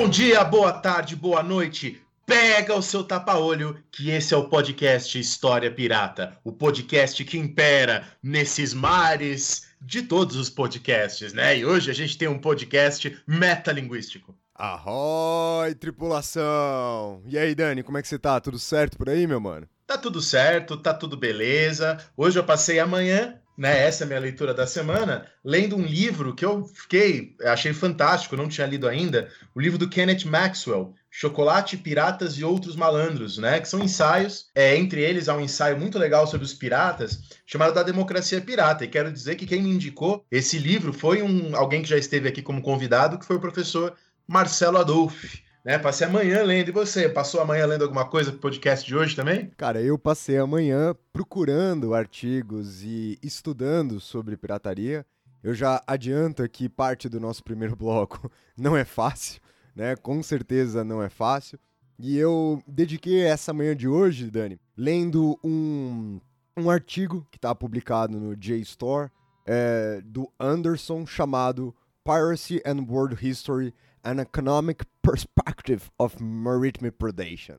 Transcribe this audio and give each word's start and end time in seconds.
Bom 0.00 0.08
dia, 0.08 0.44
boa 0.44 0.72
tarde, 0.72 1.16
boa 1.16 1.42
noite. 1.42 2.00
Pega 2.24 2.72
o 2.72 2.80
seu 2.80 3.02
tapa-olho, 3.02 3.82
que 3.90 4.10
esse 4.10 4.32
é 4.32 4.36
o 4.36 4.48
podcast 4.48 5.18
História 5.18 5.72
Pirata, 5.72 6.38
o 6.44 6.52
podcast 6.52 7.24
que 7.24 7.36
impera 7.36 8.06
nesses 8.22 8.72
mares 8.72 9.66
de 9.80 10.02
todos 10.02 10.36
os 10.36 10.48
podcasts, 10.48 11.32
né? 11.32 11.58
E 11.58 11.66
hoje 11.66 11.90
a 11.90 11.94
gente 11.94 12.16
tem 12.16 12.28
um 12.28 12.38
podcast 12.38 13.20
metalinguístico. 13.26 14.38
Arroi, 14.54 15.74
tripulação! 15.74 17.20
E 17.26 17.36
aí, 17.36 17.52
Dani, 17.52 17.82
como 17.82 17.98
é 17.98 18.02
que 18.02 18.06
você 18.06 18.20
tá? 18.20 18.40
Tudo 18.40 18.58
certo 18.58 18.96
por 18.96 19.08
aí, 19.08 19.26
meu 19.26 19.40
mano? 19.40 19.68
Tá 19.84 19.98
tudo 19.98 20.22
certo, 20.22 20.76
tá 20.76 20.94
tudo 20.94 21.16
beleza. 21.16 21.98
Hoje 22.16 22.38
eu 22.38 22.44
passei 22.44 22.78
amanhã 22.78 23.36
né, 23.58 23.86
essa 23.86 24.04
é 24.04 24.06
a 24.06 24.06
minha 24.06 24.20
leitura 24.20 24.54
da 24.54 24.68
semana, 24.68 25.26
lendo 25.44 25.76
um 25.76 25.84
livro 25.84 26.32
que 26.32 26.44
eu 26.44 26.64
fiquei, 26.64 27.34
achei 27.42 27.72
fantástico, 27.72 28.36
não 28.36 28.48
tinha 28.48 28.66
lido 28.66 28.86
ainda, 28.86 29.28
o 29.52 29.60
livro 29.60 29.76
do 29.76 29.88
Kenneth 29.88 30.24
Maxwell, 30.26 30.94
Chocolate, 31.10 31.76
Piratas 31.76 32.34
e 32.34 32.44
Outros 32.44 32.76
Malandros, 32.76 33.36
né, 33.36 33.58
que 33.58 33.68
são 33.68 33.82
ensaios, 33.82 34.46
é, 34.54 34.76
entre 34.76 35.00
eles 35.00 35.28
há 35.28 35.34
um 35.34 35.40
ensaio 35.40 35.76
muito 35.76 35.98
legal 35.98 36.24
sobre 36.28 36.46
os 36.46 36.54
piratas, 36.54 37.18
chamado 37.44 37.74
Da 37.74 37.82
Democracia 37.82 38.40
Pirata, 38.40 38.84
e 38.84 38.88
quero 38.88 39.10
dizer 39.10 39.34
que 39.34 39.46
quem 39.46 39.60
me 39.60 39.70
indicou 39.70 40.24
esse 40.30 40.56
livro 40.56 40.92
foi 40.92 41.20
um, 41.20 41.56
alguém 41.56 41.82
que 41.82 41.88
já 41.88 41.98
esteve 41.98 42.28
aqui 42.28 42.40
como 42.40 42.62
convidado, 42.62 43.18
que 43.18 43.26
foi 43.26 43.36
o 43.36 43.40
professor 43.40 43.92
Marcelo 44.28 44.78
Adolfi, 44.78 45.42
né? 45.64 45.78
Passei 45.78 46.06
amanhã 46.06 46.42
lendo. 46.42 46.68
E 46.68 46.72
você, 46.72 47.08
passou 47.08 47.40
amanhã 47.40 47.66
lendo 47.66 47.82
alguma 47.82 48.04
coisa 48.04 48.30
pro 48.30 48.40
podcast 48.40 48.86
de 48.86 48.96
hoje 48.96 49.14
também? 49.14 49.50
Cara, 49.56 49.80
eu 49.80 49.98
passei 49.98 50.38
amanhã 50.38 50.94
procurando 51.12 51.94
artigos 51.94 52.82
e 52.82 53.18
estudando 53.22 54.00
sobre 54.00 54.36
pirataria. 54.36 55.04
Eu 55.42 55.54
já 55.54 55.82
adianto 55.86 56.42
aqui 56.42 56.68
parte 56.68 57.08
do 57.08 57.20
nosso 57.20 57.44
primeiro 57.44 57.74
bloco 57.76 58.30
não 58.56 58.76
é 58.76 58.84
fácil, 58.84 59.40
né? 59.74 59.96
Com 59.96 60.22
certeza 60.22 60.84
não 60.84 61.02
é 61.02 61.08
fácil. 61.08 61.58
E 61.98 62.16
eu 62.16 62.62
dediquei 62.66 63.22
essa 63.22 63.52
manhã 63.52 63.74
de 63.74 63.88
hoje, 63.88 64.30
Dani, 64.30 64.60
lendo 64.76 65.38
um, 65.42 66.20
um 66.56 66.70
artigo 66.70 67.26
que 67.30 67.38
está 67.38 67.52
publicado 67.54 68.20
no 68.20 68.36
JSTOR 68.36 69.10
é, 69.44 70.00
do 70.04 70.30
Anderson 70.38 71.04
chamado 71.04 71.74
Piracy 72.04 72.62
and 72.64 72.86
World 72.88 73.16
History 73.20 73.74
An 74.08 74.22
Economic 74.22 74.86
Perspective 75.02 75.82
of 75.98 76.16
Maritime 76.18 76.90
Predation. 76.90 77.58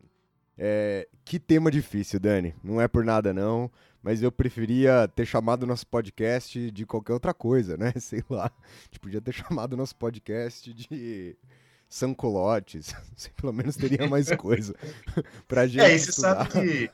É, 0.57 1.07
que 1.23 1.37
tema 1.37 1.69
difícil, 1.69 2.19
Dani. 2.19 2.55
Não 2.63 2.81
é 2.81 2.87
por 2.87 3.05
nada, 3.05 3.31
não. 3.31 3.69
Mas 4.01 4.23
eu 4.23 4.31
preferia 4.31 5.07
ter 5.07 5.27
chamado 5.27 5.67
nosso 5.67 5.85
podcast 5.85 6.71
de 6.71 6.87
qualquer 6.87 7.13
outra 7.13 7.35
coisa, 7.35 7.77
né? 7.77 7.93
Sei 8.01 8.23
lá. 8.27 8.45
A 8.45 8.85
gente 8.85 8.99
podia 8.99 9.21
ter 9.21 9.31
chamado 9.31 9.77
nosso 9.77 9.95
podcast 9.95 10.73
de 10.73 11.37
Sancolotes. 11.87 12.95
Pelo 13.39 13.53
menos 13.53 13.75
teria 13.75 14.07
mais 14.07 14.31
coisa 14.35 14.73
pra 15.47 15.67
gente. 15.67 15.81
É, 15.81 15.93
e 15.93 15.99
você 15.99 16.13
sabe 16.13 16.49
que 16.49 16.89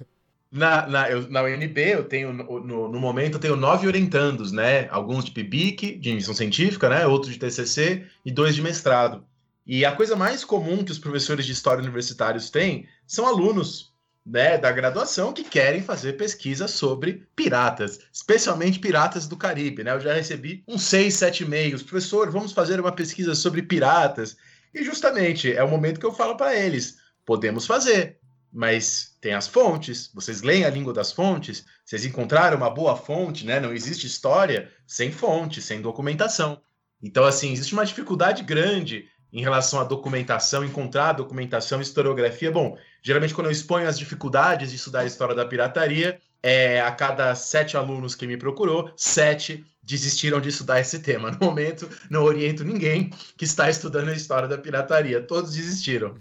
na, 0.52 0.86
na, 0.86 1.10
eu, 1.10 1.30
na 1.30 1.44
UNB 1.44 1.78
eu 1.78 2.04
tenho, 2.04 2.34
no, 2.34 2.90
no, 2.90 3.00
momento, 3.00 3.36
eu 3.36 3.40
tenho 3.40 3.56
nove 3.56 3.88
orientandos, 3.88 4.52
né? 4.52 4.90
Alguns 4.90 5.24
de 5.24 5.32
PIBIC, 5.32 5.96
de 5.96 6.14
missão 6.14 6.34
científica, 6.34 6.90
né? 6.90 7.08
Outros 7.08 7.32
de 7.32 7.40
TCC 7.40 8.06
e 8.26 8.34
dois 8.34 8.54
de 8.54 8.62
mestrado. 8.62 9.24
E 9.66 9.84
a 9.84 9.96
coisa 9.96 10.16
mais 10.16 10.46
comum 10.46 10.84
que 10.84 10.92
os 10.92 11.00
professores 11.00 11.46
de 11.46 11.52
história 11.52 11.81
universitários 11.81 12.50
têm 12.50 12.88
são 13.08 13.26
alunos 13.26 13.96
né, 14.26 14.58
da 14.58 14.72
graduação 14.72 15.34
que 15.34 15.44
querem 15.44 15.81
fazer 15.81 16.14
pesquisa 16.14 16.68
sobre 16.68 17.28
piratas, 17.36 18.00
especialmente 18.12 18.80
piratas 18.80 19.28
do 19.28 19.38
Caribe. 19.38 19.84
Né? 19.84 19.92
Eu 19.92 20.00
já 20.00 20.14
recebi 20.14 20.64
uns 20.68 20.84
seis, 20.84 21.16
sete 21.16 21.44
e-mails. 21.44 21.84
Professor, 21.84 22.31
vamos 22.31 22.52
fazer 22.52 22.80
uma 22.80 22.92
pesquisa 22.92 23.36
sobre 23.36 23.62
piratas. 23.62 24.38
E 24.74 24.84
justamente 24.84 25.52
é 25.52 25.64
o 25.64 25.70
momento 25.70 26.00
que 26.00 26.06
eu 26.06 26.14
falo 26.14 26.36
para 26.36 26.56
eles: 26.56 26.97
podemos 27.26 27.66
fazer, 27.66 28.20
mas 28.52 29.16
tem 29.22 29.34
as 29.34 29.47
fontes. 29.47 30.12
Vocês 30.14 30.42
leem 30.42 30.66
a 30.66 30.70
língua 30.70 30.94
das 30.94 31.12
fontes, 31.12 31.66
vocês 31.84 32.06
encontraram 32.06 32.58
uma 32.58 32.70
boa 32.70 32.96
fonte, 32.96 33.46
né? 33.46 33.59
Não 33.59 33.74
existe 33.74 34.06
história 34.06 34.72
sem 34.86 35.12
fonte, 35.12 35.62
sem 35.62 35.82
documentação. 35.82 36.62
Então, 37.02 37.24
assim, 37.24 37.52
existe 37.52 37.74
uma 37.74 37.86
dificuldade 37.86 38.42
grande 38.44 39.08
em 39.35 39.41
relação 39.41 39.81
à 39.81 39.84
documentação, 39.84 40.63
encontrar 40.63 41.12
documentação, 41.12 41.81
historiografia. 41.81 42.50
Bom, 42.50 42.78
geralmente 43.03 43.34
quando 43.34 43.47
eu 43.47 43.51
exponho 43.51 43.85
as 43.85 44.00
dificuldades 44.00 44.69
de 44.69 44.78
estudar 44.78 45.01
a 45.01 45.06
história 45.06 45.35
da 45.35 45.46
pirataria, 45.46 46.18
é, 46.41 46.79
a 46.79 46.90
cada 46.90 47.35
sete 47.35 47.75
alunos 47.75 48.16
que 48.16 48.25
me 48.25 48.38
procurou, 48.38 48.90
sete 48.96 49.66
desistiram 49.84 50.40
de 50.40 50.47
estudar 50.47 50.79
esse 50.79 51.00
tema. 51.00 51.31
No 51.31 51.47
momento, 51.47 51.90
não 52.09 52.23
oriento 52.23 52.63
ninguém 52.63 53.09
que 53.38 53.44
está 53.44 53.69
estudando 53.69 54.07
a 54.07 54.13
história 54.13 54.47
da 54.47 54.57
pirataria. 54.57 55.22
Todos 55.22 55.53
desistiram. 55.53 56.16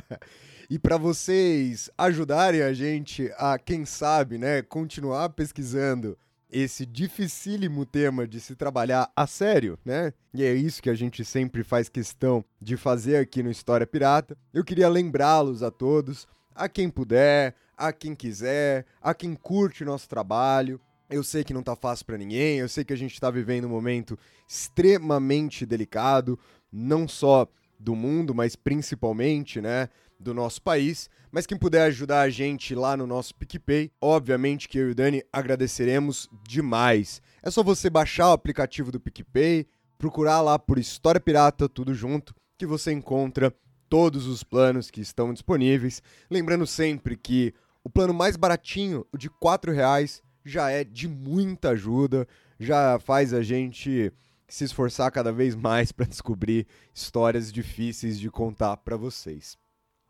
e 0.70 0.78
para 0.78 0.96
vocês 0.96 1.90
ajudarem 1.98 2.62
a 2.62 2.72
gente 2.72 3.30
a, 3.36 3.58
quem 3.58 3.84
sabe, 3.84 4.38
né, 4.38 4.62
continuar 4.62 5.28
pesquisando 5.28 6.16
esse 6.50 6.86
dificílimo 6.86 7.84
tema 7.84 8.26
de 8.26 8.40
se 8.40 8.54
trabalhar 8.54 9.10
a 9.14 9.26
sério, 9.26 9.78
né? 9.84 10.12
E 10.32 10.44
é 10.44 10.54
isso 10.54 10.82
que 10.82 10.90
a 10.90 10.94
gente 10.94 11.24
sempre 11.24 11.64
faz 11.64 11.88
questão 11.88 12.44
de 12.60 12.76
fazer 12.76 13.16
aqui 13.16 13.42
no 13.42 13.50
História 13.50 13.86
Pirata. 13.86 14.36
Eu 14.54 14.64
queria 14.64 14.88
lembrá-los 14.88 15.62
a 15.62 15.70
todos, 15.70 16.26
a 16.54 16.68
quem 16.68 16.88
puder, 16.88 17.54
a 17.76 17.92
quem 17.92 18.14
quiser, 18.14 18.86
a 19.02 19.12
quem 19.12 19.34
curte 19.34 19.84
nosso 19.84 20.08
trabalho. 20.08 20.80
Eu 21.08 21.22
sei 21.22 21.44
que 21.44 21.54
não 21.54 21.62
tá 21.62 21.76
fácil 21.76 22.06
para 22.06 22.18
ninguém, 22.18 22.58
eu 22.58 22.68
sei 22.68 22.84
que 22.84 22.92
a 22.92 22.96
gente 22.96 23.14
está 23.14 23.30
vivendo 23.30 23.66
um 23.66 23.70
momento 23.70 24.18
extremamente 24.48 25.64
delicado, 25.64 26.38
não 26.72 27.06
só 27.06 27.48
do 27.78 27.94
mundo, 27.94 28.34
mas 28.34 28.56
principalmente, 28.56 29.60
né, 29.60 29.88
do 30.18 30.34
nosso 30.34 30.60
país. 30.62 31.08
Mas 31.30 31.46
quem 31.46 31.58
puder 31.58 31.82
ajudar 31.82 32.22
a 32.22 32.30
gente 32.30 32.74
lá 32.74 32.96
no 32.96 33.06
nosso 33.06 33.34
PicPay, 33.34 33.90
obviamente 34.00 34.68
que 34.68 34.78
eu 34.78 34.88
e 34.88 34.92
o 34.92 34.94
Dani 34.94 35.22
agradeceremos 35.32 36.28
demais. 36.46 37.20
É 37.42 37.50
só 37.50 37.62
você 37.62 37.90
baixar 37.90 38.30
o 38.30 38.32
aplicativo 38.32 38.90
do 38.90 39.00
PicPay, 39.00 39.66
procurar 39.98 40.40
lá 40.40 40.58
por 40.58 40.78
História 40.78 41.20
Pirata, 41.20 41.68
tudo 41.68 41.94
junto, 41.94 42.34
que 42.58 42.66
você 42.66 42.92
encontra 42.92 43.54
todos 43.88 44.26
os 44.26 44.42
planos 44.42 44.90
que 44.90 45.00
estão 45.00 45.32
disponíveis. 45.32 46.02
Lembrando 46.30 46.66
sempre 46.66 47.16
que 47.16 47.54
o 47.84 47.90
plano 47.90 48.12
mais 48.12 48.36
baratinho, 48.36 49.06
o 49.12 49.18
de 49.18 49.28
R$ 49.28 49.72
reais, 49.72 50.22
já 50.44 50.70
é 50.70 50.84
de 50.84 51.08
muita 51.08 51.70
ajuda, 51.70 52.26
já 52.58 52.98
faz 52.98 53.34
a 53.34 53.42
gente 53.42 54.12
se 54.48 54.64
esforçar 54.64 55.10
cada 55.10 55.32
vez 55.32 55.54
mais 55.54 55.90
para 55.92 56.06
descobrir 56.06 56.66
histórias 56.94 57.52
difíceis 57.52 58.18
de 58.18 58.30
contar 58.30 58.76
para 58.78 58.96
vocês. 58.96 59.58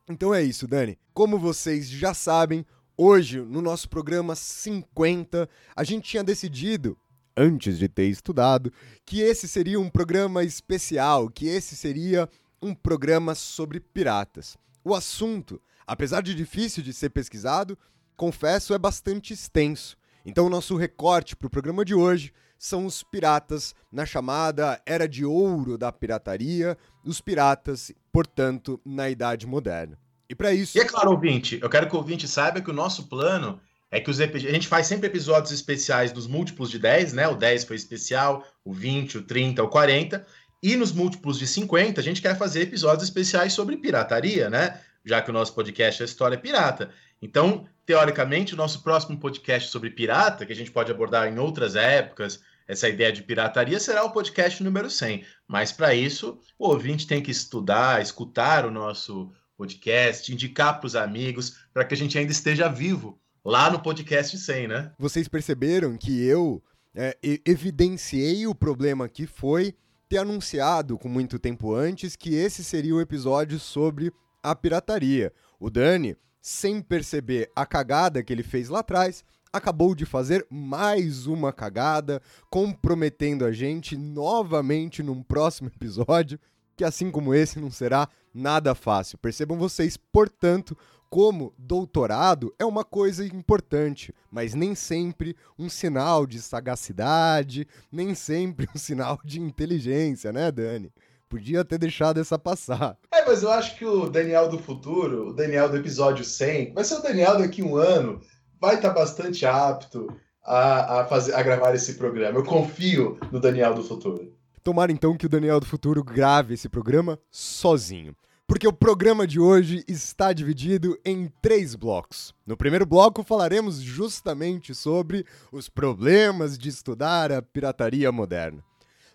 Então 0.09 0.33
é 0.33 0.43
isso, 0.43 0.69
Dani. 0.69 0.97
Como 1.13 1.39
vocês 1.39 1.89
já 1.89 2.15
sabem, 2.15 2.65
hoje 2.97 3.41
no 3.41 3.61
nosso 3.61 3.89
programa 3.89 4.37
50, 4.37 5.49
a 5.75 5.83
gente 5.83 6.09
tinha 6.09 6.23
decidido 6.23 6.97
antes 7.37 7.77
de 7.79 7.89
ter 7.89 8.07
estudado, 8.07 8.73
que 9.05 9.21
esse 9.21 9.47
seria 9.47 9.79
um 9.79 9.91
programa 9.91 10.43
especial, 10.43 11.29
que 11.29 11.47
esse 11.47 11.77
seria 11.77 12.29
um 12.63 12.75
programa 12.75 13.35
sobre 13.35 13.79
piratas. 13.79 14.57
O 14.83 14.95
assunto, 14.95 15.61
apesar 15.87 16.23
de 16.23 16.35
difícil 16.35 16.83
de 16.83 16.93
ser 16.93 17.11
pesquisado, 17.11 17.77
confesso, 18.17 18.73
é 18.73 18.79
bastante 18.79 19.35
extenso. 19.35 19.97
Então, 20.25 20.47
o 20.47 20.51
nosso 20.51 20.77
recorte 20.77 21.37
para 21.37 21.47
o 21.47 21.51
programa 21.51 21.85
de 21.85 21.95
hoje 21.95 22.33
são 22.59 22.87
os 22.87 23.03
piratas 23.03 23.75
na 23.91 24.07
chamada 24.07 24.81
Era 24.87 25.09
de 25.09 25.25
Ouro 25.25 25.77
da 25.77 25.93
pirataria, 25.93 26.77
os 27.05 27.21
piratas, 27.21 27.93
portanto, 28.13 28.81
na 28.85 29.09
Idade 29.09 29.47
Moderna. 29.47 29.99
E 30.29 30.35
para 30.35 30.53
isso. 30.53 30.77
E 30.77 30.81
é 30.81 30.85
claro, 30.85 31.11
ouvinte, 31.11 31.59
eu 31.63 31.69
quero 31.69 31.89
que 31.89 31.95
o 31.95 31.99
ouvinte 31.99 32.27
saiba 32.27 32.61
que 32.61 32.71
o 32.71 32.75
nosso 32.75 33.09
plano 33.09 33.61
é 33.91 34.01
que 34.01 34.11
os 34.11 34.21
a 34.21 34.27
gente 34.27 34.67
faz 34.67 34.87
sempre 34.87 35.07
episódios 35.07 35.53
especiais 35.53 36.11
dos 36.11 36.27
múltiplos 36.27 36.71
de 36.71 36.79
10, 36.79 37.13
né? 37.13 37.29
O 37.29 37.37
10 37.37 37.65
foi 37.65 37.77
especial, 37.77 38.45
o 38.65 38.73
20, 38.73 39.19
o 39.19 39.23
30, 39.23 39.63
o 39.63 39.69
40. 39.69 40.27
E 40.63 40.75
nos 40.75 40.91
múltiplos 40.91 41.39
de 41.39 41.47
50, 41.47 42.01
a 42.01 42.05
gente 42.05 42.21
quer 42.21 42.37
fazer 42.37 42.63
episódios 42.63 43.05
especiais 43.05 43.53
sobre 43.53 43.77
pirataria, 43.77 44.51
né? 44.51 44.81
Já 45.05 45.23
que 45.23 45.31
o 45.31 45.33
nosso 45.33 45.55
podcast 45.55 46.03
é 46.03 46.05
História 46.05 46.37
Pirata. 46.37 46.91
Então, 47.23 47.67
teoricamente, 47.87 48.53
o 48.53 48.57
nosso 48.57 48.83
próximo 48.83 49.17
podcast 49.19 49.71
sobre 49.71 49.91
pirata, 49.91 50.45
que 50.45 50.53
a 50.53 50.57
gente 50.57 50.73
pode 50.73 50.91
abordar 50.91 51.29
em 51.29 51.39
outras 51.39 51.77
épocas, 51.77 52.43
essa 52.67 52.89
ideia 52.89 53.13
de 53.13 53.23
pirataria, 53.23 53.79
será 53.79 54.05
o 54.05 54.11
podcast 54.11 54.63
número 54.63 54.91
100. 54.91 55.25
Mas 55.47 55.71
para 55.71 55.95
isso, 55.95 56.41
o 56.59 56.69
ouvinte 56.69 57.07
tem 57.07 57.23
que 57.23 57.31
estudar, 57.31 58.03
escutar 58.03 58.67
o 58.67 58.71
nosso 58.73 59.33
podcast, 59.57 60.33
indicar 60.33 60.79
para 60.79 60.87
os 60.87 60.97
amigos, 60.97 61.57
para 61.73 61.85
que 61.85 61.95
a 61.95 61.97
gente 61.97 62.19
ainda 62.19 62.33
esteja 62.33 62.69
vivo 62.69 63.19
lá 63.45 63.71
no 63.71 63.81
podcast 63.81 64.37
100, 64.37 64.69
né? 64.69 64.93
Vocês 64.99 65.29
perceberam 65.29 65.97
que 65.97 66.25
eu 66.25 66.61
é, 66.93 67.17
evidenciei 67.45 68.49
o 68.49 68.55
problema 68.55 69.09
que 69.09 69.27
foi 69.27 69.73
ter 70.09 70.19
anunciado 70.19 70.99
com 70.99 71.09
muito 71.09 71.39
tempo 71.39 71.73
antes 71.73 72.17
que 72.17 72.35
esse 72.35 72.65
seria 72.65 72.95
o 72.95 73.01
episódio 73.01 73.61
sobre 73.61 74.13
a 74.43 74.55
pirataria. 74.55 75.33
O 75.59 75.71
Dani, 75.71 76.17
sem 76.47 76.81
perceber 76.81 77.51
a 77.57 77.67
cagada 77.67 78.23
que 78.23 78.33
ele 78.33 78.45
fez 78.45 78.69
lá 78.69 78.79
atrás, 78.79 79.25
acabou 79.53 79.97
de 79.97 80.07
fazer 80.07 80.47
mais 80.49 81.27
uma 81.27 81.53
cagada, 81.53 82.23
comprometendo 82.49 83.45
a 83.45 83.51
gente 83.51 83.97
novamente 83.97 85.03
num 85.03 85.25
próximo 85.25 85.69
episódio, 85.75 86.39
que 86.77 86.85
assim 86.85 87.11
como 87.11 87.35
esse 87.35 87.59
não 87.59 87.69
será 87.69 88.09
nada 88.33 88.77
fácil. 88.77 89.19
Percebam 89.19 89.59
vocês, 89.59 89.97
portanto, 89.97 90.79
como 91.11 91.53
doutorado 91.59 92.55
é 92.61 92.65
uma 92.65 92.85
coisa 92.85 93.27
importante, 93.27 94.15
mas 94.31 94.55
nem 94.55 94.77
sempre 94.77 95.37
um 95.59 95.69
sinal 95.69 96.29
de 96.29 96.41
sagacidade, 96.41 97.67
nem 97.91 98.15
sempre 98.15 98.69
um 98.73 98.79
sinal 98.79 99.19
de 99.25 99.41
inteligência, 99.41 100.33
né, 100.33 100.53
Dani? 100.53 100.93
Podia 101.37 101.63
ter 101.63 101.77
deixado 101.77 102.19
essa 102.19 102.39
passar. 102.39 102.97
É, 103.13 103.23
mas 103.27 103.43
eu 103.43 103.51
acho 103.51 103.77
que 103.77 103.85
o 103.85 104.09
Daniel 104.09 104.49
do 104.49 104.59
futuro, 104.59 105.29
o 105.29 105.33
Daniel 105.35 105.69
do 105.69 105.77
episódio 105.77 106.25
100, 106.25 106.73
vai 106.73 106.83
ser 106.83 106.95
o 106.95 107.03
Daniel 107.03 107.37
daqui 107.37 107.63
um 107.63 107.77
ano, 107.77 108.23
vai 108.59 108.77
estar 108.77 108.89
tá 108.89 108.95
bastante 108.95 109.45
apto 109.45 110.07
a, 110.43 111.01
a, 111.01 111.05
fazer, 111.05 111.35
a 111.35 111.43
gravar 111.43 111.75
esse 111.75 111.95
programa. 111.97 112.39
Eu 112.39 112.43
confio 112.45 113.19
no 113.31 113.39
Daniel 113.39 113.75
do 113.75 113.85
futuro. 113.85 114.33
Tomara 114.65 114.91
então 114.91 115.15
que 115.15 115.27
o 115.27 115.29
Daniel 115.29 115.61
do 115.61 115.67
futuro 115.67 116.03
grave 116.03 116.55
esse 116.55 116.71
programa 116.71 117.19
sozinho. 117.31 118.17
Porque 118.47 118.67
o 118.67 118.73
programa 118.73 119.27
de 119.27 119.39
hoje 119.39 119.85
está 119.87 120.33
dividido 120.33 120.99
em 121.05 121.31
três 121.43 121.75
blocos. 121.75 122.35
No 122.47 122.57
primeiro 122.57 122.87
bloco 122.87 123.23
falaremos 123.23 123.77
justamente 123.83 124.75
sobre 124.75 125.27
os 125.53 125.69
problemas 125.69 126.57
de 126.57 126.71
estudar 126.71 127.31
a 127.31 127.43
pirataria 127.43 128.11
moderna. 128.11 128.65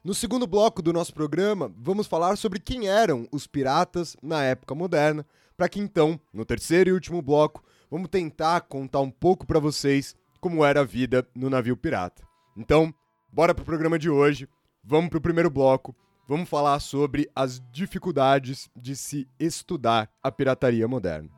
No 0.04 0.16
segundo 0.16 0.48
bloco 0.48 0.82
do 0.82 0.92
nosso 0.92 1.14
programa, 1.14 1.72
vamos 1.78 2.08
falar 2.08 2.36
sobre 2.36 2.60
quem 2.60 2.88
eram 2.88 3.28
os 3.32 3.46
piratas 3.46 4.18
na 4.20 4.44
época 4.44 4.74
moderna, 4.74 5.24
para 5.56 5.70
que 5.70 5.80
então, 5.80 6.20
no 6.34 6.44
terceiro 6.44 6.90
e 6.90 6.94
último 6.94 7.22
bloco, 7.22 7.64
vamos 7.88 8.10
tentar 8.10 8.62
contar 8.62 9.00
um 9.00 9.12
pouco 9.12 9.46
para 9.46 9.60
vocês 9.60 10.16
como 10.40 10.66
era 10.66 10.82
a 10.82 10.84
vida 10.84 11.28
no 11.36 11.52
navio 11.52 11.78
pirata. 11.78 12.24
Então, 12.58 12.92
bora 13.32 13.54
pro 13.54 13.64
programa 13.64 14.00
de 14.00 14.10
hoje. 14.10 14.50
Vamos 14.84 15.12
pro 15.12 15.22
primeiro 15.22 15.52
bloco. 15.52 15.96
Vamos 16.28 16.50
falar 16.50 16.80
sobre 16.80 17.30
as 17.36 17.62
dificuldades 17.72 18.72
de 18.76 18.96
se 18.96 19.28
estudar 19.40 20.10
a 20.24 20.32
pirataria 20.32 20.88
moderna. 20.88 21.30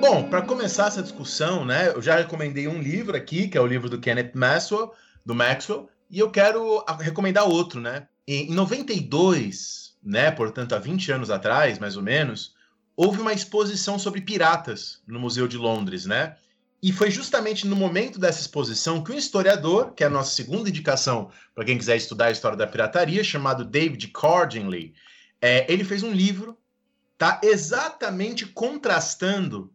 Bom, 0.00 0.30
para 0.30 0.40
começar 0.40 0.86
essa 0.86 1.02
discussão, 1.02 1.62
né, 1.62 1.90
eu 1.90 2.00
já 2.00 2.16
recomendei 2.16 2.66
um 2.66 2.80
livro 2.80 3.14
aqui, 3.14 3.48
que 3.48 3.58
é 3.58 3.60
o 3.60 3.66
livro 3.66 3.86
do 3.86 4.00
Kenneth 4.00 4.32
Maxwell, 4.34 4.94
do 5.26 5.34
Maxwell, 5.34 5.90
e 6.10 6.18
eu 6.18 6.30
quero 6.30 6.82
recomendar 6.98 7.46
outro, 7.46 7.82
né? 7.82 8.08
Em 8.26 8.50
92, 8.50 9.94
né, 10.02 10.30
portanto, 10.30 10.74
há 10.74 10.78
20 10.78 11.12
anos 11.12 11.30
atrás, 11.30 11.78
mais 11.78 11.98
ou 11.98 12.02
menos, 12.02 12.54
houve 12.96 13.20
uma 13.20 13.34
exposição 13.34 13.98
sobre 13.98 14.22
piratas 14.22 15.02
no 15.06 15.20
Museu 15.20 15.46
de 15.46 15.58
Londres, 15.58 16.06
né? 16.06 16.34
E 16.82 16.92
foi 16.92 17.10
justamente 17.10 17.66
no 17.66 17.76
momento 17.76 18.18
dessa 18.18 18.40
exposição 18.40 19.04
que 19.04 19.12
um 19.12 19.18
historiador, 19.18 19.92
que 19.92 20.02
é 20.02 20.06
a 20.06 20.10
nossa 20.10 20.34
segunda 20.34 20.70
indicação 20.70 21.30
para 21.54 21.66
quem 21.66 21.76
quiser 21.76 21.98
estudar 21.98 22.26
a 22.26 22.30
história 22.30 22.56
da 22.56 22.66
pirataria, 22.66 23.22
chamado 23.22 23.66
David 23.66 24.08
Cordingley, 24.08 24.94
é, 25.42 25.70
ele 25.70 25.84
fez 25.84 26.02
um 26.02 26.10
livro, 26.10 26.56
tá 27.18 27.38
exatamente 27.44 28.46
contrastando 28.46 29.70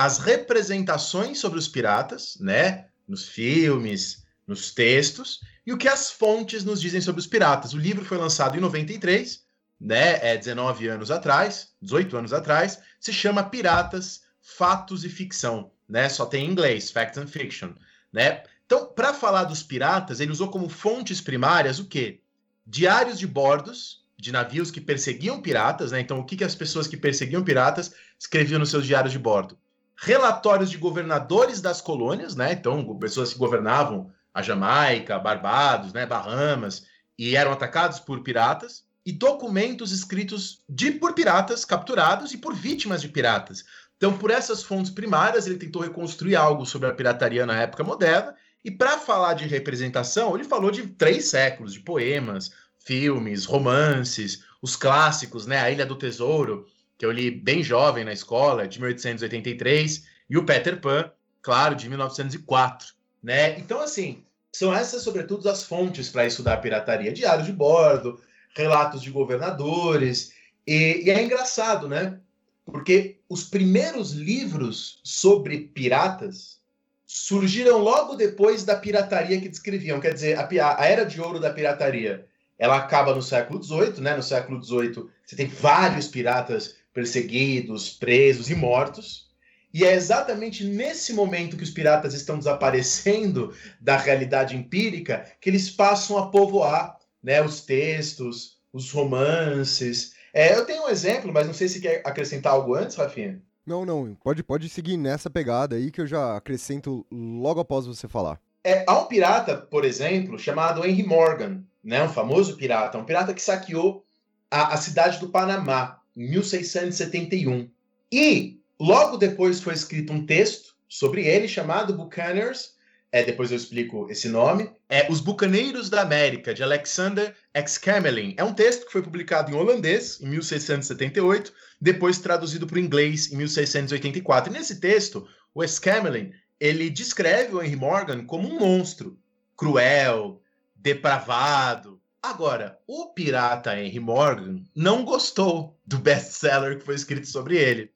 as 0.00 0.16
representações 0.16 1.38
sobre 1.38 1.58
os 1.58 1.68
piratas, 1.68 2.38
né, 2.40 2.86
nos 3.06 3.28
filmes, 3.28 4.24
nos 4.46 4.72
textos, 4.72 5.40
e 5.66 5.74
o 5.74 5.76
que 5.76 5.86
as 5.86 6.10
fontes 6.10 6.64
nos 6.64 6.80
dizem 6.80 7.02
sobre 7.02 7.20
os 7.20 7.26
piratas. 7.26 7.74
O 7.74 7.78
livro 7.78 8.02
foi 8.02 8.16
lançado 8.16 8.56
em 8.56 8.60
93, 8.60 9.44
né, 9.78 10.18
é 10.26 10.38
19 10.38 10.88
anos 10.88 11.10
atrás, 11.10 11.72
18 11.82 12.16
anos 12.16 12.32
atrás, 12.32 12.80
se 12.98 13.12
chama 13.12 13.42
Piratas, 13.42 14.22
Fatos 14.40 15.04
e 15.04 15.10
Ficção, 15.10 15.70
né? 15.86 16.08
Só 16.08 16.24
tem 16.24 16.46
em 16.46 16.50
inglês, 16.50 16.90
Fact 16.90 17.20
and 17.20 17.26
Fiction, 17.26 17.74
né? 18.10 18.42
Então, 18.64 18.86
para 18.86 19.12
falar 19.12 19.44
dos 19.44 19.62
piratas, 19.62 20.18
ele 20.18 20.32
usou 20.32 20.48
como 20.48 20.70
fontes 20.70 21.20
primárias 21.20 21.78
o 21.78 21.84
quê? 21.84 22.22
Diários 22.66 23.18
de 23.18 23.26
bordos 23.26 24.02
de 24.16 24.32
navios 24.32 24.70
que 24.70 24.80
perseguiam 24.80 25.42
piratas, 25.42 25.92
né? 25.92 26.00
Então, 26.00 26.18
o 26.20 26.24
que, 26.24 26.38
que 26.38 26.44
as 26.44 26.54
pessoas 26.54 26.86
que 26.86 26.96
perseguiam 26.96 27.44
piratas 27.44 27.92
escreviam 28.18 28.58
nos 28.58 28.70
seus 28.70 28.86
diários 28.86 29.12
de 29.12 29.18
bordo? 29.18 29.58
Relatórios 30.02 30.70
de 30.70 30.78
governadores 30.78 31.60
das 31.60 31.80
colônias, 31.80 32.34
né? 32.34 32.52
Então, 32.52 32.98
pessoas 32.98 33.32
que 33.32 33.38
governavam 33.38 34.10
a 34.32 34.40
Jamaica, 34.40 35.18
Barbados, 35.18 35.92
né, 35.92 36.06
Bahamas, 36.06 36.86
e 37.18 37.36
eram 37.36 37.52
atacados 37.52 38.00
por 38.00 38.22
piratas, 38.22 38.84
e 39.04 39.12
documentos 39.12 39.92
escritos 39.92 40.62
de 40.68 40.90
por 40.92 41.12
piratas 41.14 41.64
capturados 41.64 42.32
e 42.32 42.38
por 42.38 42.54
vítimas 42.54 43.02
de 43.02 43.08
piratas. 43.08 43.64
Então, 43.96 44.16
por 44.16 44.30
essas 44.30 44.62
fontes 44.62 44.90
primárias, 44.90 45.46
ele 45.46 45.58
tentou 45.58 45.82
reconstruir 45.82 46.36
algo 46.36 46.64
sobre 46.64 46.88
a 46.88 46.94
pirataria 46.94 47.44
na 47.44 47.60
época 47.60 47.84
moderna, 47.84 48.34
e 48.64 48.70
para 48.70 48.98
falar 48.98 49.34
de 49.34 49.46
representação, 49.46 50.34
ele 50.34 50.44
falou 50.44 50.70
de 50.70 50.86
três 50.86 51.26
séculos 51.26 51.74
de 51.74 51.80
poemas, 51.80 52.50
filmes, 52.78 53.44
romances, 53.44 54.44
os 54.62 54.76
clássicos, 54.76 55.46
né? 55.46 55.58
A 55.60 55.70
Ilha 55.70 55.84
do 55.84 55.96
Tesouro, 55.96 56.66
que 57.00 57.06
eu 57.06 57.10
li 57.10 57.30
bem 57.30 57.62
jovem 57.62 58.04
na 58.04 58.12
escola, 58.12 58.68
de 58.68 58.78
1883, 58.78 60.04
e 60.28 60.36
o 60.36 60.44
Peter 60.44 60.78
Pan, 60.78 61.10
claro, 61.40 61.74
de 61.74 61.88
1904, 61.88 62.88
né? 63.22 63.58
Então, 63.58 63.80
assim, 63.80 64.22
são 64.52 64.74
essas, 64.74 65.02
sobretudo, 65.02 65.48
as 65.48 65.64
fontes 65.64 66.10
para 66.10 66.26
estudar 66.26 66.52
a 66.52 66.56
pirataria. 66.58 67.10
Diário 67.10 67.42
de 67.42 67.54
bordo, 67.54 68.20
relatos 68.54 69.00
de 69.00 69.10
governadores, 69.10 70.34
e, 70.66 71.04
e 71.06 71.10
é 71.10 71.22
engraçado, 71.22 71.88
né? 71.88 72.20
Porque 72.66 73.18
os 73.30 73.44
primeiros 73.44 74.12
livros 74.12 75.00
sobre 75.02 75.58
piratas 75.58 76.60
surgiram 77.06 77.78
logo 77.78 78.14
depois 78.14 78.62
da 78.62 78.76
pirataria 78.76 79.40
que 79.40 79.48
descreviam. 79.48 80.00
Quer 80.00 80.12
dizer, 80.12 80.38
a, 80.38 80.78
a 80.78 80.84
era 80.84 81.06
de 81.06 81.18
ouro 81.18 81.40
da 81.40 81.48
pirataria 81.48 82.26
ela 82.58 82.76
acaba 82.76 83.14
no 83.14 83.22
século 83.22 83.62
XVIII, 83.62 84.02
né? 84.02 84.14
No 84.14 84.22
século 84.22 84.62
XVIII 84.62 85.08
você 85.24 85.34
tem 85.34 85.46
vários 85.46 86.06
piratas 86.06 86.78
perseguidos, 86.92 87.90
presos 87.90 88.50
e 88.50 88.54
mortos. 88.54 89.30
E 89.72 89.84
é 89.84 89.94
exatamente 89.94 90.64
nesse 90.64 91.12
momento 91.12 91.56
que 91.56 91.62
os 91.62 91.70
piratas 91.70 92.12
estão 92.12 92.38
desaparecendo 92.38 93.54
da 93.80 93.96
realidade 93.96 94.56
empírica 94.56 95.24
que 95.40 95.48
eles 95.48 95.70
passam 95.70 96.18
a 96.18 96.28
povoar 96.28 96.96
né, 97.22 97.40
os 97.40 97.60
textos, 97.60 98.58
os 98.72 98.90
romances. 98.90 100.14
É, 100.34 100.56
eu 100.56 100.64
tenho 100.64 100.84
um 100.84 100.88
exemplo, 100.88 101.32
mas 101.32 101.46
não 101.46 101.54
sei 101.54 101.68
se 101.68 101.80
quer 101.80 102.02
acrescentar 102.04 102.52
algo 102.52 102.74
antes, 102.74 102.96
Rafinha. 102.96 103.40
Não, 103.64 103.84
não. 103.84 104.16
Pode, 104.16 104.42
pode 104.42 104.68
seguir 104.68 104.96
nessa 104.96 105.30
pegada 105.30 105.76
aí 105.76 105.92
que 105.92 106.00
eu 106.00 106.06
já 106.06 106.36
acrescento 106.36 107.06
logo 107.10 107.60
após 107.60 107.86
você 107.86 108.08
falar. 108.08 108.40
É, 108.64 108.84
há 108.86 108.98
um 108.98 109.06
pirata, 109.06 109.56
por 109.56 109.84
exemplo, 109.84 110.38
chamado 110.38 110.84
Henry 110.84 111.04
Morgan, 111.04 111.62
né, 111.82 112.02
um 112.02 112.08
famoso 112.08 112.56
pirata, 112.56 112.98
um 112.98 113.04
pirata 113.04 113.32
que 113.32 113.40
saqueou 113.40 114.04
a, 114.50 114.74
a 114.74 114.76
cidade 114.76 115.18
do 115.18 115.28
Panamá 115.28 115.99
1671. 116.26 117.70
E 118.12 118.60
logo 118.78 119.16
depois 119.16 119.60
foi 119.60 119.74
escrito 119.74 120.12
um 120.12 120.26
texto 120.26 120.74
sobre 120.88 121.26
ele 121.26 121.48
chamado 121.48 121.94
Buccaneers. 121.94 122.74
É, 123.12 123.24
depois 123.24 123.50
eu 123.50 123.56
explico 123.56 124.08
esse 124.10 124.28
nome. 124.28 124.70
É 124.88 125.10
Os 125.10 125.20
Bucaneiros 125.20 125.90
da 125.90 126.02
América, 126.02 126.54
de 126.54 126.62
Alexander 126.62 127.34
Excamelin. 127.52 128.34
É 128.36 128.44
um 128.44 128.54
texto 128.54 128.86
que 128.86 128.92
foi 128.92 129.02
publicado 129.02 129.50
em 129.50 129.54
holandês, 129.54 130.20
em 130.20 130.28
1678, 130.28 131.52
depois 131.80 132.18
traduzido 132.18 132.66
para 132.66 132.76
o 132.76 132.80
inglês 132.80 133.32
em 133.32 133.36
1684. 133.36 134.52
E 134.52 134.56
nesse 134.56 134.78
texto, 134.78 135.26
o 135.52 135.64
Excamelin 135.64 136.32
ele 136.60 136.90
descreve 136.90 137.54
o 137.54 137.62
Henry 137.62 137.74
Morgan 137.74 138.24
como 138.26 138.46
um 138.46 138.58
monstro, 138.60 139.18
cruel, 139.56 140.40
depravado, 140.76 141.89
Agora, 142.22 142.78
o 142.86 143.14
pirata 143.14 143.78
Henry 143.78 143.98
Morgan 143.98 144.62
não 144.76 145.04
gostou 145.04 145.78
do 145.86 145.98
best-seller 145.98 146.78
que 146.78 146.84
foi 146.84 146.94
escrito 146.94 147.26
sobre 147.26 147.56
ele. 147.56 147.90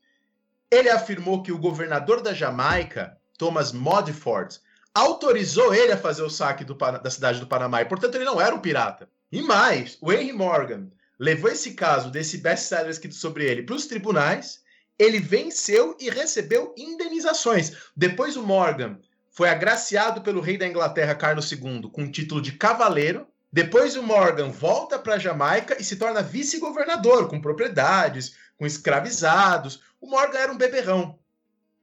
Ele 0.70 0.88
afirmou 0.88 1.42
que 1.42 1.52
o 1.52 1.58
governador 1.58 2.22
da 2.22 2.32
Jamaica, 2.32 3.16
Thomas 3.36 3.70
Modford, 3.72 4.58
autorizou 4.94 5.74
ele 5.74 5.92
a 5.92 5.98
fazer 5.98 6.22
o 6.22 6.30
saque 6.30 6.64
do, 6.64 6.74
da 6.74 7.10
cidade 7.10 7.38
do 7.38 7.46
Panamá 7.46 7.82
e, 7.82 7.84
portanto, 7.84 8.14
ele 8.14 8.24
não 8.24 8.40
era 8.40 8.54
um 8.54 8.60
pirata. 8.60 9.10
E 9.30 9.42
mais, 9.42 9.98
o 10.00 10.12
Henry 10.12 10.32
Morgan 10.32 10.88
levou 11.18 11.50
esse 11.50 11.74
caso 11.74 12.10
desse 12.10 12.38
best-seller 12.38 12.90
escrito 12.90 13.14
sobre 13.14 13.44
ele 13.44 13.62
para 13.62 13.74
os 13.74 13.86
tribunais, 13.86 14.62
ele 14.98 15.18
venceu 15.18 15.96
e 16.00 16.08
recebeu 16.08 16.74
indenizações. 16.78 17.72
Depois 17.96 18.36
o 18.36 18.42
Morgan 18.42 18.98
foi 19.30 19.48
agraciado 19.48 20.22
pelo 20.22 20.40
rei 20.40 20.56
da 20.56 20.66
Inglaterra, 20.66 21.14
Carlos 21.14 21.50
II, 21.50 21.90
com 21.92 22.04
o 22.04 22.10
título 22.10 22.40
de 22.40 22.52
cavaleiro. 22.52 23.26
Depois 23.54 23.94
o 23.94 24.02
Morgan 24.02 24.50
volta 24.50 24.98
para 24.98 25.16
Jamaica 25.16 25.76
e 25.80 25.84
se 25.84 25.94
torna 25.94 26.20
vice-governador, 26.20 27.28
com 27.28 27.40
propriedades, 27.40 28.34
com 28.56 28.66
escravizados. 28.66 29.80
O 30.00 30.08
Morgan 30.08 30.38
era 30.38 30.52
um 30.52 30.58
beberrão. 30.58 31.20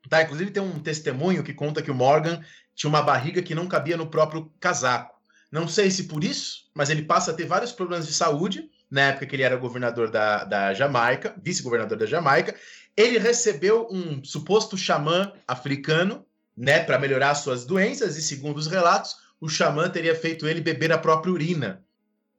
Tá? 0.10 0.22
Inclusive 0.22 0.52
tem 0.52 0.62
um 0.62 0.82
testemunho 0.82 1.46
que 1.46 1.54
conta 1.54 1.82
que 1.82 1.90
o 1.90 1.96
Morgan 1.96 2.44
tinha 2.76 2.90
uma 2.90 3.02
barriga 3.02 3.42
que 3.42 3.56
não 3.56 3.70
cabia 3.70 3.96
no 3.96 4.08
próprio 4.08 4.52
casaco. 4.60 5.16
Não 5.50 5.66
sei 5.66 5.90
se 5.90 6.10
por 6.10 6.26
isso, 6.26 6.70
mas 6.76 6.90
ele 6.90 7.04
passa 7.04 7.32
a 7.32 7.34
ter 7.34 7.46
vários 7.46 7.72
problemas 7.72 8.06
de 8.06 8.14
saúde 8.14 8.70
na 8.90 9.04
época 9.04 9.28
que 9.28 9.38
ele 9.38 9.44
era 9.44 9.56
governador 9.56 10.12
da, 10.12 10.44
da 10.44 10.74
Jamaica, 10.74 11.34
vice-governador 11.42 11.98
da 11.98 12.06
Jamaica. 12.06 12.54
Ele 12.98 13.18
recebeu 13.18 13.88
um 13.90 14.22
suposto 14.26 14.78
xamã 14.78 15.32
africano, 15.48 16.26
né, 16.58 16.84
para 16.84 17.00
melhorar 17.00 17.34
suas 17.36 17.66
doenças, 17.66 18.18
e 18.18 18.22
segundo 18.22 18.58
os 18.58 18.68
relatos, 18.68 19.16
o 19.42 19.50
xamã 19.50 19.90
teria 19.90 20.16
feito 20.16 20.48
ele 20.48 20.62
beber 20.62 20.92
a 20.92 21.00
própria 21.00 21.34
urina, 21.34 21.84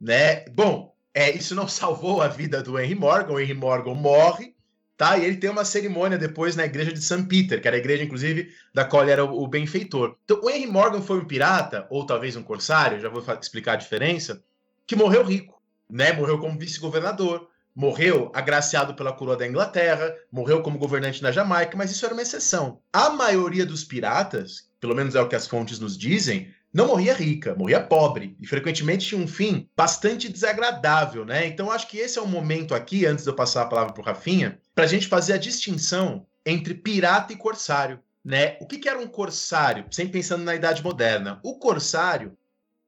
né? 0.00 0.44
Bom, 0.50 0.94
é, 1.12 1.30
isso 1.32 1.54
não 1.54 1.66
salvou 1.68 2.22
a 2.22 2.28
vida 2.28 2.62
do 2.62 2.78
Henry 2.78 2.94
Morgan, 2.94 3.32
o 3.32 3.40
Henry 3.40 3.54
Morgan 3.54 3.94
morre, 3.94 4.54
tá? 4.96 5.18
E 5.18 5.24
ele 5.24 5.36
tem 5.36 5.50
uma 5.50 5.64
cerimônia 5.64 6.16
depois 6.16 6.54
na 6.54 6.64
igreja 6.64 6.92
de 6.92 7.02
St. 7.02 7.24
Peter, 7.24 7.60
que 7.60 7.66
era 7.66 7.76
a 7.76 7.80
igreja, 7.80 8.04
inclusive, 8.04 8.52
da 8.72 8.84
qual 8.84 9.02
ele 9.02 9.10
era 9.10 9.24
o, 9.24 9.48
benfeitor. 9.48 10.16
Então, 10.24 10.40
o 10.40 10.48
Henry 10.48 10.68
Morgan 10.68 11.02
foi 11.02 11.18
um 11.18 11.24
pirata, 11.24 11.86
ou 11.90 12.06
talvez 12.06 12.36
um 12.36 12.42
corsário, 12.42 13.00
já 13.00 13.08
vou 13.08 13.22
explicar 13.40 13.72
a 13.72 13.76
diferença, 13.76 14.42
que 14.86 14.94
morreu 14.94 15.24
rico, 15.24 15.60
né? 15.90 16.12
Morreu 16.12 16.38
como 16.38 16.58
vice-governador, 16.58 17.48
morreu 17.74 18.30
agraciado 18.34 18.94
pela 18.94 19.12
coroa 19.12 19.36
da 19.36 19.46
Inglaterra, 19.46 20.14
morreu 20.30 20.62
como 20.62 20.78
governante 20.78 21.22
na 21.22 21.32
Jamaica, 21.32 21.76
mas 21.76 21.90
isso 21.90 22.04
era 22.04 22.14
uma 22.14 22.22
exceção. 22.22 22.80
A 22.92 23.10
maioria 23.10 23.66
dos 23.66 23.82
piratas, 23.82 24.68
pelo 24.78 24.94
menos 24.94 25.14
é 25.14 25.20
o 25.20 25.28
que 25.28 25.34
as 25.34 25.48
fontes 25.48 25.80
nos 25.80 25.96
dizem, 25.96 26.52
não 26.72 26.86
morria 26.86 27.12
rica, 27.12 27.54
morria 27.54 27.80
pobre 27.80 28.34
e 28.40 28.46
frequentemente 28.46 29.06
tinha 29.06 29.20
um 29.20 29.28
fim 29.28 29.68
bastante 29.76 30.28
desagradável, 30.28 31.24
né? 31.24 31.46
Então 31.46 31.70
acho 31.70 31.86
que 31.86 31.98
esse 31.98 32.18
é 32.18 32.22
o 32.22 32.26
momento 32.26 32.74
aqui, 32.74 33.04
antes 33.04 33.24
de 33.24 33.30
eu 33.30 33.34
passar 33.34 33.62
a 33.62 33.66
palavra 33.66 33.92
para 33.92 34.00
o 34.00 34.04
Rafinha, 34.04 34.58
para 34.74 34.84
a 34.84 34.86
gente 34.86 35.06
fazer 35.06 35.34
a 35.34 35.38
distinção 35.38 36.26
entre 36.46 36.74
pirata 36.74 37.32
e 37.32 37.36
corsário, 37.36 38.00
né? 38.24 38.56
O 38.60 38.66
que, 38.66 38.78
que 38.78 38.88
era 38.88 38.98
um 38.98 39.06
corsário? 39.06 39.84
Sempre 39.90 40.12
pensando 40.12 40.44
na 40.44 40.54
Idade 40.54 40.82
Moderna. 40.82 41.40
O 41.42 41.58
corsário 41.58 42.36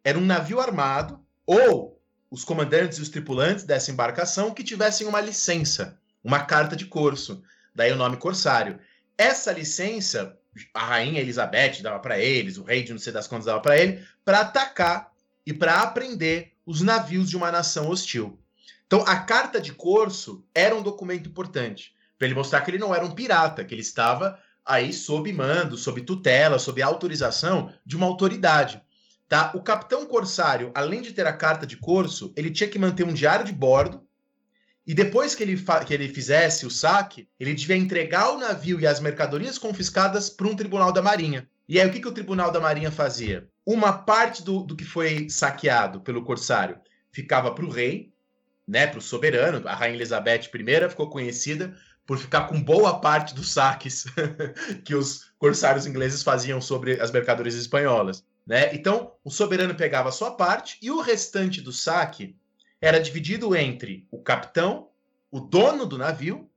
era 0.03 0.19
um 0.19 0.25
navio 0.25 0.61
armado 0.61 1.21
ou 1.47 2.00
os 2.31 2.43
comandantes 2.43 2.99
e 2.99 3.03
os 3.03 3.11
tripulantes 3.11 3.64
dessa 3.64 3.91
embarcação 3.91 4.53
que 4.55 4.64
tivessem 4.64 5.07
uma 5.07 5.21
licença, 5.21 5.99
uma 6.23 6.41
carta 6.41 6.75
de 6.75 6.87
corso, 6.87 7.43
daí 7.75 7.93
o 7.93 7.97
nome 7.97 8.17
corsário. 8.17 8.79
Essa 9.17 9.53
licença 9.53 10.38
a 10.73 10.84
rainha 10.84 11.20
Elizabeth 11.20 11.82
dava 11.82 11.99
para 11.99 12.18
eles, 12.18 12.58
o 12.58 12.64
rei 12.64 12.82
de 12.82 12.92
não 12.92 12.99
sei 12.99 13.12
das 13.12 13.26
quantas 13.26 13.46
dava 13.46 13.61
para 13.61 13.78
ele, 13.78 14.04
para 14.25 14.40
atacar 14.40 15.12
e 15.46 15.52
para 15.52 15.80
aprender 15.80 16.52
os 16.64 16.80
navios 16.80 17.28
de 17.28 17.37
uma 17.37 17.52
nação 17.52 17.88
hostil. 17.88 18.38
Então, 18.87 19.02
a 19.06 19.16
carta 19.16 19.61
de 19.61 19.73
corso 19.73 20.44
era 20.54 20.75
um 20.75 20.82
documento 20.82 21.28
importante 21.28 21.94
para 22.18 22.26
ele 22.26 22.34
mostrar 22.34 22.61
que 22.61 22.70
ele 22.70 22.78
não 22.78 22.94
era 22.94 23.04
um 23.04 23.11
pirata, 23.11 23.64
que 23.64 23.75
ele 23.75 23.82
estava 23.82 24.38
aí 24.64 24.92
sob 24.92 25.30
mando, 25.32 25.76
sob 25.76 26.00
tutela, 26.02 26.58
sob 26.58 26.80
autorização 26.80 27.73
de 27.84 27.96
uma 27.96 28.06
autoridade. 28.06 28.80
Tá? 29.28 29.52
O 29.54 29.62
capitão 29.62 30.06
corsário, 30.06 30.70
além 30.75 31.02
de 31.02 31.12
ter 31.12 31.26
a 31.26 31.32
carta 31.32 31.66
de 31.66 31.76
corso, 31.76 32.32
ele 32.37 32.50
tinha 32.50 32.68
que 32.68 32.78
manter 32.78 33.04
um 33.04 33.12
diário 33.12 33.44
de 33.44 33.52
bordo 33.52 34.03
e 34.87 34.93
depois 34.93 35.35
que 35.35 35.43
ele, 35.43 35.57
que 35.87 35.95
ele 35.95 36.09
fizesse 36.09 36.67
o 36.67 36.71
saque, 36.71 37.29
ele 37.41 37.55
devia 37.55 37.76
entregar 37.76 38.33
o 38.33 38.38
navio 38.38 38.79
e 38.79 38.87
as 38.87 39.00
mercadorias 39.00 39.57
confiscadas 39.57 40.29
para 40.29 40.47
um 40.47 40.55
tribunal 40.55 40.93
da 40.93 41.00
Marinha. 41.00 41.49
E 41.67 41.81
aí, 41.81 41.88
o 41.88 41.93
que, 41.93 42.00
que 42.00 42.09
o 42.09 42.12
tribunal 42.12 42.50
da 42.50 42.61
Marinha 42.61 42.91
fazia? 42.91 43.49
Uma 43.64 43.93
parte 43.93 44.43
do, 44.43 44.62
do 44.62 44.76
que 44.76 44.85
foi 44.85 45.29
saqueado 45.31 46.00
pelo 46.00 46.23
corsário 46.23 46.79
ficava 47.11 47.55
para 47.55 47.64
o 47.64 47.71
rei, 47.71 48.12
né, 48.69 48.87
para 48.87 48.99
o 48.99 49.03
soberano. 49.03 49.67
A 49.67 49.75
rainha 49.75 49.97
Elizabeth 49.97 50.50
I 50.55 50.88
ficou 50.91 51.09
conhecida 51.09 51.75
por 52.07 52.19
ficar 52.19 52.43
com 52.43 52.62
boa 52.62 53.00
parte 53.00 53.35
dos 53.35 53.53
saques 53.53 54.05
que 54.85 54.95
os 54.95 55.33
corsários 55.38 55.87
ingleses 55.87 56.23
faziam 56.23 56.61
sobre 56.61 57.00
as 57.00 57.11
mercadorias 57.11 57.55
espanholas. 57.55 58.23
Né? 58.47 58.75
Então, 58.75 59.12
o 59.25 59.31
soberano 59.31 59.75
pegava 59.75 60.11
a 60.11 60.12
sua 60.12 60.33
parte 60.33 60.76
e 60.83 60.91
o 60.91 61.00
restante 61.00 61.62
do 61.62 61.73
saque 61.73 62.37
era 62.85 63.00
dividido 63.00 63.57
entre 63.57 64.07
o 64.11 64.19
capitão, 64.19 64.88
o 65.31 65.41
dono 65.41 65.87
do 65.87 65.97
navio 65.97 66.50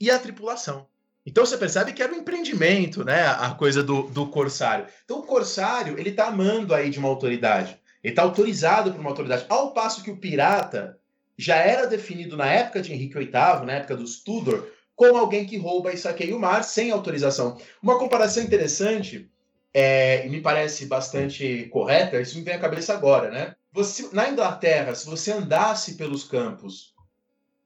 e 0.00 0.10
a 0.10 0.18
tripulação. 0.18 0.88
Então 1.24 1.46
você 1.46 1.56
percebe 1.56 1.92
que 1.92 2.02
era 2.02 2.12
um 2.12 2.16
empreendimento, 2.16 3.04
né? 3.04 3.28
A 3.28 3.54
coisa 3.54 3.80
do, 3.80 4.02
do 4.04 4.26
corsário. 4.26 4.86
Então 5.04 5.20
o 5.20 5.22
corsário, 5.22 5.96
ele 5.96 6.10
tá 6.10 6.26
amando 6.26 6.74
aí 6.74 6.90
de 6.90 6.98
uma 6.98 7.08
autoridade. 7.08 7.78
Ele 8.02 8.12
tá 8.12 8.22
autorizado 8.22 8.90
por 8.90 9.00
uma 9.00 9.10
autoridade. 9.10 9.46
Ao 9.48 9.72
passo 9.72 10.02
que 10.02 10.10
o 10.10 10.16
pirata 10.16 10.98
já 11.38 11.56
era 11.56 11.86
definido 11.86 12.36
na 12.36 12.46
época 12.46 12.82
de 12.82 12.92
Henrique 12.92 13.16
VIII, 13.16 13.64
na 13.64 13.74
época 13.74 13.96
dos 13.96 14.24
Tudor, 14.24 14.66
como 14.96 15.18
alguém 15.18 15.46
que 15.46 15.56
rouba 15.56 15.92
e 15.92 15.96
saqueia 15.96 16.34
o 16.34 16.40
mar 16.40 16.64
sem 16.64 16.90
autorização. 16.90 17.58
Uma 17.80 17.96
comparação 17.96 18.42
interessante, 18.42 19.30
é, 19.72 20.26
e 20.26 20.30
me 20.30 20.40
parece 20.40 20.86
bastante 20.86 21.68
correta, 21.70 22.20
isso 22.20 22.36
me 22.36 22.42
vem 22.42 22.54
à 22.54 22.58
cabeça 22.58 22.92
agora, 22.92 23.30
né? 23.30 23.54
Você, 23.72 24.08
na 24.12 24.28
Inglaterra, 24.28 24.94
se 24.94 25.06
você 25.06 25.30
andasse 25.30 25.94
pelos 25.94 26.24
campos 26.24 26.94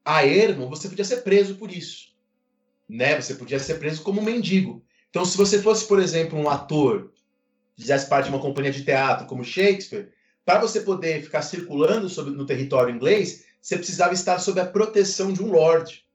a 0.03 0.25
ermo, 0.25 0.69
você 0.69 0.87
podia 0.87 1.03
ser 1.03 1.17
preso 1.21 1.55
por 1.55 1.71
isso. 1.71 2.13
Né? 2.87 3.19
Você 3.19 3.33
podia 3.33 3.59
ser 3.59 3.79
preso 3.79 4.03
como 4.03 4.21
um 4.21 4.23
mendigo. 4.23 4.83
Então, 5.09 5.25
se 5.25 5.35
você 5.35 5.61
fosse, 5.61 5.87
por 5.87 5.99
exemplo, 5.99 6.37
um 6.37 6.49
ator, 6.49 7.11
fizesse 7.75 8.07
parte 8.07 8.25
de 8.25 8.31
uma 8.31 8.41
companhia 8.41 8.71
de 8.71 8.83
teatro 8.83 9.25
como 9.25 9.43
Shakespeare, 9.43 10.11
para 10.45 10.59
você 10.59 10.81
poder 10.81 11.23
ficar 11.23 11.41
circulando 11.41 12.07
sobre, 12.07 12.33
no 12.33 12.45
território 12.45 12.93
inglês, 12.93 13.45
você 13.59 13.75
precisava 13.77 14.13
estar 14.13 14.37
sob 14.37 14.59
a 14.59 14.65
proteção 14.65 15.33
de 15.33 15.41
um 15.41 15.51
lord. 15.51 16.05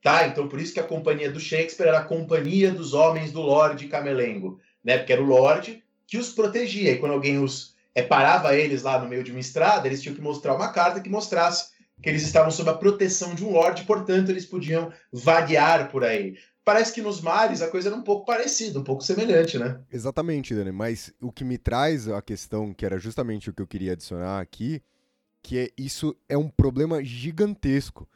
Tá? 0.00 0.28
Então, 0.28 0.46
por 0.48 0.60
isso 0.60 0.72
que 0.72 0.78
a 0.78 0.86
companhia 0.86 1.32
do 1.32 1.40
Shakespeare 1.40 1.88
era 1.88 1.98
a 1.98 2.04
companhia 2.04 2.70
dos 2.70 2.94
homens 2.94 3.32
do 3.32 3.40
Lord 3.40 3.88
Camelengo, 3.88 4.60
né? 4.84 4.98
Porque 4.98 5.12
era 5.12 5.22
o 5.22 5.26
Lord 5.26 5.82
que 6.06 6.18
os 6.18 6.28
protegia. 6.28 6.92
E 6.92 6.98
quando 6.98 7.12
alguém 7.12 7.42
os 7.42 7.73
é, 7.94 8.02
parava 8.02 8.56
eles 8.56 8.82
lá 8.82 8.98
no 8.98 9.08
meio 9.08 9.22
de 9.22 9.30
uma 9.30 9.40
estrada, 9.40 9.86
eles 9.86 10.02
tinham 10.02 10.14
que 10.14 10.20
mostrar 10.20 10.54
uma 10.54 10.72
carta 10.72 11.00
que 11.00 11.08
mostrasse 11.08 11.72
que 12.02 12.08
eles 12.08 12.22
estavam 12.22 12.50
sob 12.50 12.68
a 12.68 12.74
proteção 12.74 13.34
de 13.34 13.44
um 13.44 13.52
lord, 13.52 13.84
portanto 13.84 14.28
eles 14.28 14.44
podiam 14.44 14.92
vaguear 15.12 15.90
por 15.90 16.04
aí. 16.04 16.36
Parece 16.64 16.92
que 16.92 17.02
nos 17.02 17.20
mares 17.20 17.62
a 17.62 17.68
coisa 17.68 17.88
era 17.88 17.96
um 17.96 18.02
pouco 18.02 18.24
parecida, 18.24 18.78
um 18.80 18.84
pouco 18.84 19.04
semelhante, 19.04 19.58
né? 19.58 19.80
Exatamente, 19.92 20.54
Dani, 20.54 20.72
mas 20.72 21.12
o 21.20 21.30
que 21.30 21.44
me 21.44 21.58
traz 21.58 22.08
a 22.08 22.20
questão, 22.20 22.72
que 22.74 22.84
era 22.84 22.98
justamente 22.98 23.50
o 23.50 23.52
que 23.52 23.62
eu 23.62 23.66
queria 23.66 23.92
adicionar 23.92 24.40
aqui, 24.40 24.82
que 25.42 25.58
é, 25.58 25.70
isso 25.76 26.16
é 26.28 26.36
um 26.36 26.48
problema 26.48 27.04
gigantesco. 27.04 28.08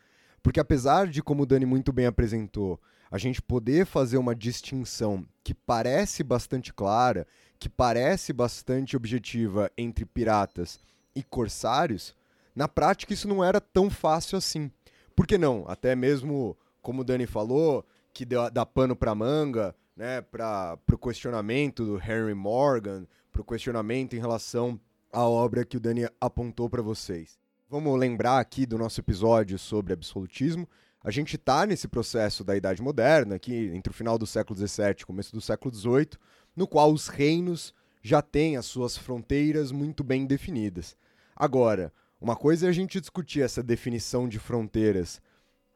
Porque 0.42 0.58
apesar 0.58 1.06
de, 1.06 1.22
como 1.22 1.42
o 1.42 1.46
Dani 1.46 1.66
muito 1.66 1.92
bem 1.92 2.06
apresentou, 2.06 2.80
a 3.10 3.18
gente 3.18 3.40
poder 3.40 3.86
fazer 3.86 4.16
uma 4.16 4.34
distinção 4.34 5.26
que 5.44 5.54
parece 5.54 6.22
bastante 6.22 6.72
clara 6.72 7.26
que 7.58 7.68
parece 7.68 8.32
bastante 8.32 8.96
objetiva 8.96 9.70
entre 9.76 10.04
piratas 10.04 10.78
e 11.14 11.22
corsários, 11.22 12.14
na 12.54 12.68
prática 12.68 13.12
isso 13.12 13.28
não 13.28 13.42
era 13.42 13.60
tão 13.60 13.90
fácil 13.90 14.38
assim. 14.38 14.70
Por 15.14 15.26
que 15.26 15.36
não? 15.36 15.64
Até 15.66 15.96
mesmo, 15.96 16.56
como 16.80 17.02
o 17.02 17.04
Dani 17.04 17.26
falou, 17.26 17.84
que 18.12 18.24
deu, 18.24 18.50
dá 18.50 18.64
pano 18.64 18.94
para 18.94 19.14
manga, 19.14 19.74
né, 19.96 20.20
para 20.20 20.78
o 20.92 20.98
questionamento 20.98 21.84
do 21.84 21.96
Henry 21.98 22.34
Morgan, 22.34 23.06
para 23.32 23.42
o 23.42 23.44
questionamento 23.44 24.14
em 24.14 24.20
relação 24.20 24.80
à 25.12 25.24
obra 25.24 25.64
que 25.64 25.76
o 25.76 25.80
Dani 25.80 26.08
apontou 26.20 26.70
para 26.70 26.82
vocês. 26.82 27.38
Vamos 27.68 27.98
lembrar 27.98 28.38
aqui 28.38 28.64
do 28.64 28.78
nosso 28.78 29.00
episódio 29.00 29.58
sobre 29.58 29.92
absolutismo. 29.92 30.68
A 31.02 31.10
gente 31.10 31.36
está 31.36 31.66
nesse 31.66 31.86
processo 31.86 32.42
da 32.42 32.56
Idade 32.56 32.80
Moderna, 32.80 33.34
aqui 33.36 33.70
entre 33.74 33.90
o 33.90 33.94
final 33.94 34.16
do 34.16 34.26
século 34.26 34.58
XVII 34.58 34.96
e 35.00 35.06
começo 35.06 35.32
do 35.32 35.40
século 35.40 35.74
XVIII, 35.74 36.10
no 36.58 36.66
qual 36.66 36.92
os 36.92 37.06
reinos 37.06 37.72
já 38.02 38.20
têm 38.20 38.56
as 38.56 38.66
suas 38.66 38.98
fronteiras 38.98 39.70
muito 39.70 40.02
bem 40.02 40.26
definidas. 40.26 40.96
Agora, 41.36 41.92
uma 42.20 42.34
coisa 42.34 42.66
é 42.66 42.68
a 42.68 42.72
gente 42.72 43.00
discutir 43.00 43.42
essa 43.42 43.62
definição 43.62 44.28
de 44.28 44.40
fronteiras 44.40 45.22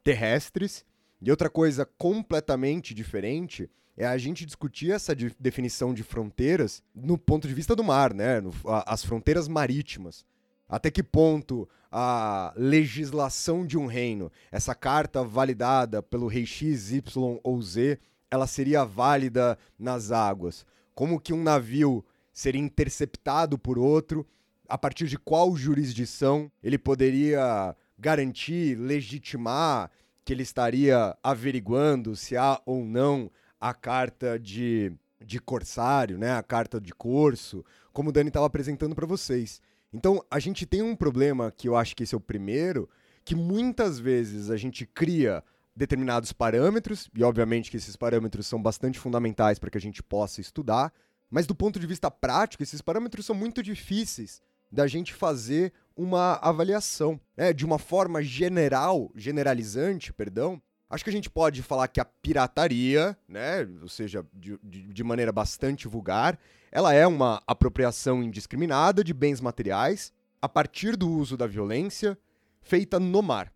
terrestres, 0.03 0.85
e 1.21 1.31
outra 1.31 1.49
coisa 1.49 1.87
completamente 1.97 2.95
diferente 2.95 3.71
é 3.97 4.05
a 4.05 4.19
gente 4.19 4.45
discutir 4.45 4.91
essa 4.91 5.15
de 5.15 5.33
definição 5.39 5.95
de 5.95 6.03
fronteiras 6.03 6.83
no 6.93 7.17
ponto 7.17 7.47
de 7.47 7.55
vista 7.55 7.77
do 7.77 7.85
mar, 7.85 8.13
né? 8.13 8.41
No, 8.41 8.53
a, 8.67 8.93
as 8.93 9.05
fronteiras 9.05 9.47
marítimas. 9.47 10.27
Até 10.69 10.91
que 10.91 11.03
ponto 11.03 11.69
a 11.93 12.53
legislação 12.57 13.65
de 13.65 13.79
um 13.79 13.87
reino, 13.87 14.33
essa 14.51 14.75
carta 14.75 15.23
validada 15.23 16.03
pelo 16.03 16.27
rei 16.27 16.45
X, 16.45 16.91
Y 16.91 17.39
ou 17.45 17.63
Z, 17.63 18.01
ela 18.29 18.49
seria 18.49 18.85
válida 18.85 19.57
nas 19.79 20.11
águas? 20.11 20.67
Como 20.95 21.21
que 21.21 21.33
um 21.33 21.43
navio 21.43 22.05
seria 22.33 22.61
interceptado 22.61 23.59
por 23.59 23.79
outro 23.79 24.27
a 24.69 24.79
partir 24.79 25.07
de 25.07 25.19
qual 25.19 25.55
jurisdição 25.57 26.51
ele 26.63 26.79
poderia 26.79 27.77
garantir, 27.99 28.77
legitimar 28.77 29.91
que 30.25 30.33
ele 30.33 30.43
estaria 30.43 31.17
averiguando 31.23 32.17
se 32.17 32.37
há 32.37 32.61
ou 32.65 32.85
não 32.85 33.31
a 33.61 33.75
carta 33.75 34.39
de, 34.39 34.93
de 35.25 35.41
corsário, 35.41 36.19
né, 36.19 36.33
a 36.33 36.43
carta 36.43 36.81
de 36.81 36.93
corso, 36.93 37.65
como 37.93 38.11
o 38.11 38.13
Dani 38.13 38.29
estava 38.29 38.47
apresentando 38.47 38.95
para 38.95 39.07
vocês. 39.07 39.61
Então, 39.93 40.25
a 40.31 40.39
gente 40.39 40.65
tem 40.65 40.83
um 40.83 40.97
problema 40.97 41.53
que 41.53 41.69
eu 41.69 41.77
acho 41.77 41.95
que 41.95 42.03
esse 42.03 42.15
é 42.15 42.19
o 42.19 42.21
primeiro, 42.21 42.89
que 43.25 43.35
muitas 43.35 43.99
vezes 43.99 44.51
a 44.51 44.57
gente 44.57 44.87
cria 44.87 45.45
determinados 45.75 46.33
parâmetros, 46.33 47.09
e 47.17 47.25
obviamente 47.25 47.71
que 47.71 47.77
esses 47.77 47.97
parâmetros 47.97 48.47
são 48.47 48.63
bastante 48.63 48.99
fundamentais 48.99 49.59
para 49.59 49.71
que 49.71 49.79
a 49.79 49.81
gente 49.81 50.03
possa 50.03 50.41
estudar, 50.41 50.93
mas 51.31 51.47
do 51.47 51.55
ponto 51.55 51.81
de 51.81 51.87
vista 51.87 52.11
prático, 52.11 52.63
esses 52.63 52.83
parâmetros 52.83 53.25
são 53.25 53.35
muito 53.35 53.63
difíceis 53.63 54.43
da 54.71 54.87
gente 54.87 55.15
fazer 55.15 55.73
uma 55.97 56.35
avaliação. 56.37 57.21
Né? 57.37 57.53
De 57.53 57.65
uma 57.65 57.79
forma 57.79 58.23
general, 58.23 59.11
generalizante, 59.15 60.13
perdão, 60.13 60.61
acho 60.91 61.05
que 61.05 61.11
a 61.11 61.13
gente 61.13 61.31
pode 61.31 61.63
falar 61.63 61.89
que 61.89 62.01
a 62.01 62.05
pirataria, 62.05 63.17
né, 63.27 63.67
ou 63.81 63.89
seja, 63.89 64.27
de, 64.33 64.59
de, 64.63 65.05
maneira 65.05 65.33
bastante 65.33 65.89
vulgar, 65.89 66.39
ela 66.71 66.93
é 66.93 67.07
uma 67.07 67.43
apropriação 67.47 68.23
indiscriminada 68.23 69.03
de 69.03 69.15
bens 69.15 69.41
materiais 69.41 70.13
a 70.41 70.49
partir 70.49 70.97
do 70.97 71.11
uso 71.11 71.37
da 71.37 71.47
violência 71.47 72.19
feita 72.61 73.01
no 73.01 73.23
mar. 73.23 73.53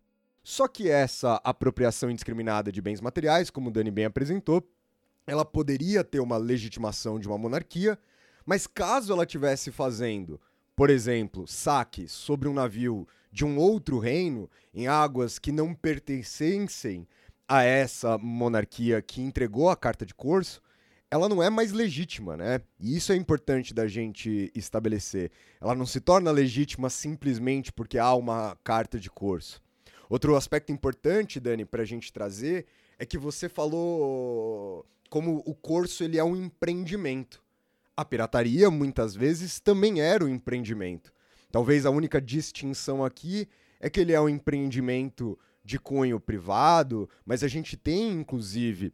Só 0.49 0.65
que 0.65 0.89
essa 0.89 1.41
apropriação 1.43 2.09
indiscriminada 2.09 2.71
de 2.71 2.81
bens 2.81 3.01
materiais, 3.01 3.49
como 3.49 3.67
o 3.67 3.71
Dani 3.71 3.91
bem 3.91 4.05
apresentou, 4.05 4.65
ela 5.27 5.43
poderia 5.43 6.05
ter 6.05 6.21
uma 6.21 6.37
legitimação 6.37 7.19
de 7.19 7.27
uma 7.27 7.37
monarquia, 7.37 7.99
mas 8.45 8.65
caso 8.65 9.11
ela 9.11 9.25
tivesse 9.25 9.73
fazendo, 9.73 10.39
por 10.73 10.89
exemplo, 10.89 11.45
saques 11.45 12.13
sobre 12.13 12.47
um 12.47 12.53
navio 12.53 13.05
de 13.29 13.43
um 13.43 13.57
outro 13.57 13.99
reino 13.99 14.49
em 14.73 14.87
águas 14.87 15.37
que 15.37 15.51
não 15.51 15.73
pertencessem 15.73 17.05
a 17.45 17.63
essa 17.63 18.17
monarquia 18.17 19.01
que 19.01 19.21
entregou 19.21 19.69
a 19.69 19.75
carta 19.75 20.05
de 20.05 20.15
corso, 20.15 20.61
ela 21.11 21.27
não 21.27 21.43
é 21.43 21.49
mais 21.49 21.73
legítima, 21.73 22.37
né? 22.37 22.61
E 22.79 22.95
isso 22.95 23.11
é 23.11 23.17
importante 23.17 23.73
da 23.73 23.85
gente 23.85 24.49
estabelecer. 24.55 25.29
Ela 25.59 25.75
não 25.75 25.85
se 25.85 25.99
torna 25.99 26.31
legítima 26.31 26.89
simplesmente 26.89 27.69
porque 27.69 27.99
há 27.99 28.13
uma 28.13 28.57
carta 28.63 28.97
de 28.97 29.09
corso. 29.09 29.61
Outro 30.09 30.35
aspecto 30.35 30.71
importante, 30.71 31.39
Dani, 31.39 31.65
para 31.65 31.83
a 31.83 31.85
gente 31.85 32.11
trazer 32.13 32.65
é 32.97 33.05
que 33.05 33.17
você 33.17 33.49
falou 33.49 34.85
como 35.09 35.41
o 35.45 35.53
curso 35.53 36.03
ele 36.03 36.17
é 36.17 36.23
um 36.23 36.35
empreendimento. 36.35 37.43
A 37.95 38.05
pirataria 38.05 38.69
muitas 38.69 39.15
vezes 39.15 39.59
também 39.59 40.01
era 40.01 40.23
um 40.23 40.29
empreendimento. 40.29 41.13
Talvez 41.51 41.85
a 41.85 41.89
única 41.89 42.21
distinção 42.21 43.03
aqui 43.03 43.47
é 43.79 43.89
que 43.89 43.99
ele 43.99 44.13
é 44.13 44.21
um 44.21 44.29
empreendimento 44.29 45.37
de 45.63 45.79
cunho 45.79 46.19
privado, 46.19 47.09
mas 47.25 47.43
a 47.43 47.47
gente 47.47 47.75
tem 47.75 48.11
inclusive, 48.11 48.93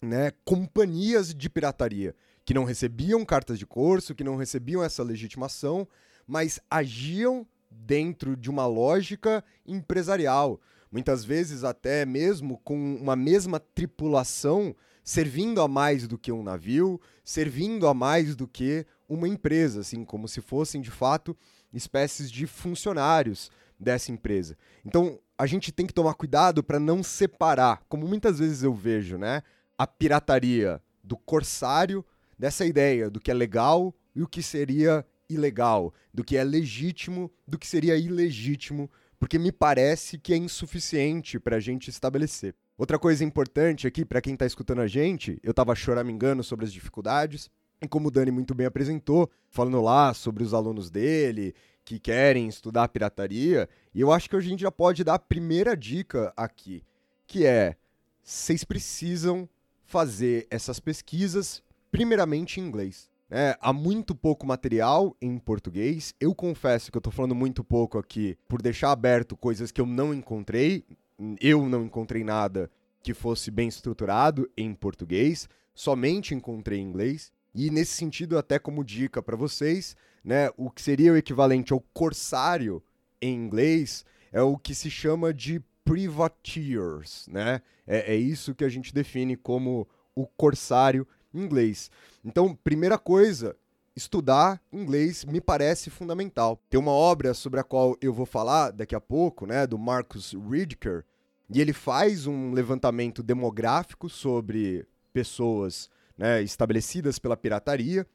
né, 0.00 0.32
companhias 0.44 1.34
de 1.34 1.48
pirataria 1.48 2.14
que 2.44 2.54
não 2.54 2.64
recebiam 2.64 3.24
cartas 3.24 3.58
de 3.58 3.66
curso, 3.66 4.14
que 4.14 4.24
não 4.24 4.36
recebiam 4.36 4.82
essa 4.82 5.02
legitimação, 5.02 5.86
mas 6.26 6.58
agiam 6.68 7.46
dentro 7.70 8.36
de 8.36 8.50
uma 8.50 8.66
lógica 8.66 9.44
empresarial. 9.66 10.60
Muitas 10.90 11.24
vezes, 11.24 11.62
até 11.62 12.04
mesmo 12.04 12.58
com 12.64 12.96
uma 12.96 13.14
mesma 13.14 13.60
tripulação, 13.60 14.74
servindo 15.04 15.60
a 15.60 15.68
mais 15.68 16.08
do 16.08 16.18
que 16.18 16.32
um 16.32 16.42
navio, 16.42 17.00
servindo 17.24 17.86
a 17.86 17.94
mais 17.94 18.34
do 18.34 18.48
que 18.48 18.84
uma 19.08 19.28
empresa, 19.28 19.80
assim, 19.80 20.04
como 20.04 20.26
se 20.26 20.40
fossem 20.40 20.80
de 20.80 20.90
fato 20.90 21.36
espécies 21.72 22.30
de 22.30 22.46
funcionários 22.46 23.50
dessa 23.78 24.12
empresa. 24.12 24.56
Então, 24.84 25.18
a 25.38 25.46
gente 25.46 25.72
tem 25.72 25.86
que 25.86 25.94
tomar 25.94 26.14
cuidado 26.14 26.62
para 26.62 26.78
não 26.78 27.02
separar, 27.02 27.82
como 27.88 28.06
muitas 28.06 28.38
vezes 28.38 28.62
eu 28.62 28.74
vejo, 28.74 29.16
né, 29.16 29.42
a 29.78 29.86
pirataria 29.86 30.82
do 31.02 31.16
corsário 31.16 32.04
dessa 32.38 32.66
ideia 32.66 33.08
do 33.08 33.20
que 33.20 33.30
é 33.30 33.34
legal 33.34 33.94
e 34.14 34.22
o 34.22 34.28
que 34.28 34.42
seria 34.42 35.04
ilegal, 35.30 35.94
do 36.12 36.24
que 36.24 36.36
é 36.36 36.44
legítimo, 36.44 37.30
do 37.46 37.58
que 37.58 37.66
seria 37.66 37.96
ilegítimo, 37.96 38.90
porque 39.18 39.38
me 39.38 39.52
parece 39.52 40.18
que 40.18 40.32
é 40.32 40.36
insuficiente 40.36 41.38
para 41.38 41.56
a 41.56 41.60
gente 41.60 41.88
estabelecer. 41.88 42.54
Outra 42.76 42.98
coisa 42.98 43.22
importante 43.22 43.86
aqui, 43.86 44.04
para 44.04 44.20
quem 44.20 44.32
está 44.32 44.46
escutando 44.46 44.80
a 44.80 44.86
gente, 44.86 45.38
eu 45.42 45.50
estava 45.50 45.74
choramingando 45.74 46.42
sobre 46.42 46.64
as 46.64 46.72
dificuldades, 46.72 47.50
e 47.82 47.86
como 47.86 48.08
o 48.08 48.10
Dani 48.10 48.30
muito 48.30 48.54
bem 48.54 48.66
apresentou, 48.66 49.30
falando 49.50 49.80
lá 49.82 50.14
sobre 50.14 50.42
os 50.42 50.54
alunos 50.54 50.90
dele 50.90 51.54
que 51.84 51.98
querem 51.98 52.48
estudar 52.48 52.88
pirataria, 52.88 53.68
e 53.94 54.00
eu 54.00 54.12
acho 54.12 54.30
que 54.30 54.36
a 54.36 54.40
gente 54.40 54.60
já 54.60 54.70
pode 54.70 55.02
dar 55.04 55.14
a 55.14 55.18
primeira 55.18 55.76
dica 55.76 56.32
aqui, 56.36 56.82
que 57.26 57.44
é: 57.44 57.76
vocês 58.22 58.64
precisam 58.64 59.48
fazer 59.84 60.46
essas 60.50 60.78
pesquisas 60.78 61.62
primeiramente 61.90 62.60
em 62.60 62.64
inglês. 62.64 63.09
É, 63.30 63.56
há 63.60 63.72
muito 63.72 64.14
pouco 64.14 64.44
material 64.44 65.16
em 65.22 65.38
português. 65.38 66.12
Eu 66.18 66.34
confesso 66.34 66.90
que 66.90 66.96
eu 66.96 67.00
estou 67.00 67.12
falando 67.12 67.34
muito 67.34 67.62
pouco 67.62 67.96
aqui 67.96 68.36
por 68.48 68.60
deixar 68.60 68.90
aberto 68.90 69.36
coisas 69.36 69.70
que 69.70 69.80
eu 69.80 69.86
não 69.86 70.12
encontrei. 70.12 70.84
Eu 71.40 71.68
não 71.68 71.84
encontrei 71.84 72.24
nada 72.24 72.68
que 73.02 73.14
fosse 73.14 73.50
bem 73.50 73.68
estruturado 73.68 74.50
em 74.56 74.74
português, 74.74 75.48
somente 75.74 76.34
encontrei 76.34 76.80
em 76.80 76.84
inglês. 76.84 77.32
E 77.54 77.70
nesse 77.70 77.92
sentido, 77.92 78.36
até 78.36 78.58
como 78.58 78.84
dica 78.84 79.22
para 79.22 79.36
vocês, 79.36 79.96
né, 80.24 80.50
o 80.56 80.70
que 80.70 80.82
seria 80.82 81.12
o 81.12 81.16
equivalente 81.16 81.72
ao 81.72 81.80
corsário 81.92 82.82
em 83.20 83.34
inglês 83.34 84.04
é 84.32 84.42
o 84.42 84.56
que 84.56 84.74
se 84.74 84.90
chama 84.90 85.32
de 85.32 85.62
privateers, 85.84 87.26
né? 87.28 87.62
É, 87.86 88.14
é 88.14 88.16
isso 88.16 88.54
que 88.54 88.64
a 88.64 88.68
gente 88.68 88.94
define 88.94 89.36
como 89.36 89.88
o 90.14 90.26
corsário 90.26 91.06
inglês. 91.32 91.90
Então, 92.24 92.54
primeira 92.54 92.98
coisa, 92.98 93.56
estudar 93.94 94.60
inglês 94.72 95.24
me 95.24 95.40
parece 95.40 95.90
fundamental. 95.90 96.60
Tem 96.68 96.78
uma 96.78 96.92
obra 96.92 97.34
sobre 97.34 97.60
a 97.60 97.64
qual 97.64 97.96
eu 98.00 98.12
vou 98.12 98.26
falar 98.26 98.70
daqui 98.70 98.94
a 98.94 99.00
pouco, 99.00 99.46
né, 99.46 99.66
do 99.66 99.78
Marcus 99.78 100.32
Ridker, 100.32 101.04
e 101.48 101.60
ele 101.60 101.72
faz 101.72 102.26
um 102.26 102.52
levantamento 102.52 103.22
demográfico 103.22 104.08
sobre 104.08 104.86
pessoas 105.12 105.90
né, 106.16 106.42
estabelecidas 106.42 107.18
pela 107.18 107.36
pirataria, 107.36 108.06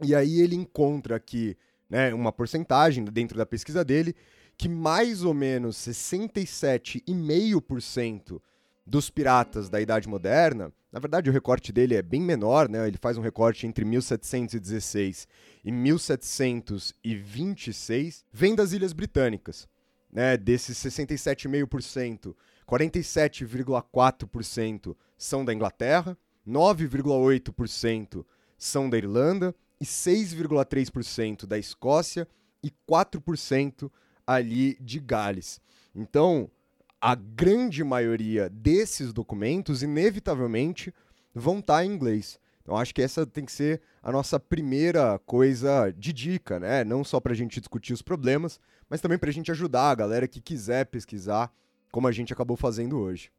e 0.00 0.14
aí 0.14 0.40
ele 0.40 0.54
encontra 0.54 1.16
aqui 1.16 1.56
né, 1.90 2.14
uma 2.14 2.30
porcentagem 2.30 3.04
dentro 3.04 3.36
da 3.36 3.44
pesquisa 3.44 3.84
dele 3.84 4.14
que 4.56 4.68
mais 4.68 5.22
ou 5.22 5.32
menos 5.32 5.76
67,5% 5.76 8.40
dos 8.84 9.08
piratas 9.08 9.68
da 9.68 9.80
Idade 9.80 10.08
Moderna, 10.08 10.72
na 10.92 10.98
verdade 10.98 11.28
o 11.28 11.32
recorte 11.32 11.72
dele 11.72 11.94
é 11.94 12.02
bem 12.02 12.20
menor, 12.20 12.68
né? 12.68 12.86
Ele 12.86 12.98
faz 12.98 13.18
um 13.18 13.22
recorte 13.22 13.66
entre 13.66 13.84
1716 13.84 15.26
e 15.64 15.72
1726, 15.72 18.24
vem 18.32 18.54
das 18.54 18.70
Ilhas 18.72 18.92
Britânicas, 18.92 19.68
né? 20.10 20.36
Desses 20.36 20.78
67,5%, 20.78 22.34
47,4% 22.66 24.96
são 25.16 25.44
da 25.44 25.52
Inglaterra, 25.52 26.16
9,8% 26.46 28.24
são 28.56 28.88
da 28.88 28.96
Irlanda 28.96 29.52
e 29.80 29.84
6,3% 29.84 31.46
da 31.46 31.58
Escócia 31.58 32.26
e 32.62 32.72
4% 32.88 33.90
ali 34.26 34.76
de 34.80 34.98
Gales. 34.98 35.60
Então, 35.94 36.50
a 37.00 37.14
grande 37.14 37.84
maioria 37.84 38.48
desses 38.48 39.12
documentos, 39.12 39.82
inevitavelmente, 39.82 40.92
vão 41.34 41.60
estar 41.60 41.78
tá 41.78 41.84
em 41.84 41.92
inglês. 41.92 42.38
Então, 42.62 42.76
acho 42.76 42.94
que 42.94 43.00
essa 43.00 43.24
tem 43.24 43.44
que 43.44 43.52
ser 43.52 43.80
a 44.02 44.12
nossa 44.12 44.38
primeira 44.38 45.18
coisa 45.24 45.92
de 45.96 46.12
dica, 46.12 46.60
né? 46.60 46.84
Não 46.84 47.02
só 47.02 47.18
para 47.18 47.32
a 47.32 47.36
gente 47.36 47.60
discutir 47.60 47.92
os 47.92 48.02
problemas, 48.02 48.60
mas 48.90 49.00
também 49.00 49.18
para 49.18 49.30
a 49.30 49.32
gente 49.32 49.50
ajudar 49.50 49.90
a 49.90 49.94
galera 49.94 50.28
que 50.28 50.40
quiser 50.40 50.84
pesquisar, 50.86 51.50
como 51.90 52.06
a 52.06 52.12
gente 52.12 52.32
acabou 52.32 52.56
fazendo 52.56 52.98
hoje. 52.98 53.30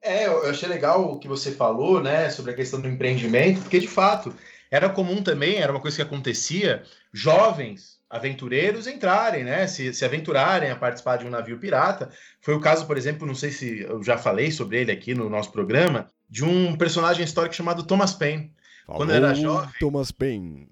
É, 0.00 0.26
eu 0.26 0.50
achei 0.50 0.68
legal 0.68 1.12
o 1.12 1.18
que 1.20 1.28
você 1.28 1.52
falou, 1.52 2.02
né, 2.02 2.28
sobre 2.28 2.50
a 2.50 2.56
questão 2.56 2.80
do 2.80 2.88
empreendimento, 2.88 3.60
porque 3.60 3.78
de 3.78 3.86
fato 3.86 4.34
era 4.68 4.88
comum 4.88 5.22
também, 5.22 5.58
era 5.58 5.70
uma 5.70 5.80
coisa 5.80 5.96
que 5.96 6.02
acontecia, 6.02 6.82
jovens 7.12 8.00
aventureiros 8.12 8.86
entrarem, 8.86 9.42
né? 9.42 9.66
Se, 9.66 9.94
se 9.94 10.04
aventurarem 10.04 10.70
a 10.70 10.76
participar 10.76 11.16
de 11.16 11.26
um 11.26 11.30
navio 11.30 11.58
pirata. 11.58 12.10
Foi 12.42 12.54
o 12.54 12.60
caso, 12.60 12.86
por 12.86 12.98
exemplo, 12.98 13.26
não 13.26 13.34
sei 13.34 13.50
se 13.50 13.80
eu 13.80 14.02
já 14.02 14.18
falei 14.18 14.50
sobre 14.50 14.78
ele 14.78 14.92
aqui 14.92 15.14
no 15.14 15.30
nosso 15.30 15.50
programa, 15.50 16.10
de 16.28 16.44
um 16.44 16.76
personagem 16.76 17.24
histórico 17.24 17.56
chamado 17.56 17.82
Thomas 17.84 18.12
Paine. 18.12 18.52
Falou 18.86 19.00
quando 19.00 19.14
era 19.14 19.34
jovem. 19.34 19.70
Thomas 19.80 20.12
Paine. 20.12 20.68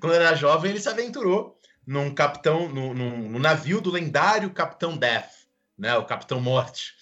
Quando 0.00 0.14
era 0.14 0.34
jovem, 0.34 0.72
ele 0.72 0.80
se 0.80 0.88
aventurou 0.88 1.56
num 1.86 2.12
capitão, 2.12 2.68
no, 2.68 2.92
no, 2.92 3.16
no 3.28 3.38
navio 3.38 3.80
do 3.80 3.90
lendário 3.92 4.50
Capitão 4.50 4.96
Death, 4.96 5.30
né? 5.78 5.96
O 5.96 6.04
Capitão 6.04 6.40
Morte. 6.40 6.94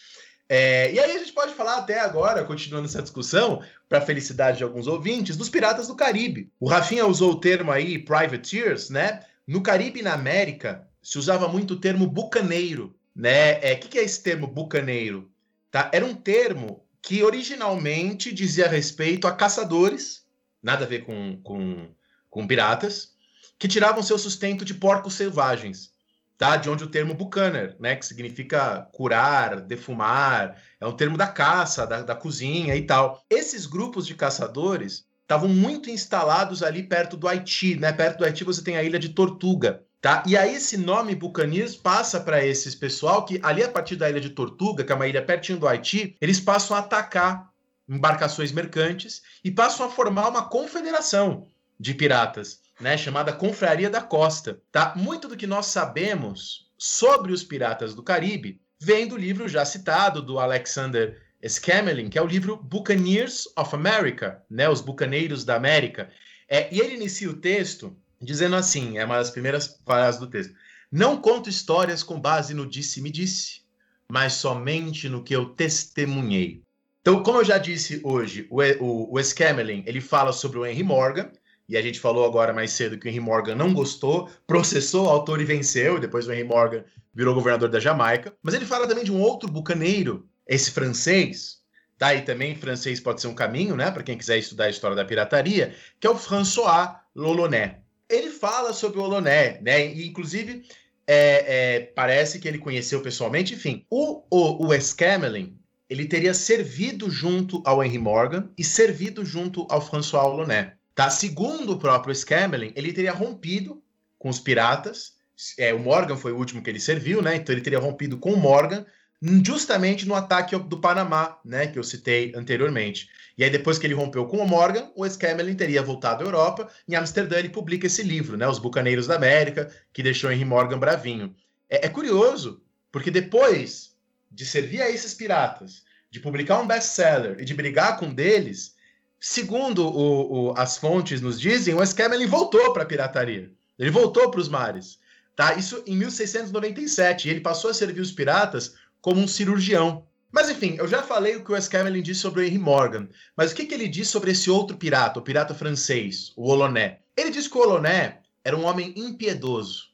É, 0.51 0.93
e 0.93 1.01
aí 1.01 1.17
a 1.17 1.19
gente 1.19 1.33
pode 1.33 1.55
falar 1.55 1.79
até 1.79 2.01
agora, 2.01 2.45
continuando 2.45 2.87
essa 2.87 3.03
discussão, 3.03 3.63
para 3.89 4.03
felicidade 4.03 4.59
de 4.59 4.65
alguns 4.65 4.87
ouvintes, 4.87 5.37
dos 5.37 5.49
piratas 5.49 5.89
do 5.89 5.97
Caribe. 5.97 6.51
O 6.61 6.69
Rafinha 6.69 7.07
usou 7.07 7.33
o 7.33 7.41
termo 7.41 7.73
aí, 7.73 7.99
privateers, 7.99 8.91
né? 8.91 9.21
No 9.49 9.63
Caribe 9.63 10.01
e 10.01 10.03
na 10.03 10.13
América 10.13 10.87
se 11.03 11.19
usava 11.19 11.49
muito 11.49 11.73
o 11.73 11.81
termo 11.81 12.07
bucaneiro, 12.07 12.95
né? 13.17 13.55
O 13.55 13.61
é, 13.63 13.75
que, 13.77 13.89
que 13.89 13.99
é 13.99 14.05
esse 14.05 14.23
termo 14.23 14.47
bucaneiro? 14.47 15.31
Tá? 15.71 15.91
Era 15.93 16.05
um 16.05 16.15
termo 16.15 16.85
que 17.01 17.23
originalmente 17.23 18.31
dizia 18.31 18.69
respeito 18.69 19.27
a 19.27 19.33
caçadores, 19.33 20.27
nada 20.63 20.85
a 20.85 20.89
ver 20.89 21.07
com, 21.07 21.41
com, 21.43 21.89
com 22.29 22.47
piratas, 22.47 23.15
que 23.59 23.67
tiravam 23.67 24.03
seu 24.03 24.19
sustento 24.19 24.67
de 24.67 24.75
porcos 24.75 25.15
selvagens 25.15 25.95
tá? 26.39 26.57
De 26.57 26.71
onde 26.71 26.85
o 26.85 26.89
termo 26.89 27.13
bucaner, 27.15 27.77
né? 27.81 27.97
Que 27.97 28.07
significa 28.07 28.89
curar, 28.93 29.61
defumar, 29.61 30.63
é 30.81 30.87
um 30.87 30.97
termo 30.97 31.19
da 31.19 31.27
caça, 31.27 31.85
da, 31.85 32.03
da 32.03 32.15
cozinha 32.15 32.77
e 32.77 32.87
tal. 32.87 33.25
Esses 33.29 33.67
grupos 33.67 34.07
de 34.07 34.15
caçadores 34.15 35.08
estavam 35.29 35.51
muito 35.51 35.91
instalados 35.91 36.63
ali 36.63 36.83
perto 36.83 37.15
do 37.15 37.29
Haiti, 37.29 37.77
né? 37.77 37.93
Perto 37.93 38.19
do 38.19 38.25
Haiti 38.25 38.45
você 38.45 38.65
tem 38.65 38.79
a 38.79 38.83
ilha 38.83 38.99
de 38.99 39.11
Tortuga, 39.11 39.85
tá? 40.01 40.23
E 40.27 40.35
aí 40.35 40.55
esse 40.55 40.79
nome 40.79 41.15
Buccaneers 41.15 41.77
passa 41.77 42.19
para 42.19 42.43
esses 42.43 42.75
pessoal 42.75 43.27
que 43.27 43.39
ali 43.43 43.63
a 43.63 43.69
partir 43.69 43.97
da 43.97 44.09
ilha 44.09 44.23
de 44.23 44.31
Tortuga, 44.31 44.83
que 44.83 44.91
é 44.91 44.95
uma 44.95 45.07
ilha 45.07 45.21
pertinho 45.21 45.59
do 45.59 45.69
Haiti, 45.69 46.17
eles 46.19 46.41
passam 46.41 46.75
a 46.75 46.81
atacar 46.81 47.51
embarcações 47.87 48.53
mercantes 48.53 49.21
e 49.45 49.51
passam 49.51 49.85
a 49.85 49.91
formar 49.91 50.29
uma 50.29 50.49
confederação 50.49 51.47
de 51.79 51.93
piratas 51.93 52.61
né, 52.81 52.97
chamada 52.97 53.31
Confraria 53.31 53.91
da 53.91 54.01
Costa. 54.01 54.63
Tá? 54.73 54.95
Muito 54.97 55.29
do 55.29 55.37
que 55.37 55.47
nós 55.47 55.67
sabemos 55.67 56.71
sobre 56.79 57.33
os 57.33 57.45
piratas 57.45 57.95
do 57.95 58.03
Caribe 58.03 58.63
vem 58.81 59.07
do 59.07 59.17
livro 59.17 59.47
já 59.47 59.63
citado 59.67 60.23
do 60.23 60.39
Alexander 60.39 61.21
Scamelin, 61.47 62.09
que 62.09 62.19
é 62.19 62.23
o 62.23 62.27
livro 62.27 62.57
Buccaneers 62.57 63.47
of 63.57 63.75
America, 63.75 64.43
né, 64.51 64.69
os 64.69 64.81
Bucaneiros 64.81 65.45
da 65.45 65.55
América. 65.55 66.11
É, 66.49 66.73
e 66.75 66.81
ele 66.81 66.95
inicia 66.95 67.31
o 67.31 67.37
texto 67.37 67.97
dizendo 68.21 68.57
assim, 68.57 68.99
é 68.99 69.05
uma 69.05 69.19
das 69.19 69.31
primeiras 69.31 69.81
frases 69.85 70.21
do 70.21 70.27
texto: 70.27 70.55
Não 70.91 71.21
conto 71.21 71.49
histórias 71.49 72.03
com 72.03 72.21
base 72.21 72.55
no 72.55 72.67
disse-me-disse, 72.67 73.63
mas 74.11 74.35
somente 74.35 75.09
no 75.09 75.23
que 75.23 75.35
eu 75.35 75.47
testemunhei. 75.47 76.63
Então, 77.01 77.23
como 77.23 77.39
eu 77.39 77.45
já 77.45 77.59
disse 77.59 78.01
hoje, 78.03 78.47
o, 78.51 78.61
o, 78.81 79.15
o 79.15 79.23
Scamelin, 79.23 79.83
ele 79.87 80.01
fala 80.01 80.33
sobre 80.33 80.59
o 80.59 80.67
Henry 80.67 80.83
Morgan, 80.83 81.31
e 81.69 81.77
a 81.77 81.83
gente 81.83 82.01
falou 82.01 82.25
agora 82.25 82.53
mais 82.53 82.73
cedo 82.73 82.99
que 82.99 83.07
o 83.07 83.09
Henry 83.09 83.21
Morgan 83.21 83.55
não 83.55 83.73
gostou, 83.73 84.29
processou 84.47 85.07
o 85.07 85.09
autor 85.09 85.41
e 85.41 85.45
venceu, 85.45 85.97
e 85.97 86.01
depois 86.01 86.27
o 86.27 86.33
Henry 86.33 86.45
Morgan 86.45 86.85
virou 87.15 87.35
governador 87.35 87.69
da 87.69 87.79
Jamaica. 87.79 88.35
Mas 88.43 88.55
ele 88.55 88.67
fala 88.67 88.87
também 88.87 89.05
de 89.05 89.13
um 89.13 89.21
outro 89.21 89.51
bucaneiro, 89.51 90.28
esse 90.49 90.71
francês, 90.71 91.59
tá? 91.99 92.15
E 92.15 92.23
também 92.23 92.57
francês 92.57 92.99
pode 92.99 93.21
ser 93.21 93.29
um 93.29 93.35
caminho, 93.35 93.77
né, 93.77 93.91
para 93.91 94.03
quem 94.03 94.17
quiser 94.17 94.39
estudar 94.39 94.65
a 94.65 94.71
história 94.71 94.97
da 94.97 95.05
pirataria, 95.05 95.75
que 96.01 96.07
é 96.07 96.11
o 96.11 96.17
François 96.17 96.97
Loloné. 97.15 97.81
Ele 98.09 98.31
fala 98.31 98.73
sobre 98.73 98.99
o 98.99 99.03
Loloné, 99.03 99.61
né, 99.61 99.87
e 99.87 100.09
inclusive 100.09 100.67
é, 101.07 101.77
é, 101.77 101.81
parece 101.81 102.39
que 102.39 102.49
ele 102.49 102.59
conheceu 102.59 103.03
pessoalmente, 103.03 103.55
enfim. 103.55 103.85
O, 103.91 104.23
o, 104.31 104.67
o 104.67 104.75
Escamelin, 104.75 105.59
ele 105.89 106.07
teria 106.07 106.35
servido 106.35 107.11
junto 107.11 107.63
ao 107.65 107.83
Henry 107.83 107.99
Morgan 107.99 108.51
e 108.57 108.65
servido 108.65 109.25
junto 109.25 109.67
ao 109.71 109.81
François 109.81 110.25
Loloné. 110.25 110.75
Tá? 110.95 111.09
Segundo 111.11 111.73
o 111.73 111.79
próprio 111.79 112.15
Scamelin, 112.15 112.73
ele 112.75 112.93
teria 112.93 113.13
rompido 113.13 113.81
com 114.19 114.29
os 114.29 114.41
piratas. 114.41 115.13
É, 115.57 115.73
o 115.73 115.79
Morgan 115.79 116.17
foi 116.17 116.33
o 116.33 116.37
último 116.37 116.61
que 116.61 116.69
ele 116.69 116.81
serviu, 116.81 117.23
né? 117.23 117.37
Então 117.37 117.55
ele 117.55 117.63
teria 117.63 117.79
rompido 117.79 118.19
com 118.19 118.33
o 118.33 118.37
Morgan 118.37 118.85
justamente 119.21 120.07
no 120.07 120.15
ataque 120.15 120.57
do 120.57 120.81
Panamá, 120.81 121.39
né, 121.45 121.67
que 121.67 121.79
eu 121.79 121.83
citei 121.83 122.33
anteriormente. 122.37 123.09
E 123.37 123.43
aí 123.43 123.51
depois 123.51 123.79
que 123.79 123.87
ele 123.87 123.95
rompeu 123.95 124.27
com 124.27 124.39
o 124.39 124.47
Morgan, 124.47 124.91
o 124.95 125.09
Scamelin 125.09 125.55
teria 125.55 125.83
voltado 125.83 126.23
à 126.23 126.27
Europa. 126.27 126.69
Em 126.89 126.95
Amsterdã 126.95 127.39
ele 127.39 127.49
publica 127.49 127.87
esse 127.87 128.03
livro, 128.03 128.37
né, 128.37 128.47
Os 128.47 128.59
Bucaneiros 128.59 129.07
da 129.07 129.17
América, 129.17 129.71
que 129.93 130.03
deixou 130.03 130.31
Henry 130.31 130.45
Morgan 130.45 130.79
bravinho. 130.79 131.35
É, 131.69 131.87
é 131.87 131.89
curioso, 131.89 132.63
porque 132.93 133.11
depois 133.11 133.97
de 134.31 134.47
servir 134.47 134.83
a 134.83 134.91
esses 134.91 135.15
piratas, 135.15 135.83
de 136.11 136.21
publicar 136.21 136.61
um 136.61 136.67
best-seller 136.67 137.37
e 137.39 137.45
de 137.45 137.55
brigar 137.55 137.99
com 137.99 138.15
deles, 138.15 138.75
segundo 139.21 139.87
o, 139.87 140.51
o, 140.51 140.55
as 140.57 140.77
fontes 140.79 141.21
nos 141.21 141.41
dizem, 141.41 141.75
o 141.75 141.83
Escamelin 141.83 142.27
voltou 142.27 142.73
para 142.73 142.85
a 142.85 142.87
pirataria. 142.87 143.51
Ele 143.79 143.91
voltou 143.91 144.31
para 144.31 144.41
os 144.41 144.49
mares. 144.49 144.99
Tá? 145.37 145.55
Isso 145.55 145.83
em 145.87 145.97
1697. 145.97 147.29
E 147.29 147.31
ele 147.31 147.41
passou 147.41 147.71
a 147.71 147.75
servir 147.75 148.01
os 148.01 148.11
piratas 148.11 148.75
como 149.01 149.21
um 149.21 149.29
cirurgião. 149.29 150.07
Mas 150.31 150.51
enfim, 150.51 150.77
eu 150.79 150.87
já 150.87 151.03
falei 151.03 151.37
o 151.37 151.45
que 151.45 151.53
o 151.53 151.57
Escamelin 151.57 152.03
disse 152.03 152.21
sobre 152.21 152.41
o 152.41 152.45
Henry 152.45 152.59
Morgan. 152.59 153.09
Mas 153.37 153.53
o 153.53 153.55
que, 153.55 153.67
que 153.67 153.75
ele 153.75 153.89
disse 153.89 154.11
sobre 154.11 154.33
esse 154.33 154.51
outro 154.51 154.77
pirata, 154.77 155.19
o 155.19 155.23
pirata 155.23 155.55
francês, 155.55 156.33
o 156.37 156.51
Oloné? 156.51 157.01
Ele 157.17 157.31
disse 157.31 157.49
que 157.49 157.57
o 157.57 157.63
Oloné 157.63 158.21
era 158.45 158.57
um 158.57 158.65
homem 158.65 158.93
impiedoso. 158.97 159.89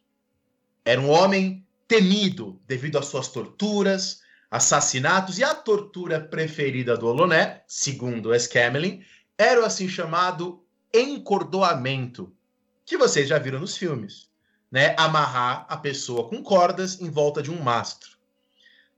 Era 0.85 1.01
um 1.01 1.09
homem 1.09 1.65
temido 1.87 2.61
devido 2.67 2.99
às 2.99 3.07
suas 3.07 3.29
torturas, 3.29 4.21
assassinatos 4.51 5.39
e 5.39 5.45
a 5.45 5.55
tortura 5.55 6.21
preferida 6.21 6.97
do 6.97 7.07
Oloné, 7.07 7.63
segundo 7.67 8.29
o 8.29 8.35
Escamelin, 8.35 9.03
era 9.37 9.61
o 9.61 9.65
assim 9.65 9.89
chamado 9.89 10.65
encordoamento, 10.93 12.33
que 12.85 12.97
vocês 12.97 13.29
já 13.29 13.39
viram 13.39 13.59
nos 13.59 13.77
filmes, 13.77 14.29
né? 14.71 14.95
Amarrar 14.97 15.67
a 15.69 15.77
pessoa 15.77 16.29
com 16.29 16.43
cordas 16.43 17.01
em 17.01 17.11
volta 17.11 17.43
de 17.43 17.51
um 17.51 17.61
mastro. 17.61 18.14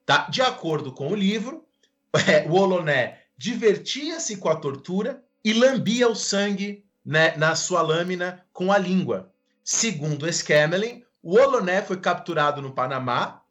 Tá? 0.07 0.29
De 0.31 0.40
acordo 0.40 0.92
com 0.92 1.09
o 1.09 1.16
livro, 1.16 1.66
é, 2.27 2.49
o 2.49 2.55
Oloné 2.55 3.23
divertia-se 3.37 4.37
com 4.37 4.49
a 4.49 4.57
tortura 4.57 5.23
e 5.45 5.53
lambia 5.53 6.09
o 6.09 6.14
sangue 6.14 6.87
né, 7.05 7.37
na 7.37 7.55
sua 7.55 7.83
lâmina 7.83 8.45
com 8.53 8.73
a 8.73 8.79
língua. 8.79 9.33
Segundo 9.62 10.33
Scamelin, 10.33 11.05
o 11.23 11.37
Oloné 11.37 11.83
foi 11.83 12.01
capturado 12.01 12.62
no 12.62 12.73
Panamá, 12.73 13.42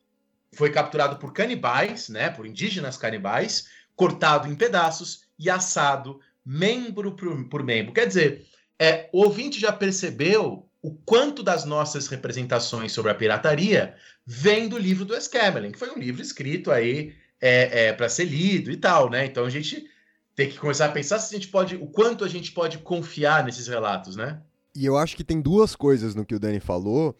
foi 0.53 0.71
capturado 0.71 1.17
por 1.17 1.33
canibais, 1.33 2.07
né, 2.07 2.29
por 2.29 2.47
indígenas 2.47 2.97
canibais, 2.97 3.67
cortado 3.95 4.47
em 4.47 4.55
pedaços 4.55 5.25
e 5.37 5.49
assado 5.49 6.19
membro 6.45 7.15
por, 7.15 7.49
por 7.49 7.63
membro. 7.63 7.93
Quer 7.93 8.07
dizer, 8.07 8.47
é, 8.79 9.09
o 9.11 9.23
ouvinte 9.23 9.59
já 9.59 9.73
percebeu 9.73 10.64
o 10.85 10.91
quanto 11.03 11.41
das 11.41 11.65
nossas 11.65 12.05
representações 12.05 12.91
sobre 12.91 13.11
a 13.11 13.15
pirataria 13.15 13.95
vem 14.23 14.69
do 14.69 14.77
livro 14.77 15.03
do 15.03 15.15
Escamelin, 15.15 15.71
que 15.71 15.79
foi 15.79 15.89
um 15.89 15.97
livro 15.97 16.21
escrito 16.21 16.69
aí 16.69 17.15
é, 17.41 17.87
é, 17.87 17.93
para 17.93 18.07
ser 18.07 18.25
lido 18.25 18.69
e 18.69 18.77
tal, 18.77 19.09
né? 19.09 19.25
Então 19.25 19.45
a 19.45 19.49
gente 19.49 19.83
tem 20.35 20.47
que 20.47 20.59
começar 20.59 20.85
a 20.85 20.91
pensar 20.91 21.17
se 21.17 21.33
a 21.33 21.39
gente 21.39 21.47
pode, 21.47 21.75
o 21.75 21.87
quanto 21.87 22.23
a 22.23 22.27
gente 22.27 22.51
pode 22.51 22.77
confiar 22.77 23.43
nesses 23.43 23.67
relatos, 23.67 24.15
né? 24.15 24.39
E 24.75 24.85
eu 24.85 24.95
acho 24.95 25.15
que 25.15 25.23
tem 25.23 25.41
duas 25.41 25.75
coisas 25.75 26.13
no 26.13 26.23
que 26.23 26.35
o 26.35 26.39
Dani 26.39 26.59
falou 26.59 27.17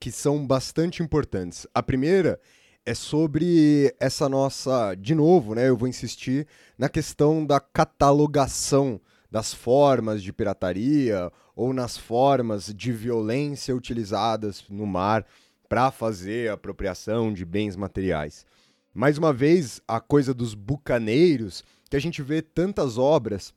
que 0.00 0.10
são 0.10 0.44
bastante 0.44 1.00
importantes. 1.00 1.68
A 1.72 1.84
primeira 1.84 2.40
é 2.84 2.94
sobre 2.94 3.94
essa 4.00 4.28
nossa, 4.28 4.92
de 4.96 5.14
novo, 5.14 5.54
né? 5.54 5.68
Eu 5.68 5.76
vou 5.76 5.86
insistir 5.86 6.48
na 6.76 6.88
questão 6.88 7.46
da 7.46 7.60
catalogação 7.60 9.00
das 9.30 9.54
formas 9.54 10.20
de 10.20 10.32
pirataria 10.32 11.30
ou 11.54 11.72
nas 11.72 11.96
formas 11.96 12.72
de 12.74 12.92
violência 12.92 13.74
utilizadas 13.74 14.64
no 14.68 14.86
mar 14.86 15.24
para 15.68 15.90
fazer 15.90 16.50
apropriação 16.50 17.32
de 17.32 17.44
bens 17.44 17.76
materiais. 17.76 18.44
Mais 18.92 19.18
uma 19.18 19.32
vez, 19.32 19.80
a 19.88 20.00
coisa 20.00 20.32
dos 20.32 20.54
bucaneiros, 20.54 21.64
que 21.90 21.96
a 21.96 22.00
gente 22.00 22.22
vê 22.22 22.40
tantas 22.42 22.96
obras 22.96 23.52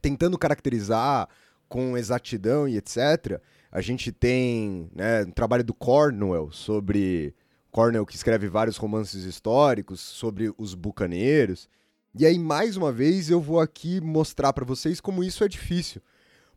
tentando 0.00 0.38
caracterizar 0.38 1.28
com 1.68 1.96
exatidão 1.96 2.68
e 2.68 2.76
etc. 2.76 3.40
A 3.70 3.80
gente 3.80 4.10
tem 4.12 4.90
né, 4.94 5.22
um 5.24 5.30
trabalho 5.30 5.64
do 5.64 5.74
Cornwell 5.74 6.50
sobre 6.50 7.34
Cornell 7.70 8.06
que 8.06 8.16
escreve 8.16 8.48
vários 8.48 8.76
romances 8.76 9.24
históricos 9.24 10.00
sobre 10.00 10.52
os 10.56 10.74
bucaneiros. 10.74 11.68
E 12.14 12.26
aí, 12.26 12.38
mais 12.38 12.76
uma 12.76 12.90
vez, 12.90 13.30
eu 13.30 13.40
vou 13.40 13.60
aqui 13.60 14.00
mostrar 14.00 14.52
para 14.52 14.64
vocês 14.64 15.00
como 15.00 15.22
isso 15.22 15.44
é 15.44 15.48
difícil. 15.48 16.02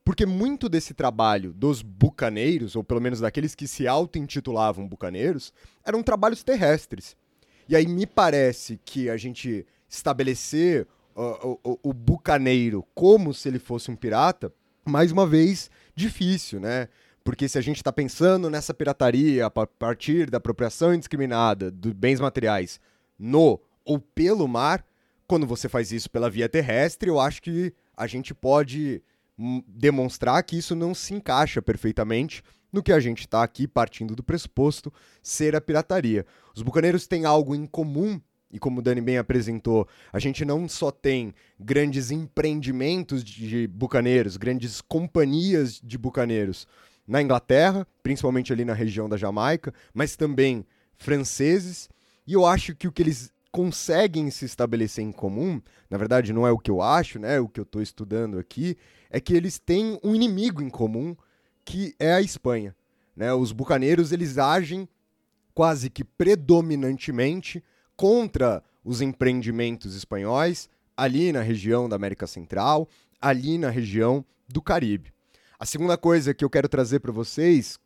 Porque 0.03 0.25
muito 0.25 0.67
desse 0.67 0.93
trabalho 0.93 1.53
dos 1.53 1.81
bucaneiros, 1.81 2.75
ou 2.75 2.83
pelo 2.83 3.01
menos 3.01 3.19
daqueles 3.19 3.53
que 3.53 3.67
se 3.67 3.87
auto-intitulavam 3.87 4.87
bucaneiros, 4.87 5.53
eram 5.85 6.01
trabalhos 6.01 6.43
terrestres. 6.43 7.15
E 7.69 7.75
aí 7.75 7.87
me 7.87 8.07
parece 8.07 8.79
que 8.83 9.09
a 9.09 9.17
gente 9.17 9.65
estabelecer 9.87 10.87
uh, 11.15 11.59
o, 11.63 11.79
o 11.83 11.93
bucaneiro 11.93 12.85
como 12.95 13.33
se 13.33 13.47
ele 13.47 13.59
fosse 13.59 13.91
um 13.91 13.95
pirata, 13.95 14.51
mais 14.83 15.11
uma 15.11 15.27
vez, 15.27 15.69
difícil, 15.95 16.59
né? 16.59 16.87
Porque 17.23 17.47
se 17.47 17.57
a 17.57 17.61
gente 17.61 17.77
está 17.77 17.93
pensando 17.93 18.49
nessa 18.49 18.73
pirataria 18.73 19.45
a 19.45 19.49
partir 19.51 20.29
da 20.29 20.37
apropriação 20.37 20.93
indiscriminada 20.93 21.71
de 21.71 21.93
bens 21.93 22.19
materiais 22.19 22.79
no 23.17 23.59
ou 23.85 23.99
pelo 23.99 24.47
mar, 24.47 24.83
quando 25.27 25.45
você 25.45 25.69
faz 25.69 25.91
isso 25.91 26.09
pela 26.09 26.29
via 26.29 26.49
terrestre, 26.49 27.09
eu 27.09 27.19
acho 27.19 27.41
que 27.41 27.73
a 27.95 28.07
gente 28.07 28.33
pode 28.33 29.03
demonstrar 29.67 30.43
que 30.43 30.57
isso 30.57 30.75
não 30.75 30.93
se 30.93 31.13
encaixa 31.13 31.61
perfeitamente 31.61 32.43
no 32.71 32.83
que 32.83 32.91
a 32.91 32.99
gente 32.99 33.21
está 33.21 33.43
aqui 33.43 33.67
partindo 33.67 34.15
do 34.15 34.23
pressuposto 34.23 34.93
ser 35.21 35.55
a 35.55 35.61
pirataria. 35.61 36.25
Os 36.55 36.61
bucaneiros 36.61 37.07
têm 37.07 37.25
algo 37.25 37.53
em 37.55 37.65
comum 37.65 38.19
e 38.51 38.59
como 38.59 38.79
o 38.79 38.81
Dani 38.83 38.99
bem 38.99 39.17
apresentou, 39.17 39.87
a 40.11 40.19
gente 40.19 40.43
não 40.43 40.67
só 40.67 40.91
tem 40.91 41.33
grandes 41.57 42.11
empreendimentos 42.11 43.23
de 43.23 43.65
bucaneiros, 43.67 44.35
grandes 44.35 44.81
companhias 44.81 45.79
de 45.81 45.97
bucaneiros, 45.97 46.67
na 47.07 47.21
Inglaterra, 47.21 47.87
principalmente 48.03 48.53
ali 48.53 48.63
na 48.63 48.73
região 48.73 49.07
da 49.07 49.17
Jamaica, 49.17 49.73
mas 49.93 50.15
também 50.15 50.65
franceses. 50.95 51.89
E 52.27 52.33
eu 52.33 52.45
acho 52.45 52.75
que 52.75 52.87
o 52.87 52.91
que 52.91 53.01
eles 53.01 53.31
conseguem 53.51 54.31
se 54.31 54.45
estabelecer 54.45 55.03
em 55.03 55.11
comum, 55.11 55.61
na 55.89 55.97
verdade 55.97 56.31
não 56.31 56.47
é 56.47 56.51
o 56.51 56.57
que 56.57 56.71
eu 56.71 56.81
acho, 56.81 57.19
né, 57.19 57.39
o 57.39 57.49
que 57.49 57.59
eu 57.59 57.63
estou 57.63 57.81
estudando 57.81 58.39
aqui, 58.39 58.77
é 59.09 59.19
que 59.19 59.33
eles 59.33 59.59
têm 59.59 59.99
um 60.03 60.15
inimigo 60.15 60.61
em 60.61 60.69
comum, 60.69 61.15
que 61.65 61.93
é 61.99 62.13
a 62.13 62.21
Espanha. 62.21 62.75
Né? 63.15 63.33
Os 63.33 63.51
bucaneiros 63.51 64.11
eles 64.11 64.37
agem 64.37 64.87
quase 65.53 65.89
que 65.89 66.03
predominantemente 66.03 67.63
contra 67.95 68.63
os 68.83 69.01
empreendimentos 69.01 69.95
espanhóis 69.95 70.69
ali 70.95 71.31
na 71.31 71.41
região 71.41 71.89
da 71.89 71.95
América 71.95 72.25
Central, 72.25 72.87
ali 73.19 73.57
na 73.57 73.69
região 73.69 74.25
do 74.47 74.61
Caribe. 74.61 75.13
A 75.59 75.65
segunda 75.65 75.97
coisa 75.97 76.33
que 76.33 76.43
eu 76.43 76.49
quero 76.49 76.69
trazer 76.69 76.99
para 76.99 77.11
vocês, 77.11 77.79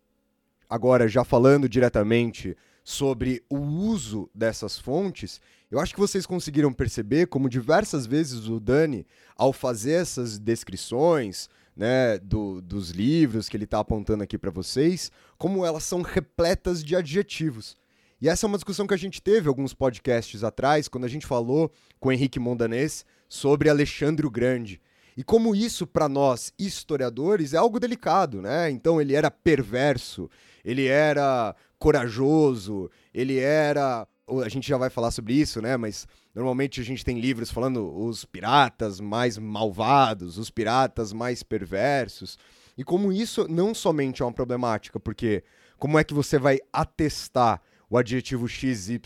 agora 0.69 1.07
já 1.07 1.23
falando 1.23 1.67
diretamente 1.67 2.55
sobre 2.85 3.43
o 3.49 3.57
uso 3.57 4.29
dessas 4.33 4.77
fontes, 4.77 5.41
eu 5.71 5.79
acho 5.79 5.91
que 5.91 5.99
vocês 5.99 6.27
conseguiram 6.27 6.71
perceber 6.71 7.25
como 7.25 7.49
diversas 7.49 8.05
vezes 8.05 8.47
o 8.47 8.59
Dani, 8.59 9.07
ao 9.35 9.51
fazer 9.51 9.93
essas 9.93 10.37
descrições 10.37 11.49
né, 11.75 12.19
do, 12.19 12.61
dos 12.61 12.91
livros 12.91 13.49
que 13.49 13.57
ele 13.57 13.63
está 13.63 13.79
apontando 13.79 14.23
aqui 14.23 14.37
para 14.37 14.51
vocês, 14.51 15.11
como 15.35 15.65
elas 15.65 15.83
são 15.83 16.03
repletas 16.03 16.83
de 16.83 16.95
adjetivos. 16.95 17.75
E 18.21 18.29
essa 18.29 18.45
é 18.45 18.47
uma 18.47 18.57
discussão 18.57 18.85
que 18.85 18.93
a 18.93 18.97
gente 18.97 19.19
teve 19.19 19.49
alguns 19.49 19.73
podcasts 19.73 20.43
atrás, 20.43 20.87
quando 20.87 21.05
a 21.05 21.09
gente 21.09 21.25
falou 21.25 21.71
com 21.99 22.09
o 22.09 22.11
Henrique 22.11 22.39
Mondanês 22.39 23.03
sobre 23.27 23.67
Alexandre 23.67 24.27
o 24.27 24.31
Grande. 24.31 24.79
E 25.17 25.23
como 25.23 25.55
isso, 25.55 25.87
para 25.87 26.07
nós 26.07 26.53
historiadores, 26.59 27.53
é 27.53 27.57
algo 27.57 27.79
delicado, 27.79 28.41
né? 28.41 28.69
Então 28.69 29.01
ele 29.01 29.15
era 29.15 29.31
perverso, 29.31 30.29
ele 30.65 30.87
era 30.87 31.55
corajoso, 31.77 32.89
ele 33.13 33.37
era. 33.37 34.07
A 34.43 34.49
gente 34.49 34.67
já 34.67 34.75
vai 34.75 34.89
falar 34.89 35.11
sobre 35.11 35.35
isso, 35.35 35.61
né? 35.61 35.77
Mas 35.77 36.07
normalmente 36.33 36.81
a 36.81 36.83
gente 36.83 37.05
tem 37.05 37.19
livros 37.19 37.51
falando 37.51 37.95
os 37.95 38.25
piratas 38.25 38.99
mais 38.99 39.37
malvados, 39.37 40.39
os 40.39 40.49
piratas 40.49 41.13
mais 41.13 41.43
perversos. 41.43 42.39
E 42.75 42.83
como 42.83 43.13
isso 43.13 43.47
não 43.47 43.75
somente 43.75 44.23
é 44.23 44.25
uma 44.25 44.33
problemática, 44.33 44.99
porque 44.99 45.43
como 45.77 45.99
é 45.99 46.03
que 46.03 46.13
você 46.13 46.39
vai 46.39 46.59
atestar 46.73 47.61
o 47.87 47.97
adjetivo 47.97 48.47
XYZ, 48.47 48.99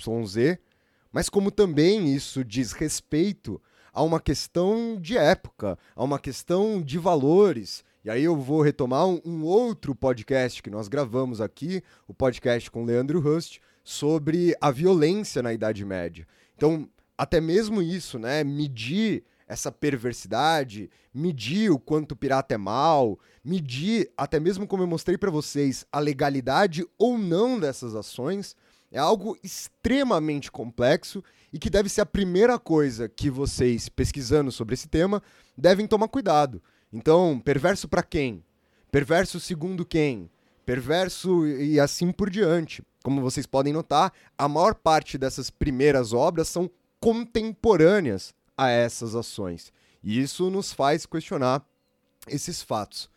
mas 1.12 1.28
como 1.28 1.52
também 1.52 2.14
isso 2.14 2.44
diz 2.46 2.72
respeito 2.72 3.62
a 3.92 4.02
uma 4.02 4.22
questão 4.22 4.98
de 5.00 5.18
época, 5.18 5.78
a 5.96 6.04
uma 6.04 6.18
questão 6.18 6.82
de 6.82 6.98
valores. 6.98 7.84
E 8.10 8.12
aí 8.12 8.24
eu 8.24 8.36
vou 8.36 8.64
retomar 8.64 9.06
um, 9.06 9.22
um 9.24 9.44
outro 9.44 9.94
podcast 9.94 10.64
que 10.64 10.70
nós 10.72 10.88
gravamos 10.88 11.40
aqui, 11.40 11.84
o 12.08 12.14
podcast 12.14 12.72
com 12.72 12.84
Leandro 12.84 13.20
Rust, 13.20 13.60
sobre 13.84 14.58
a 14.60 14.72
violência 14.72 15.44
na 15.44 15.54
Idade 15.54 15.86
Média. 15.86 16.28
Então, 16.58 16.90
até 17.16 17.40
mesmo 17.40 17.84
isso, 17.84 18.18
né? 18.18 18.44
Medir 18.44 19.24
essa 19.48 19.72
perversidade, 19.72 20.90
medir 21.14 21.70
o 21.70 21.78
quanto 21.78 22.14
o 22.14 22.16
pirata 22.16 22.56
é 22.56 22.58
mal, 22.58 23.20
medir, 23.46 24.10
até 24.18 24.40
mesmo 24.40 24.66
como 24.66 24.82
eu 24.82 24.88
mostrei 24.88 25.16
para 25.16 25.30
vocês, 25.30 25.86
a 25.92 26.00
legalidade 26.00 26.84
ou 26.98 27.16
não 27.16 27.60
dessas 27.60 27.94
ações, 27.94 28.56
é 28.92 28.98
algo 28.98 29.38
extremamente 29.44 30.52
complexo 30.52 31.24
e 31.54 31.60
que 31.60 31.70
deve 31.70 31.90
ser 31.90 32.02
a 32.02 32.08
primeira 32.08 32.58
coisa 32.58 33.08
que 33.08 33.30
vocês, 33.30 33.88
pesquisando 33.88 34.52
sobre 34.52 34.74
esse 34.74 34.88
tema, 34.88 35.22
devem 35.56 35.86
tomar 35.86 36.08
cuidado. 36.08 36.60
Então, 36.92 37.40
perverso 37.40 37.88
para 37.88 38.04
quem? 38.04 38.44
Perverso 38.92 39.40
segundo 39.40 39.86
quem? 39.86 40.30
Perverso 40.66 41.46
e 41.48 41.80
assim 41.80 42.12
por 42.12 42.30
diante. 42.30 42.84
Como 43.04 43.22
vocês 43.22 43.46
podem 43.46 43.72
notar, 43.72 44.12
a 44.38 44.48
maior 44.48 44.76
parte 44.76 45.18
dessas 45.18 45.50
primeiras 45.50 46.14
obras 46.14 46.48
são 46.48 46.70
contemporâneas 47.00 48.34
a 48.58 48.70
essas 48.70 49.16
ações. 49.16 49.72
E 50.04 50.20
isso 50.22 50.50
nos 50.50 50.74
faz 50.74 51.06
questionar 51.06 51.64
esses 52.28 52.62
fatos. 52.62 53.10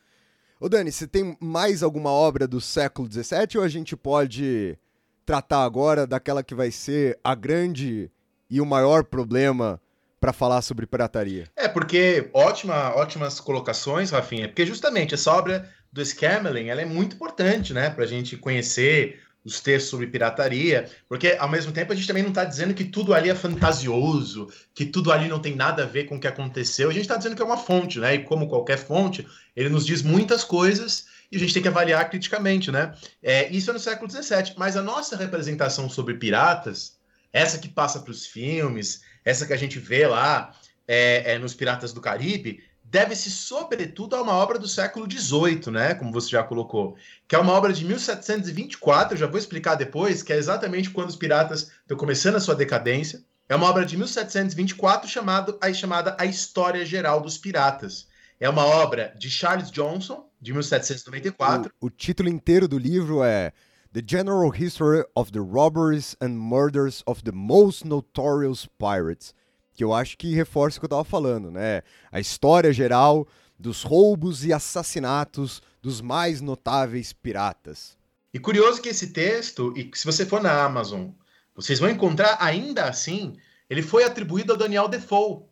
Ô 0.61 0.69
Dani, 0.69 0.93
você 0.93 1.07
tem 1.07 1.37
mais 1.41 1.83
alguma 1.83 2.11
obra 2.11 2.47
do 2.47 2.61
século 2.61 3.11
XVII 3.11 3.57
ou 3.59 3.63
a 3.63 3.69
gente 3.69 3.97
pode 3.97 4.79
tratar 5.27 5.65
agora 5.65 6.07
daquela 6.07 6.43
que 6.43 6.55
vai 6.55 6.71
ser 6.71 7.19
a 7.25 7.35
grande 7.35 8.11
e 8.49 8.61
o 8.61 8.67
maior 8.67 9.05
problema 9.05 9.81
para 10.23 10.33
falar 10.33 10.63
sobre 10.63 10.87
pirataria. 10.87 11.49
É, 11.57 11.67
porque 11.67 12.31
ótima, 12.33 12.95
ótimas 12.95 13.41
colocações, 13.41 14.13
Rafinha, 14.13 14.47
porque 14.47 14.65
justamente 14.65 15.15
essa 15.15 15.33
obra 15.33 15.69
do 15.93 16.01
Scamelin, 16.05 16.69
ela 16.69 16.81
é 16.81 16.85
muito 16.85 17.17
importante, 17.17 17.75
né, 17.75 17.93
a 17.99 18.07
gente 18.07 18.37
conhecer 18.37 19.21
os 19.45 19.59
textos 19.59 19.91
sobre 19.91 20.07
pirataria, 20.07 20.89
porque 21.09 21.37
ao 21.41 21.49
mesmo 21.49 21.73
tempo 21.73 21.93
a 21.93 21.97
gente 21.97 22.07
também 22.07 22.23
não 22.23 22.31
está 22.31 22.45
dizendo 22.45 22.73
que 22.73 22.85
tudo 22.85 23.13
ali 23.13 23.31
é 23.31 23.35
fantasioso, 23.35 24.49
que 24.73 24.87
tudo 24.87 25.11
ali 25.11 25.27
não 25.27 25.41
tem 25.41 25.57
nada 25.57 25.83
a 25.83 25.87
ver 25.87 26.05
com 26.05 26.15
o 26.15 26.21
que 26.21 26.29
aconteceu, 26.29 26.89
a 26.89 26.93
gente 26.93 27.03
está 27.03 27.17
dizendo 27.17 27.35
que 27.35 27.43
é 27.43 27.45
uma 27.45 27.57
fonte, 27.57 27.99
né, 27.99 28.15
e 28.15 28.19
como 28.23 28.49
qualquer 28.49 28.79
fonte, 28.79 29.27
ele 29.57 29.71
nos 29.71 29.85
diz 29.85 30.03
muitas 30.03 30.45
coisas 30.45 31.07
e 31.33 31.37
a 31.37 31.41
gente 31.41 31.53
tem 31.53 31.63
que 31.63 31.69
avaliar 31.69 32.09
criticamente, 32.09 32.71
né? 32.71 32.95
É, 33.23 33.51
isso 33.51 33.71
é 33.71 33.73
no 33.73 33.79
século 33.81 34.09
XVII, 34.09 34.55
mas 34.57 34.77
a 34.77 34.83
nossa 34.83 35.17
representação 35.17 35.89
sobre 35.89 36.15
piratas, 36.15 37.02
essa 37.33 37.59
que 37.59 37.69
passa 37.69 38.01
para 38.01 38.11
os 38.11 38.27
filmes, 38.27 39.03
essa 39.25 39.47
que 39.47 39.53
a 39.53 39.57
gente 39.57 39.79
vê 39.79 40.07
lá 40.07 40.55
é, 40.87 41.33
é, 41.35 41.39
nos 41.39 41.55
Piratas 41.55 41.93
do 41.93 42.01
Caribe, 42.01 42.63
deve-se 42.85 43.31
sobretudo 43.31 44.15
a 44.15 44.23
uma 44.23 44.35
obra 44.35 44.59
do 44.59 44.69
século 44.69 45.11
XVIII, 45.11 45.71
né? 45.73 45.95
Como 45.95 46.13
você 46.13 46.29
já 46.29 46.43
colocou, 46.43 46.97
que 47.27 47.35
é 47.35 47.39
uma 47.39 47.53
obra 47.53 47.73
de 47.73 47.85
1724, 47.85 49.15
eu 49.15 49.19
já 49.19 49.27
vou 49.27 49.39
explicar 49.39 49.77
depois, 49.77 50.23
que 50.23 50.33
é 50.33 50.37
exatamente 50.37 50.91
quando 50.91 51.09
os 51.09 51.17
piratas 51.17 51.71
estão 51.81 51.97
começando 51.97 52.37
a 52.37 52.41
sua 52.41 52.55
decadência. 52.55 53.25
É 53.49 53.57
uma 53.57 53.69
obra 53.69 53.85
de 53.85 53.97
1724 53.97 55.09
chamado, 55.09 55.59
aí 55.61 55.75
chamada 55.75 56.17
A 56.19 56.27
História 56.27 56.85
Geral 56.85 57.21
dos 57.21 57.39
Piratas. 57.39 58.09
É 58.39 58.49
uma 58.49 58.65
obra 58.65 59.15
de 59.19 59.31
Charles 59.31 59.71
Johnson, 59.71 60.29
de 60.41 60.53
1794. 60.53 61.73
O, 61.81 61.87
o 61.87 61.91
título 61.91 62.29
inteiro 62.29 62.67
do 62.67 62.77
livro 62.77 63.23
é 63.23 63.53
The 63.95 64.01
General 64.01 64.49
History 64.49 65.05
of 65.15 65.33
the 65.33 65.43
Robberies 65.43 66.17
and 66.19 66.39
Murders 66.39 67.03
of 67.07 67.25
the 67.25 67.33
Most 67.33 67.87
Notorious 67.87 68.67
Pirates. 68.79 69.35
Que 69.75 69.85
eu 69.85 69.93
acho 69.93 70.17
que 70.17 70.35
reforça 70.35 70.79
o 70.79 70.81
que 70.81 70.87
eu 70.87 70.87
estava 70.87 71.05
falando, 71.05 71.51
né? 71.51 71.83
A 72.11 72.19
história 72.19 72.73
geral 72.73 73.29
dos 73.59 73.83
roubos 73.83 74.47
e 74.47 74.53
assassinatos 74.53 75.61
dos 75.83 76.01
mais 76.01 76.41
notáveis 76.41 77.13
piratas. 77.13 77.95
E 78.33 78.39
curioso 78.39 78.81
que 78.81 78.89
esse 78.89 79.09
texto, 79.09 79.75
e 79.77 79.91
se 79.93 80.07
você 80.07 80.25
for 80.25 80.41
na 80.41 80.65
Amazon, 80.65 81.11
vocês 81.55 81.79
vão 81.79 81.91
encontrar 81.91 82.39
ainda 82.41 82.85
assim, 82.85 83.37
ele 83.69 83.83
foi 83.83 84.05
atribuído 84.05 84.53
ao 84.53 84.59
Daniel 84.59 84.89
Defoe, 84.89 85.43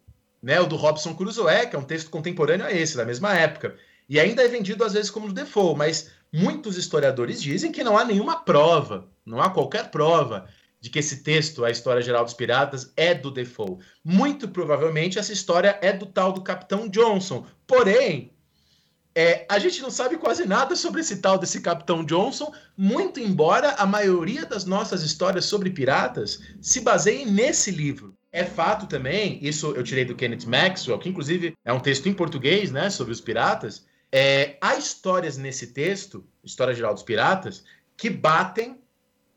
né, 0.43 0.59
o 0.59 0.67
do 0.67 0.77
Robson 0.77 1.15
Crusoe, 1.15 1.67
que 1.69 1.77
é 1.77 1.79
um 1.79 1.85
texto 1.85 2.09
contemporâneo 2.09 2.65
a 2.65 2.73
esse, 2.73 2.97
da 2.97 3.05
mesma 3.05 3.35
época. 3.37 3.77
E 4.09 4.19
ainda 4.19 4.43
é 4.43 4.49
vendido 4.49 4.83
às 4.83 4.95
vezes 4.95 5.11
como 5.11 5.29
do 5.29 5.35
Defoe, 5.35 5.77
mas 5.77 6.11
muitos 6.33 6.77
historiadores 6.77 7.43
dizem 7.43 7.73
que 7.73 7.85
não 7.85 7.97
há 7.97 8.05
nenhuma 8.05 8.41
prova, 8.45 9.09
não 9.25 9.41
há 9.41 9.51
qualquer 9.51 9.91
prova 9.91 10.49
de 10.81 10.89
que 10.89 10.99
esse 10.99 11.23
texto, 11.23 11.65
a 11.65 11.71
História 11.71 12.01
Geral 12.01 12.25
dos 12.25 12.35
Piratas, 12.35 12.93
é 12.97 13.15
do 13.15 13.31
Defoe. 13.31 13.79
Muito 14.03 14.49
provavelmente 14.49 15.19
essa 15.19 15.33
história 15.33 15.79
é 15.83 15.93
do 15.93 16.07
tal 16.07 16.33
do 16.33 16.43
Capitão 16.43 16.89
Johnson. 16.89 17.45
Porém, 17.67 18.33
é, 19.15 19.45
a 19.49 19.59
gente 19.59 19.83
não 19.83 19.91
sabe 19.91 20.17
quase 20.17 20.47
nada 20.47 20.77
sobre 20.77 21.01
esse 21.01 21.17
tal 21.17 21.37
desse 21.37 21.61
Capitão 21.61 22.05
Johnson, 22.05 22.53
muito 22.77 23.21
embora 23.21 23.73
a 23.73 23.85
maioria 23.85 24.47
das 24.47 24.65
nossas 24.65 25.03
histórias 25.03 25.45
sobre 25.45 25.71
piratas 25.71 26.41
se 26.61 26.81
baseiem 26.81 27.27
nesse 27.27 27.71
livro. 27.71 28.17
É 28.33 28.45
fato 28.45 28.87
também, 28.87 29.39
isso 29.43 29.73
eu 29.73 29.83
tirei 29.83 30.05
do 30.05 30.15
Kenneth 30.15 30.47
Maxwell, 30.47 30.99
que 30.99 31.09
inclusive 31.09 31.57
é 31.65 31.73
um 31.73 31.81
texto 31.81 32.09
em 32.09 32.15
português, 32.15 32.71
né, 32.71 32.89
sobre 32.89 33.13
os 33.13 33.21
piratas. 33.21 33.85
É, 34.13 34.57
há 34.61 34.77
histórias 34.77 35.37
nesse 35.37 35.69
texto, 35.69 36.27
História 36.43 36.75
Geral 36.75 36.95
dos 36.95 37.03
Piratas, 37.03 37.65
que 37.97 38.11
batem 38.11 38.81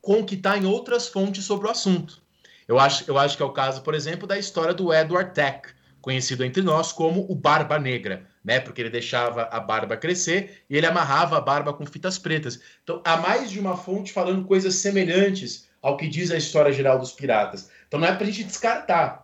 com 0.02 0.20
o 0.20 0.26
que 0.26 0.36
está 0.36 0.58
em 0.58 0.66
outras 0.66 1.08
fontes 1.08 1.46
sobre 1.46 1.68
o 1.68 1.72
assunto. 1.72 2.22
Eu 2.68 2.80
acho, 2.80 3.04
eu 3.10 3.18
acho 3.18 3.38
que 3.38 3.44
é 3.44 3.46
o 3.46 3.52
caso, 3.52 3.82
por 3.82 3.94
exemplo, 3.94 4.28
da 4.28 4.38
história 4.38 4.74
do 4.74 4.94
Edward 4.94 5.34
Teck, 5.34 5.70
conhecido 6.02 6.44
entre 6.44 6.62
nós 6.62 6.92
como 6.92 7.26
o 7.30 7.36
Barba 7.36 7.78
Negra, 7.78 8.28
né? 8.44 8.60
Porque 8.60 8.82
ele 8.82 8.90
deixava 8.90 9.44
a 9.44 9.60
barba 9.60 9.96
crescer 9.96 10.64
e 10.70 10.76
ele 10.76 10.86
amarrava 10.86 11.38
a 11.38 11.42
barba 11.42 11.74
com 11.74 11.86
fitas 11.86 12.18
pretas. 12.18 12.60
Então, 12.84 13.02
há 13.06 13.18
mais 13.18 13.52
de 13.52 13.60
uma 13.60 13.78
fonte 13.78 14.12
falando 14.12 14.46
coisas 14.46 14.76
semelhantes 14.76 15.68
ao 15.84 15.98
que 15.98 16.08
diz 16.08 16.32
a 16.32 16.38
história 16.38 16.72
geral 16.72 16.98
dos 16.98 17.12
piratas. 17.12 17.70
Então 17.88 18.00
não 18.00 18.08
é 18.08 18.16
para 18.16 18.26
a 18.26 18.32
gente 18.32 18.46
descartar. 18.46 19.23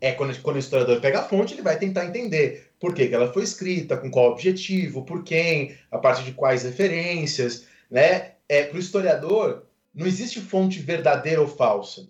É 0.00 0.12
quando, 0.12 0.38
quando 0.40 0.56
o 0.56 0.60
historiador 0.60 1.00
pega 1.00 1.20
a 1.20 1.24
fonte, 1.24 1.54
ele 1.54 1.62
vai 1.62 1.78
tentar 1.78 2.06
entender 2.06 2.70
por 2.80 2.94
que, 2.94 3.08
que 3.08 3.14
ela 3.14 3.32
foi 3.32 3.42
escrita, 3.42 3.96
com 3.96 4.10
qual 4.10 4.30
objetivo, 4.30 5.04
por 5.04 5.22
quem, 5.22 5.76
a 5.90 5.98
partir 5.98 6.24
de 6.24 6.32
quais 6.32 6.62
referências. 6.62 7.66
Né? 7.90 8.32
É, 8.48 8.64
para 8.64 8.76
o 8.76 8.80
historiador, 8.80 9.64
não 9.94 10.06
existe 10.06 10.40
fonte 10.40 10.80
verdadeira 10.80 11.40
ou 11.40 11.48
falsa. 11.48 12.08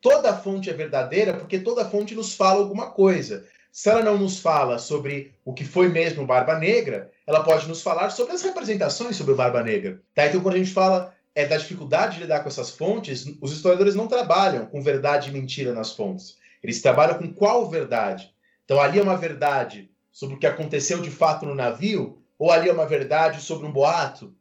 Toda 0.00 0.36
fonte 0.36 0.70
é 0.70 0.72
verdadeira 0.72 1.34
porque 1.34 1.58
toda 1.58 1.88
fonte 1.88 2.14
nos 2.14 2.34
fala 2.34 2.60
alguma 2.60 2.90
coisa. 2.90 3.44
Se 3.70 3.88
ela 3.88 4.02
não 4.02 4.18
nos 4.18 4.40
fala 4.40 4.78
sobre 4.78 5.32
o 5.44 5.52
que 5.52 5.64
foi 5.64 5.88
mesmo 5.88 6.26
Barba 6.26 6.58
Negra, 6.58 7.10
ela 7.26 7.44
pode 7.44 7.68
nos 7.68 7.82
falar 7.82 8.10
sobre 8.10 8.32
as 8.32 8.42
representações 8.42 9.16
sobre 9.16 9.32
o 9.32 9.36
Barba 9.36 9.62
Negra. 9.62 10.00
Tá? 10.14 10.26
Então, 10.26 10.40
quando 10.40 10.54
a 10.54 10.58
gente 10.58 10.72
fala 10.72 11.14
é 11.34 11.46
da 11.46 11.56
dificuldade 11.56 12.16
de 12.16 12.22
lidar 12.22 12.40
com 12.40 12.48
essas 12.48 12.70
fontes, 12.70 13.24
os 13.40 13.52
historiadores 13.52 13.94
não 13.94 14.08
trabalham 14.08 14.66
com 14.66 14.82
verdade 14.82 15.30
e 15.30 15.32
mentira 15.32 15.72
nas 15.72 15.92
fontes. 15.92 16.36
Eles 16.62 16.82
trabalham 16.82 17.18
com 17.18 17.32
qual 17.32 17.68
verdade. 17.68 18.30
Então, 18.64 18.80
ali 18.80 18.98
é 18.98 19.02
uma 19.02 19.16
verdade 19.16 19.90
sobre 20.10 20.36
o 20.36 20.38
que 20.38 20.46
aconteceu 20.46 21.00
de 21.00 21.10
fato 21.10 21.46
no 21.46 21.54
navio, 21.54 22.22
ou 22.38 22.50
ali 22.50 22.68
é 22.68 22.72
uma 22.72 22.86
verdade 22.86 23.40
sobre 23.40 23.66
um 23.66 23.72
boato, 23.72 24.34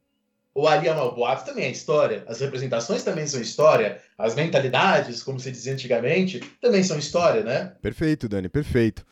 ou 0.53 0.67
ali 0.67 0.87
é 0.87 0.91
uma 0.91 1.11
boato 1.11 1.45
também 1.45 1.65
é 1.65 1.71
história. 1.71 2.23
As 2.27 2.39
representações 2.39 3.03
também 3.03 3.25
são 3.27 3.39
história. 3.39 4.01
As 4.17 4.35
mentalidades, 4.35 5.23
como 5.23 5.39
se 5.39 5.51
dizia 5.51 5.73
antigamente, 5.73 6.39
também 6.61 6.83
são 6.83 6.97
história, 6.97 7.43
né? 7.43 7.73
Perfeito, 7.81 8.27
Dani, 8.27 8.49
perfeito. 8.49 9.05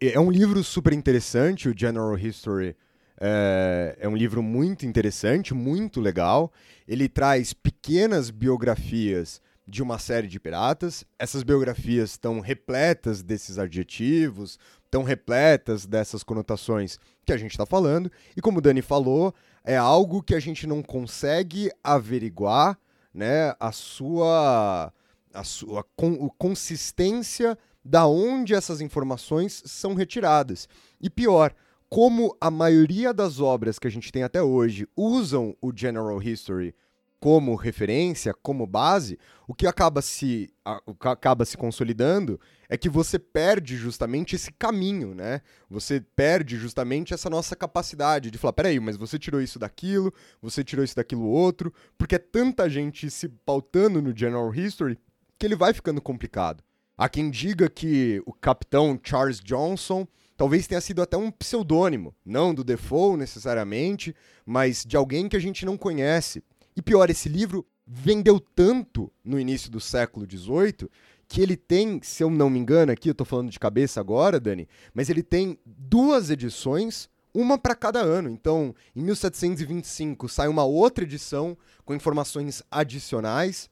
É 0.00 0.18
um 0.18 0.30
livro 0.30 0.62
super 0.62 0.92
interessante, 0.92 1.68
o 1.68 1.74
General 1.76 2.16
History. 2.18 2.76
É, 3.20 3.96
é 4.00 4.08
um 4.08 4.16
livro 4.16 4.42
muito 4.42 4.84
interessante, 4.84 5.54
muito 5.54 6.00
legal. 6.00 6.52
Ele 6.86 7.08
traz 7.08 7.52
pequenas 7.52 8.30
biografias 8.30 9.40
de 9.66 9.82
uma 9.82 9.98
série 9.98 10.28
de 10.28 10.40
piratas. 10.40 11.04
Essas 11.18 11.42
biografias 11.42 12.10
estão 12.10 12.40
repletas 12.40 13.22
desses 13.22 13.58
adjetivos, 13.58 14.58
estão 14.84 15.02
repletas 15.02 15.86
dessas 15.86 16.22
conotações 16.22 16.98
que 17.24 17.32
a 17.32 17.36
gente 17.36 17.52
está 17.52 17.64
falando. 17.64 18.10
E 18.36 18.40
como 18.40 18.58
o 18.58 18.60
Dani 18.60 18.82
falou, 18.82 19.34
é 19.64 19.76
algo 19.76 20.22
que 20.22 20.34
a 20.34 20.40
gente 20.40 20.66
não 20.66 20.82
consegue 20.82 21.70
averiguar 21.82 22.78
né, 23.14 23.54
a 23.60 23.72
sua, 23.72 24.92
a 25.32 25.44
sua 25.44 25.84
con 25.96 26.28
consistência 26.38 27.56
da 27.84 28.06
onde 28.06 28.54
essas 28.54 28.80
informações 28.80 29.62
são 29.66 29.94
retiradas. 29.94 30.68
E 31.00 31.10
pior, 31.10 31.54
como 31.88 32.36
a 32.40 32.50
maioria 32.50 33.12
das 33.12 33.40
obras 33.40 33.78
que 33.78 33.86
a 33.86 33.90
gente 33.90 34.10
tem 34.12 34.22
até 34.22 34.42
hoje 34.42 34.88
usam 34.96 35.56
o 35.60 35.72
General 35.74 36.22
History 36.22 36.74
como 37.22 37.54
referência, 37.54 38.34
como 38.34 38.66
base, 38.66 39.16
o 39.46 39.54
que 39.54 39.64
acaba 39.64 40.02
se, 40.02 40.52
o 40.84 40.92
que 40.92 41.06
acaba 41.06 41.44
se 41.44 41.56
consolidando 41.56 42.40
é 42.68 42.76
que 42.76 42.88
você 42.88 43.16
perde 43.16 43.76
justamente 43.76 44.34
esse 44.34 44.50
caminho, 44.50 45.14
né? 45.14 45.40
Você 45.70 46.00
perde 46.16 46.56
justamente 46.56 47.14
essa 47.14 47.30
nossa 47.30 47.54
capacidade 47.54 48.28
de 48.28 48.38
falar, 48.38 48.54
peraí, 48.54 48.80
mas 48.80 48.96
você 48.96 49.20
tirou 49.20 49.40
isso 49.40 49.56
daquilo, 49.56 50.12
você 50.42 50.64
tirou 50.64 50.84
isso 50.84 50.96
daquilo 50.96 51.28
outro, 51.28 51.72
porque 51.96 52.16
é 52.16 52.18
tanta 52.18 52.68
gente 52.68 53.08
se 53.08 53.28
pautando 53.28 54.02
no 54.02 54.12
General 54.16 54.52
History 54.52 54.98
que 55.38 55.46
ele 55.46 55.54
vai 55.54 55.72
ficando 55.72 56.02
complicado. 56.02 56.60
Há 56.98 57.08
quem 57.08 57.30
diga 57.30 57.70
que 57.70 58.20
o 58.26 58.32
capitão 58.32 58.98
Charles 59.00 59.38
Johnson 59.38 60.08
talvez 60.36 60.66
tenha 60.66 60.80
sido 60.80 61.00
até 61.00 61.16
um 61.16 61.30
pseudônimo, 61.30 62.16
não 62.26 62.52
do 62.52 62.64
Defoe 62.64 63.16
necessariamente, 63.16 64.12
mas 64.44 64.84
de 64.84 64.96
alguém 64.96 65.28
que 65.28 65.36
a 65.36 65.40
gente 65.40 65.64
não 65.64 65.76
conhece, 65.76 66.42
e 66.76 66.82
pior, 66.82 67.10
esse 67.10 67.28
livro 67.28 67.66
vendeu 67.86 68.40
tanto 68.40 69.12
no 69.24 69.38
início 69.38 69.70
do 69.70 69.80
século 69.80 70.26
XVIII 70.26 70.88
que 71.28 71.40
ele 71.40 71.56
tem, 71.56 72.00
se 72.02 72.22
eu 72.22 72.30
não 72.30 72.50
me 72.50 72.58
engano 72.58 72.92
aqui, 72.92 73.08
eu 73.08 73.12
estou 73.12 73.26
falando 73.26 73.50
de 73.50 73.58
cabeça 73.58 73.98
agora, 74.00 74.38
Dani, 74.38 74.68
mas 74.92 75.08
ele 75.08 75.22
tem 75.22 75.58
duas 75.64 76.28
edições, 76.28 77.08
uma 77.32 77.56
para 77.58 77.74
cada 77.74 78.00
ano. 78.00 78.28
Então, 78.28 78.74
em 78.94 79.02
1725 79.02 80.28
sai 80.28 80.48
uma 80.48 80.64
outra 80.64 81.04
edição 81.04 81.56
com 81.84 81.94
informações 81.94 82.62
adicionais. 82.70 83.70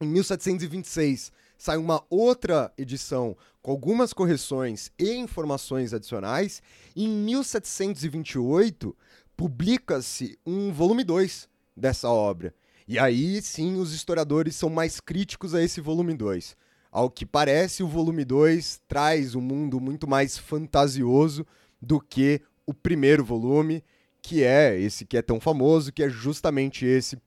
Em 0.00 0.08
1726 0.08 1.30
sai 1.56 1.76
uma 1.76 2.04
outra 2.10 2.72
edição 2.76 3.36
com 3.62 3.70
algumas 3.70 4.12
correções 4.12 4.90
e 4.98 5.14
informações 5.14 5.94
adicionais. 5.94 6.60
E 6.94 7.04
em 7.04 7.08
1728 7.08 8.96
publica-se 9.36 10.36
um 10.44 10.72
volume 10.72 11.04
2 11.04 11.48
dessa 11.76 12.08
obra. 12.08 12.54
E 12.88 12.98
aí 12.98 13.42
sim 13.42 13.76
os 13.76 13.92
historiadores 13.92 14.54
são 14.54 14.70
mais 14.70 15.00
críticos 15.00 15.54
a 15.54 15.62
esse 15.62 15.80
volume 15.80 16.14
2. 16.14 16.56
Ao 16.90 17.10
que 17.10 17.26
parece, 17.26 17.82
o 17.82 17.88
volume 17.88 18.24
2 18.24 18.80
traz 18.88 19.34
um 19.34 19.40
mundo 19.40 19.80
muito 19.80 20.08
mais 20.08 20.38
fantasioso 20.38 21.46
do 21.82 22.00
que 22.00 22.40
o 22.64 22.72
primeiro 22.72 23.24
volume, 23.24 23.84
que 24.22 24.42
é 24.42 24.78
esse 24.78 25.04
que 25.04 25.16
é 25.16 25.22
tão 25.22 25.38
famoso, 25.38 25.92
que 25.92 26.02
é 26.02 26.08
justamente 26.08 26.86
esse 26.86 27.18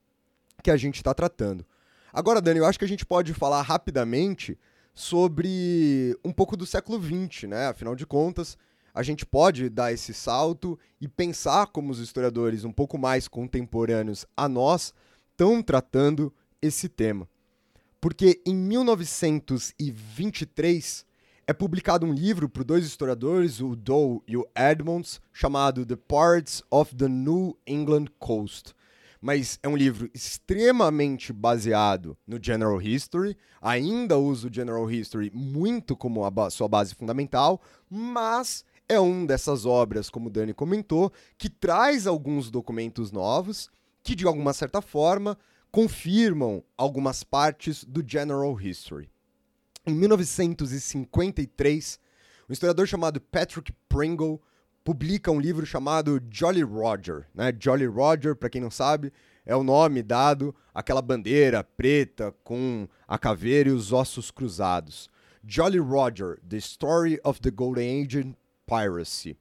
que 0.63 0.71
a 0.71 0.77
gente 0.77 0.95
está 0.95 1.13
tratando. 1.13 1.65
Agora, 2.11 2.41
Dani, 2.41 2.59
eu 2.59 2.65
acho 2.65 2.79
que 2.79 2.85
a 2.85 2.87
gente 2.87 3.05
pode 3.05 3.33
falar 3.33 3.61
rapidamente 3.61 4.57
sobre 4.93 6.17
um 6.25 6.31
pouco 6.31 6.57
do 6.57 6.65
século 6.65 7.01
XX, 7.01 7.43
né? 7.43 7.67
Afinal 7.67 7.95
de 7.95 8.05
contas, 8.05 8.57
a 8.99 9.01
gente 9.01 9.25
pode 9.25 9.69
dar 9.69 9.93
esse 9.93 10.13
salto 10.13 10.77
e 10.99 11.07
pensar 11.07 11.67
como 11.67 11.89
os 11.89 11.99
historiadores 11.99 12.65
um 12.65 12.71
pouco 12.73 12.97
mais 12.97 13.29
contemporâneos 13.29 14.25
a 14.35 14.49
nós 14.49 14.93
estão 15.31 15.63
tratando 15.63 16.33
esse 16.61 16.89
tema. 16.89 17.25
Porque 18.01 18.41
em 18.45 18.53
1923 18.53 21.05
é 21.47 21.53
publicado 21.53 22.05
um 22.05 22.11
livro 22.11 22.49
por 22.49 22.65
dois 22.65 22.85
historiadores, 22.85 23.61
o 23.61 23.73
Doe 23.73 24.19
e 24.27 24.35
o 24.35 24.45
Edmonds, 24.53 25.21
chamado 25.31 25.85
The 25.85 25.95
Parts 25.95 26.61
of 26.69 26.93
the 26.93 27.07
New 27.07 27.57
England 27.65 28.07
Coast. 28.19 28.75
Mas 29.21 29.57
é 29.63 29.69
um 29.69 29.77
livro 29.77 30.09
extremamente 30.13 31.31
baseado 31.31 32.17
no 32.27 32.37
General 32.41 32.81
History, 32.81 33.37
ainda 33.61 34.17
usa 34.17 34.49
o 34.49 34.53
General 34.53 34.91
History 34.91 35.31
muito 35.33 35.95
como 35.95 36.25
a 36.25 36.49
sua 36.49 36.67
base 36.67 36.93
fundamental, 36.93 37.61
mas 37.89 38.65
é 38.89 38.99
um 38.99 39.25
dessas 39.25 39.65
obras, 39.67 40.09
como 40.09 40.27
o 40.27 40.31
Dani 40.31 40.53
comentou, 40.53 41.13
que 41.37 41.47
traz 41.47 42.07
alguns 42.07 42.49
documentos 42.49 43.11
novos 43.11 43.69
que, 44.03 44.15
de 44.15 44.25
alguma 44.25 44.51
certa 44.51 44.81
forma, 44.81 45.37
confirmam 45.71 46.63
algumas 46.75 47.23
partes 47.23 47.83
do 47.83 48.03
General 48.05 48.59
History. 48.59 49.07
Em 49.85 49.93
1953, 49.93 51.99
um 52.49 52.53
historiador 52.53 52.87
chamado 52.87 53.21
Patrick 53.21 53.71
Pringle 53.87 54.41
publica 54.83 55.31
um 55.31 55.39
livro 55.39 55.67
chamado 55.67 56.19
Jolly 56.31 56.63
Roger. 56.63 57.27
Né? 57.35 57.53
Jolly 57.59 57.85
Roger, 57.85 58.35
para 58.35 58.49
quem 58.49 58.59
não 58.59 58.71
sabe, 58.71 59.13
é 59.45 59.55
o 59.55 59.63
nome 59.63 60.01
dado 60.01 60.55
àquela 60.73 61.01
bandeira 61.01 61.63
preta 61.63 62.33
com 62.43 62.87
a 63.07 63.19
caveira 63.19 63.69
e 63.69 63.71
os 63.71 63.93
ossos 63.93 64.31
cruzados. 64.31 65.07
Jolly 65.45 65.79
Roger, 65.79 66.39
The 66.47 66.57
Story 66.57 67.19
of 67.23 67.39
the 67.39 67.51
Golden 67.51 68.03
Age 68.03 68.35
Piracy. 68.69 69.35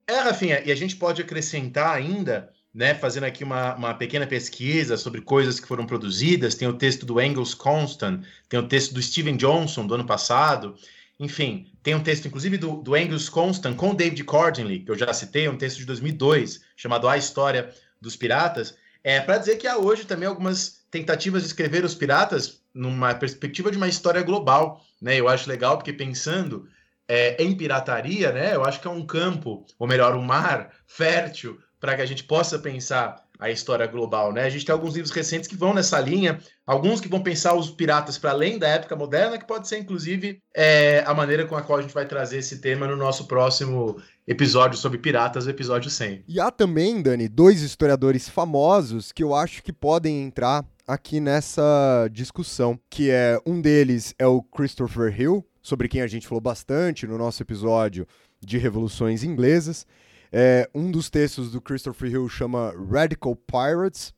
É, 0.08 0.20
Rafinha, 0.20 0.62
e 0.64 0.72
a 0.72 0.76
gente 0.76 0.96
pode 0.96 1.22
acrescentar 1.22 1.96
ainda 1.96 2.54
né, 2.76 2.94
fazendo 2.94 3.24
aqui 3.24 3.44
uma, 3.44 3.74
uma 3.76 3.94
pequena 3.94 4.28
pesquisa 4.28 4.98
sobre 4.98 5.22
coisas 5.22 5.60
que 5.60 5.68
foram 5.68 5.86
produzidas, 5.86 6.56
tem 6.56 6.68
o 6.68 6.74
texto 6.74 7.06
do 7.06 7.20
Angus 7.20 7.54
Constant, 7.54 8.24
tem 8.50 8.60
o 8.60 8.68
texto 8.68 8.94
do 8.94 9.02
Steven 9.02 9.38
Johnson 9.38 9.88
do 9.88 9.96
ano 9.96 10.06
passado, 10.06 10.76
enfim, 11.18 11.72
tem 11.82 11.96
um 11.96 12.04
texto, 12.04 12.28
inclusive, 12.28 12.58
do, 12.58 12.82
do 12.82 12.94
Angus 12.94 13.30
Constant 13.30 13.76
com 13.76 13.96
David 13.96 14.24
Cordingley, 14.26 14.82
que 14.82 14.92
eu 14.92 14.98
já 14.98 15.14
citei, 15.14 15.48
um 15.48 15.58
texto 15.58 15.78
de 15.78 15.86
2002, 15.86 16.62
chamado 16.76 17.08
A 17.08 17.18
História 17.18 17.74
dos 18.02 18.18
Piratas, 18.18 18.76
é 19.02 19.22
para 19.22 19.38
dizer 19.38 19.56
que 19.56 19.68
há 19.68 19.78
hoje 19.78 20.06
também 20.06 20.28
algumas 20.28 20.84
tentativas 20.92 21.44
de 21.44 21.48
escrever 21.48 21.86
os 21.86 21.96
piratas 21.96 22.62
numa 22.74 23.14
perspectiva 23.14 23.72
de 23.72 23.78
uma 23.78 23.88
história 23.88 24.22
global, 24.22 24.84
né? 25.02 25.16
Eu 25.16 25.30
acho 25.30 25.48
legal 25.48 25.78
porque 25.78 25.94
pensando 25.94 26.68
é, 27.08 27.42
em 27.44 27.56
pirataria, 27.56 28.32
né? 28.32 28.56
Eu 28.56 28.64
acho 28.64 28.80
que 28.80 28.88
é 28.88 28.92
um 28.92 29.06
campo, 29.06 29.66
ou 29.78 29.88
melhor, 29.88 30.16
um 30.16 30.22
mar 30.22 30.72
fértil 30.88 31.60
para 31.80 31.96
que 31.96 32.02
a 32.02 32.06
gente 32.06 32.24
possa 32.24 32.58
pensar 32.58 33.24
a 33.40 33.50
história 33.50 33.86
global, 33.86 34.32
né? 34.32 34.46
A 34.46 34.50
gente 34.50 34.66
tem 34.66 34.74
alguns 34.74 34.96
livros 34.96 35.14
recentes 35.14 35.48
que 35.48 35.56
vão 35.56 35.74
nessa 35.74 36.00
linha, 36.00 36.40
alguns 36.66 37.02
que 37.02 37.08
vão 37.08 37.22
pensar 37.22 37.54
os 37.54 37.70
piratas 37.70 38.18
para 38.18 38.32
além 38.32 38.58
da 38.58 38.68
época 38.68 38.96
moderna, 38.96 39.38
que 39.38 39.46
pode 39.46 39.68
ser 39.68 39.78
inclusive 39.78 40.40
é, 40.56 41.04
a 41.06 41.14
maneira 41.14 41.46
com 41.46 41.56
a 41.56 41.62
qual 41.62 41.80
a 41.80 41.82
gente 41.82 41.94
vai 41.94 42.06
trazer 42.06 42.38
esse 42.38 42.60
tema 42.60 42.88
no 42.88 42.96
nosso 42.96 43.28
próximo 43.28 44.02
episódio 44.26 44.78
sobre 44.78 44.98
piratas, 44.98 45.46
o 45.46 45.50
episódio 45.50 45.90
100. 45.90 46.24
E 46.28 46.40
há 46.40 46.50
também, 46.50 47.02
Dani, 47.02 47.28
dois 47.28 47.62
historiadores 47.62 48.30
famosos 48.30 49.12
que 49.12 49.24
eu 49.24 49.36
acho 49.36 49.62
que 49.62 49.74
podem 49.74 50.24
entrar 50.24 50.66
aqui 50.88 51.20
nessa 51.20 52.08
discussão, 52.12 52.80
que 52.90 53.10
é 53.10 53.40
um 53.46 53.60
deles 53.60 54.14
é 54.18 54.26
o 54.26 54.42
Christopher 54.42 55.20
Hill, 55.20 55.46
sobre 55.66 55.88
quem 55.88 56.02
a 56.02 56.08
gente 56.08 56.28
falou 56.28 56.40
bastante 56.40 57.08
no 57.08 57.18
nosso 57.18 57.42
episódio 57.42 58.08
de 58.40 58.60
revoluções 58.60 59.24
inglesas. 59.24 59.88
É, 60.32 60.70
um 60.76 60.92
dos 60.92 61.10
textos 61.10 61.52
do 61.52 61.60
Christopher 61.60 62.12
Hill 62.12 62.30
chama 62.30 62.72
Radical 62.88 63.36
Pirates 63.36 64.14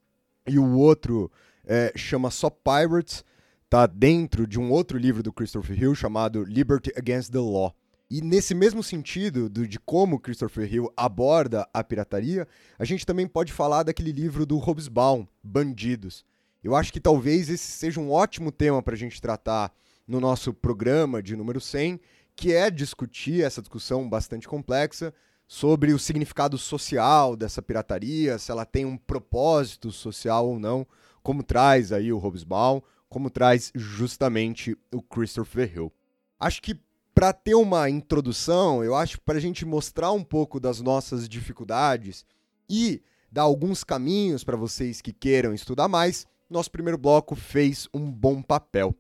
e 0.45 0.59
o 0.59 0.77
outro 0.77 1.31
é, 1.65 1.93
chama 1.95 2.29
só 2.31 2.49
Pirates, 2.49 3.23
tá 3.69 3.87
dentro 3.87 4.45
de 4.45 4.59
um 4.59 4.69
outro 4.69 4.97
livro 4.97 5.23
do 5.23 5.31
Christopher 5.31 5.81
Hill 5.81 5.95
chamado 5.95 6.43
Liberty 6.43 6.91
Against 6.97 7.31
the 7.31 7.39
Law. 7.39 7.73
E 8.11 8.21
nesse 8.21 8.53
mesmo 8.53 8.83
sentido 8.83 9.47
do, 9.47 9.65
de 9.65 9.79
como 9.79 10.19
Christopher 10.19 10.73
Hill 10.73 10.91
aborda 10.97 11.65
a 11.73 11.81
pirataria, 11.81 12.45
a 12.77 12.83
gente 12.83 13.05
também 13.05 13.25
pode 13.25 13.53
falar 13.53 13.83
daquele 13.83 14.11
livro 14.11 14.45
do 14.45 14.57
Hobsbawm, 14.57 15.25
Bandidos. 15.41 16.25
Eu 16.61 16.75
acho 16.75 16.91
que 16.91 16.99
talvez 16.99 17.49
esse 17.49 17.71
seja 17.71 18.01
um 18.01 18.11
ótimo 18.11 18.51
tema 18.51 18.83
para 18.83 18.95
a 18.95 18.97
gente 18.97 19.21
tratar 19.21 19.71
no 20.08 20.20
nosso 20.20 20.53
programa 20.53 21.22
de 21.22 21.36
número 21.36 21.60
100, 21.60 21.99
que 22.36 22.53
é 22.53 22.70
discutir 22.70 23.43
essa 23.43 23.62
discussão 23.62 24.08
bastante 24.08 24.47
complexa 24.47 25.14
sobre 25.47 25.93
o 25.93 25.99
significado 25.99 26.58
social 26.58 27.36
dessa 27.36 27.62
pirataria, 27.62 28.38
se 28.38 28.51
ela 28.51 28.66
tem 28.66 28.86
um 28.86 28.97
propósito 28.97 29.91
social 29.91 30.47
ou 30.47 30.60
não, 30.60 30.86
como 31.24 31.43
traz 31.43 31.91
aí 31.91 32.12
o 32.12 32.18
Hobsbawm, 32.18 32.82
como 33.10 33.30
traz 33.30 33.72
justamente 33.74 34.78
o 34.93 35.01
Christopher 35.01 35.72
Hill. 35.74 35.91
Acho 36.39 36.62
que 36.62 36.80
para 37.16 37.34
ter 37.34 37.55
uma 37.55 37.89
introdução, 37.89 38.84
eu 38.84 38.93
acho 38.93 39.20
para 39.22 39.38
a 39.38 39.41
gente 39.41 39.66
mostrar 39.66 40.12
um 40.12 40.24
pouco 40.24 40.60
das 40.60 40.80
nossas 40.82 41.28
dificuldades 41.28 42.26
e 42.70 43.01
dar 43.32 43.43
alguns 43.43 43.84
caminhos 43.84 44.43
para 44.43 44.55
vocês 44.55 45.01
que 45.01 45.12
queiram 45.12 45.53
estudar 45.53 45.88
mais, 45.88 46.28
nosso 46.49 46.70
primeiro 46.70 46.97
bloco 46.97 47.36
fez 47.36 47.89
um 47.93 48.12
bom 48.12 48.41
papel. 48.41 48.95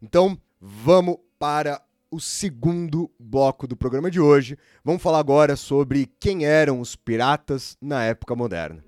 Então, 0.00 0.40
vamos 0.60 1.16
para 1.38 1.82
o 2.10 2.20
segundo 2.20 3.10
bloco 3.18 3.66
do 3.66 3.76
programa 3.76 4.10
de 4.10 4.20
hoje. 4.20 4.58
Vamos 4.84 5.02
falar 5.02 5.18
agora 5.18 5.56
sobre 5.56 6.10
quem 6.18 6.44
eram 6.44 6.80
os 6.80 6.96
piratas 6.96 7.76
na 7.80 8.04
época 8.04 8.34
moderna. 8.34 8.84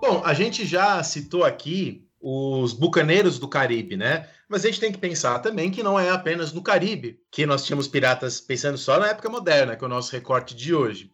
Bom, 0.00 0.22
a 0.24 0.32
gente 0.32 0.64
já 0.64 1.02
citou 1.02 1.42
aqui 1.42 2.05
os 2.28 2.72
bucaneiros 2.72 3.38
do 3.38 3.46
Caribe, 3.46 3.96
né? 3.96 4.28
Mas 4.48 4.64
a 4.64 4.68
gente 4.68 4.80
tem 4.80 4.90
que 4.90 4.98
pensar 4.98 5.38
também 5.38 5.70
que 5.70 5.80
não 5.80 5.96
é 5.96 6.10
apenas 6.10 6.52
no 6.52 6.60
Caribe 6.60 7.20
que 7.30 7.46
nós 7.46 7.64
tínhamos 7.64 7.86
piratas, 7.86 8.40
pensando 8.40 8.76
só 8.76 8.98
na 8.98 9.10
época 9.10 9.28
moderna, 9.28 9.76
que 9.76 9.84
é 9.84 9.86
o 9.86 9.88
nosso 9.88 10.10
recorte 10.10 10.52
de 10.52 10.74
hoje. 10.74 11.12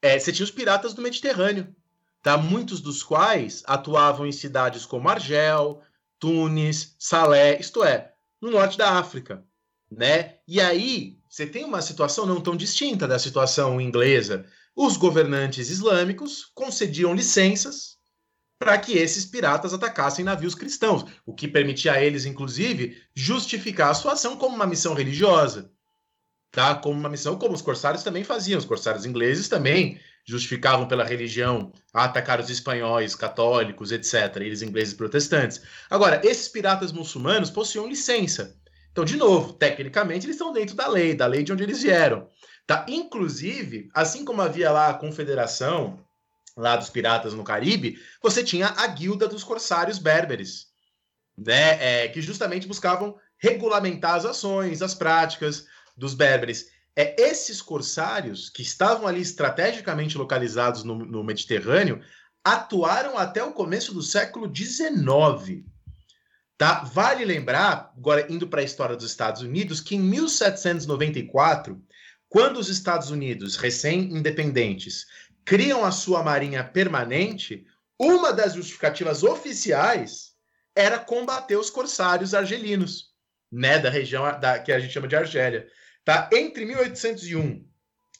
É, 0.00 0.16
você 0.16 0.30
tinha 0.30 0.44
os 0.44 0.52
piratas 0.52 0.94
do 0.94 1.02
Mediterrâneo, 1.02 1.74
tá? 2.22 2.36
muitos 2.36 2.80
dos 2.80 3.02
quais 3.02 3.64
atuavam 3.66 4.24
em 4.24 4.30
cidades 4.30 4.86
como 4.86 5.08
Argel, 5.08 5.82
Tunis, 6.20 6.94
Salé, 6.96 7.58
isto 7.58 7.82
é, 7.82 8.12
no 8.40 8.52
norte 8.52 8.78
da 8.78 8.90
África. 9.00 9.44
Né? 9.90 10.36
E 10.46 10.60
aí 10.60 11.18
você 11.28 11.44
tem 11.44 11.64
uma 11.64 11.82
situação 11.82 12.24
não 12.24 12.40
tão 12.40 12.54
distinta 12.54 13.08
da 13.08 13.18
situação 13.18 13.80
inglesa. 13.80 14.46
Os 14.76 14.96
governantes 14.96 15.70
islâmicos 15.70 16.52
concediam 16.54 17.12
licenças 17.12 17.91
para 18.62 18.78
que 18.78 18.96
esses 18.96 19.24
piratas 19.24 19.74
atacassem 19.74 20.24
navios 20.24 20.54
cristãos, 20.54 21.04
o 21.26 21.34
que 21.34 21.48
permitia 21.48 21.94
a 21.94 22.00
eles, 22.00 22.24
inclusive, 22.24 22.96
justificar 23.12 23.90
a 23.90 23.94
sua 23.94 24.12
ação 24.12 24.36
como 24.36 24.54
uma 24.54 24.68
missão 24.68 24.94
religiosa, 24.94 25.68
tá? 26.52 26.72
Como 26.76 26.96
uma 26.96 27.08
missão 27.08 27.36
como 27.36 27.54
os 27.54 27.60
corsários 27.60 28.04
também 28.04 28.22
faziam. 28.22 28.60
Os 28.60 28.64
corsários 28.64 29.04
ingleses 29.04 29.48
também 29.48 29.98
justificavam 30.24 30.86
pela 30.86 31.02
religião 31.02 31.72
atacar 31.92 32.38
os 32.38 32.50
espanhóis, 32.50 33.16
católicos, 33.16 33.90
etc. 33.90 34.36
Eles 34.36 34.62
ingleses 34.62 34.94
protestantes. 34.94 35.60
Agora, 35.90 36.20
esses 36.24 36.46
piratas 36.46 36.92
muçulmanos 36.92 37.50
possuíam 37.50 37.88
licença. 37.88 38.56
Então, 38.92 39.04
de 39.04 39.16
novo, 39.16 39.54
tecnicamente 39.54 40.24
eles 40.24 40.36
estão 40.36 40.52
dentro 40.52 40.76
da 40.76 40.86
lei, 40.86 41.16
da 41.16 41.26
lei 41.26 41.42
de 41.42 41.52
onde 41.52 41.64
eles 41.64 41.82
vieram. 41.82 42.28
Tá? 42.64 42.86
Inclusive, 42.88 43.88
assim 43.92 44.24
como 44.24 44.40
havia 44.40 44.70
lá 44.70 44.90
a 44.90 44.94
confederação 44.94 45.98
lá 46.56 46.76
dos 46.76 46.90
piratas 46.90 47.34
no 47.34 47.44
Caribe, 47.44 47.98
você 48.22 48.42
tinha 48.42 48.68
a 48.68 48.86
guilda 48.86 49.26
dos 49.28 49.42
corsários 49.44 49.98
berberes, 49.98 50.66
né, 51.36 52.04
é, 52.04 52.08
que 52.08 52.20
justamente 52.20 52.66
buscavam 52.66 53.16
regulamentar 53.38 54.14
as 54.14 54.24
ações, 54.24 54.82
as 54.82 54.94
práticas 54.94 55.66
dos 55.96 56.14
berberes. 56.14 56.70
É, 56.94 57.20
esses 57.20 57.62
corsários, 57.62 58.50
que 58.50 58.62
estavam 58.62 59.06
ali 59.06 59.20
estrategicamente 59.20 60.18
localizados 60.18 60.84
no, 60.84 60.94
no 60.98 61.24
Mediterrâneo, 61.24 62.02
atuaram 62.44 63.16
até 63.16 63.42
o 63.42 63.52
começo 63.52 63.94
do 63.94 64.02
século 64.02 64.52
XIX. 64.54 65.64
Tá? 66.58 66.84
Vale 66.84 67.24
lembrar, 67.24 67.92
agora 67.96 68.26
indo 68.30 68.46
para 68.46 68.60
a 68.60 68.64
história 68.64 68.94
dos 68.94 69.06
Estados 69.06 69.42
Unidos, 69.42 69.80
que 69.80 69.96
em 69.96 70.00
1794, 70.00 71.82
quando 72.28 72.58
os 72.58 72.68
Estados 72.68 73.10
Unidos, 73.10 73.56
recém-independentes, 73.56 75.06
criam 75.44 75.84
a 75.84 75.90
sua 75.90 76.22
marinha 76.22 76.64
permanente, 76.64 77.66
uma 77.98 78.32
das 78.32 78.54
justificativas 78.54 79.22
oficiais 79.22 80.32
era 80.74 80.98
combater 80.98 81.56
os 81.56 81.70
corsários 81.70 82.34
argelinos, 82.34 83.12
né, 83.50 83.78
da 83.78 83.90
região 83.90 84.24
da, 84.40 84.58
que 84.58 84.72
a 84.72 84.80
gente 84.80 84.92
chama 84.92 85.08
de 85.08 85.16
Argélia. 85.16 85.68
Tá? 86.04 86.28
Entre 86.32 86.64
1801 86.64 87.64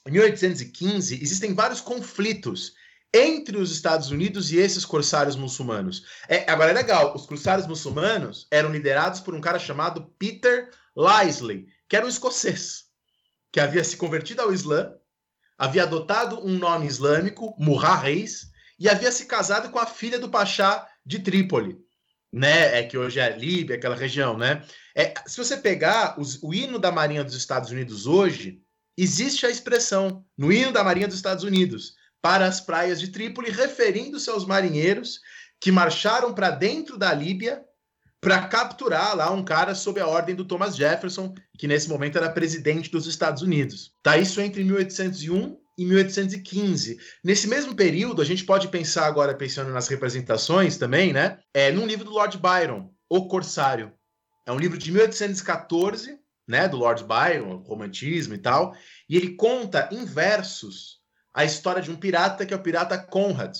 e 0.06 0.10
1815, 0.10 1.20
existem 1.20 1.54
vários 1.54 1.80
conflitos 1.80 2.74
entre 3.14 3.58
os 3.58 3.72
Estados 3.72 4.10
Unidos 4.10 4.52
e 4.52 4.58
esses 4.58 4.84
corsários 4.84 5.36
muçulmanos. 5.36 6.04
É, 6.28 6.50
agora 6.50 6.70
é 6.70 6.74
legal, 6.74 7.14
os 7.14 7.26
corsários 7.26 7.66
muçulmanos 7.66 8.46
eram 8.50 8.70
liderados 8.70 9.20
por 9.20 9.34
um 9.34 9.40
cara 9.40 9.58
chamado 9.58 10.12
Peter 10.18 10.70
Lisley, 10.96 11.66
que 11.88 11.96
era 11.96 12.06
um 12.06 12.08
escocês, 12.08 12.84
que 13.50 13.60
havia 13.60 13.84
se 13.84 13.96
convertido 13.96 14.40
ao 14.40 14.52
Islã 14.52 14.94
havia 15.62 15.84
adotado 15.84 16.44
um 16.44 16.58
nome 16.58 16.88
islâmico, 16.88 17.54
Murra 17.56 17.94
Reis, 17.94 18.50
e 18.80 18.88
havia 18.88 19.12
se 19.12 19.26
casado 19.26 19.70
com 19.70 19.78
a 19.78 19.86
filha 19.86 20.18
do 20.18 20.28
Pachá 20.28 20.88
de 21.06 21.20
Trípoli, 21.20 21.78
né? 22.32 22.80
É 22.80 22.82
que 22.82 22.98
hoje 22.98 23.20
é 23.20 23.38
Líbia, 23.38 23.76
aquela 23.76 23.94
região, 23.94 24.36
né? 24.36 24.64
É, 24.92 25.14
se 25.24 25.36
você 25.36 25.56
pegar 25.56 26.18
os, 26.18 26.42
o 26.42 26.52
hino 26.52 26.80
da 26.80 26.90
Marinha 26.90 27.22
dos 27.22 27.36
Estados 27.36 27.70
Unidos 27.70 28.08
hoje, 28.08 28.60
existe 28.98 29.46
a 29.46 29.50
expressão 29.50 30.24
no 30.36 30.52
hino 30.52 30.72
da 30.72 30.82
Marinha 30.82 31.06
dos 31.06 31.14
Estados 31.14 31.44
Unidos 31.44 31.94
para 32.20 32.44
as 32.44 32.60
praias 32.60 32.98
de 32.98 33.12
Trípoli, 33.12 33.48
referindo-se 33.48 34.28
aos 34.30 34.44
marinheiros 34.44 35.20
que 35.60 35.70
marcharam 35.70 36.34
para 36.34 36.50
dentro 36.50 36.98
da 36.98 37.14
Líbia 37.14 37.62
para 38.22 38.46
capturar 38.46 39.16
lá 39.16 39.32
um 39.32 39.44
cara 39.44 39.74
sob 39.74 40.00
a 40.00 40.06
ordem 40.06 40.36
do 40.36 40.44
Thomas 40.44 40.76
Jefferson, 40.76 41.34
que 41.58 41.66
nesse 41.66 41.88
momento 41.88 42.16
era 42.16 42.30
presidente 42.30 42.88
dos 42.88 43.08
Estados 43.08 43.42
Unidos. 43.42 43.96
Tá 44.00 44.16
isso 44.16 44.40
entre 44.40 44.62
1801 44.62 45.58
e 45.76 45.84
1815. 45.84 46.98
Nesse 47.24 47.48
mesmo 47.48 47.74
período, 47.74 48.22
a 48.22 48.24
gente 48.24 48.44
pode 48.44 48.68
pensar 48.68 49.06
agora, 49.06 49.34
pensando 49.34 49.72
nas 49.72 49.88
representações 49.88 50.76
também, 50.76 51.12
né? 51.12 51.40
É 51.52 51.72
num 51.72 51.84
livro 51.84 52.04
do 52.04 52.12
Lord 52.12 52.38
Byron, 52.38 52.94
O 53.10 53.26
Corsário. 53.26 53.92
É 54.46 54.52
um 54.52 54.58
livro 54.58 54.78
de 54.78 54.92
1814, 54.92 56.16
né, 56.46 56.68
do 56.68 56.76
Lord 56.76 57.02
Byron, 57.02 57.56
romantismo 57.66 58.34
e 58.34 58.38
tal, 58.38 58.72
e 59.08 59.16
ele 59.16 59.34
conta 59.34 59.88
em 59.90 60.04
versos 60.04 61.00
a 61.34 61.44
história 61.44 61.82
de 61.82 61.90
um 61.90 61.96
pirata 61.96 62.46
que 62.46 62.54
é 62.54 62.56
o 62.56 62.62
pirata 62.62 62.98
Conrad. 62.98 63.56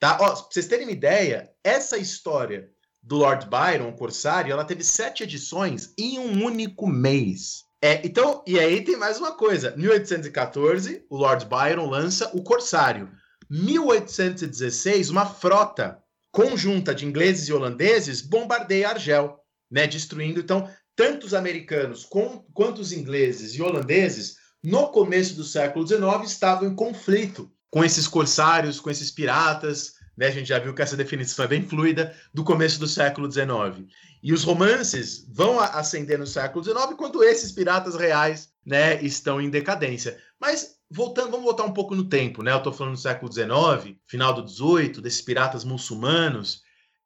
Tá? 0.00 0.18
Ó, 0.20 0.32
pra 0.34 0.46
vocês 0.50 0.66
terem 0.66 0.86
uma 0.86 0.92
ideia, 0.92 1.48
essa 1.62 1.96
história 1.96 2.70
do 3.02 3.16
Lord 3.16 3.46
Byron, 3.46 3.88
o 3.88 3.96
Corsário, 3.96 4.52
ela 4.52 4.64
teve 4.64 4.84
sete 4.84 5.22
edições 5.22 5.92
em 5.98 6.18
um 6.18 6.44
único 6.44 6.86
mês. 6.86 7.64
É, 7.82 8.06
então, 8.06 8.44
e 8.46 8.58
aí 8.58 8.82
tem 8.84 8.96
mais 8.96 9.18
uma 9.18 9.32
coisa. 9.32 9.74
1814, 9.76 11.04
o 11.08 11.16
Lord 11.16 11.46
Byron 11.46 11.88
lança 11.88 12.30
o 12.34 12.42
Corsário. 12.42 13.10
1816, 13.48 15.10
uma 15.10 15.26
frota 15.26 15.98
conjunta 16.30 16.94
de 16.94 17.06
ingleses 17.06 17.48
e 17.48 17.52
holandeses 17.52 18.20
bombardeia 18.20 18.90
Argel, 18.90 19.40
né, 19.70 19.86
destruindo 19.86 20.40
então 20.40 20.70
tanto 20.94 21.26
os 21.26 21.34
americanos 21.34 22.04
com, 22.04 22.44
quanto 22.52 22.80
os 22.80 22.92
ingleses 22.92 23.54
e 23.54 23.62
holandeses 23.62 24.36
no 24.62 24.88
começo 24.88 25.34
do 25.34 25.42
século 25.42 25.86
XIX 25.86 26.02
estavam 26.24 26.68
em 26.68 26.74
conflito 26.74 27.50
com 27.70 27.82
esses 27.82 28.06
corsários, 28.06 28.78
com 28.78 28.90
esses 28.90 29.10
piratas, 29.10 29.94
né? 30.20 30.26
A 30.26 30.30
gente 30.30 30.50
já 30.50 30.58
viu 30.58 30.74
que 30.74 30.82
essa 30.82 30.98
definição 30.98 31.46
é 31.46 31.48
bem 31.48 31.66
fluida 31.66 32.14
do 32.32 32.44
começo 32.44 32.78
do 32.78 32.86
século 32.86 33.32
XIX. 33.32 33.88
E 34.22 34.34
os 34.34 34.44
romances 34.44 35.26
vão 35.32 35.58
ascender 35.58 36.18
no 36.18 36.26
século 36.26 36.62
XIX, 36.62 36.90
enquanto 36.92 37.24
esses 37.24 37.50
piratas 37.50 37.94
reais, 37.94 38.50
né, 38.64 39.02
estão 39.02 39.40
em 39.40 39.48
decadência. 39.48 40.18
Mas 40.38 40.76
voltando, 40.90 41.30
vamos 41.30 41.46
voltar 41.46 41.64
um 41.64 41.72
pouco 41.72 41.94
no 41.94 42.04
tempo, 42.04 42.42
né? 42.42 42.52
Eu 42.52 42.58
estou 42.58 42.70
falando 42.70 42.96
do 42.96 43.00
século 43.00 43.32
XIX, 43.32 43.96
final 44.06 44.34
do 44.34 44.46
XVIII, 44.46 45.00
desses 45.00 45.22
piratas 45.22 45.64
muçulmanos. 45.64 46.60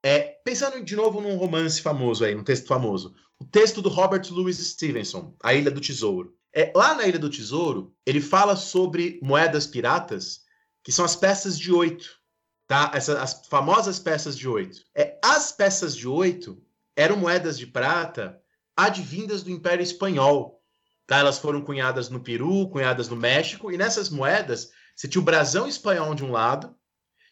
É, 0.04 0.36
pensando 0.44 0.82
de 0.84 0.96
novo 0.96 1.20
num 1.20 1.36
romance 1.36 1.80
famoso 1.80 2.24
aí, 2.24 2.34
num 2.34 2.42
texto 2.42 2.66
famoso, 2.66 3.14
o 3.38 3.44
texto 3.44 3.80
do 3.80 3.88
Robert 3.88 4.26
Louis 4.28 4.58
Stevenson, 4.58 5.36
A 5.40 5.54
Ilha 5.54 5.70
do 5.70 5.80
Tesouro. 5.80 6.34
É, 6.52 6.72
lá 6.74 6.96
na 6.96 7.06
Ilha 7.06 7.20
do 7.20 7.30
Tesouro, 7.30 7.94
ele 8.04 8.20
fala 8.20 8.56
sobre 8.56 9.20
moedas 9.22 9.68
piratas, 9.68 10.40
que 10.82 10.90
são 10.90 11.04
as 11.04 11.14
peças 11.14 11.56
de 11.56 11.72
oito, 11.72 12.23
tá? 12.66 12.90
Essas, 12.94 13.16
as 13.16 13.46
famosas 13.46 13.98
peças 13.98 14.36
de 14.36 14.48
oito. 14.48 14.84
É, 14.94 15.18
as 15.22 15.52
peças 15.52 15.96
de 15.96 16.08
oito 16.08 16.62
eram 16.96 17.16
moedas 17.16 17.58
de 17.58 17.66
prata 17.66 18.40
advindas 18.76 19.42
do 19.42 19.50
Império 19.50 19.82
Espanhol. 19.82 20.62
Tá? 21.06 21.18
Elas 21.18 21.38
foram 21.38 21.60
cunhadas 21.60 22.08
no 22.08 22.20
Peru, 22.20 22.68
cunhadas 22.68 23.08
no 23.08 23.16
México, 23.16 23.70
e 23.70 23.76
nessas 23.76 24.08
moedas 24.08 24.70
você 24.94 25.08
tinha 25.08 25.20
o 25.20 25.24
brasão 25.24 25.66
espanhol 25.66 26.14
de 26.14 26.24
um 26.24 26.30
lado 26.30 26.74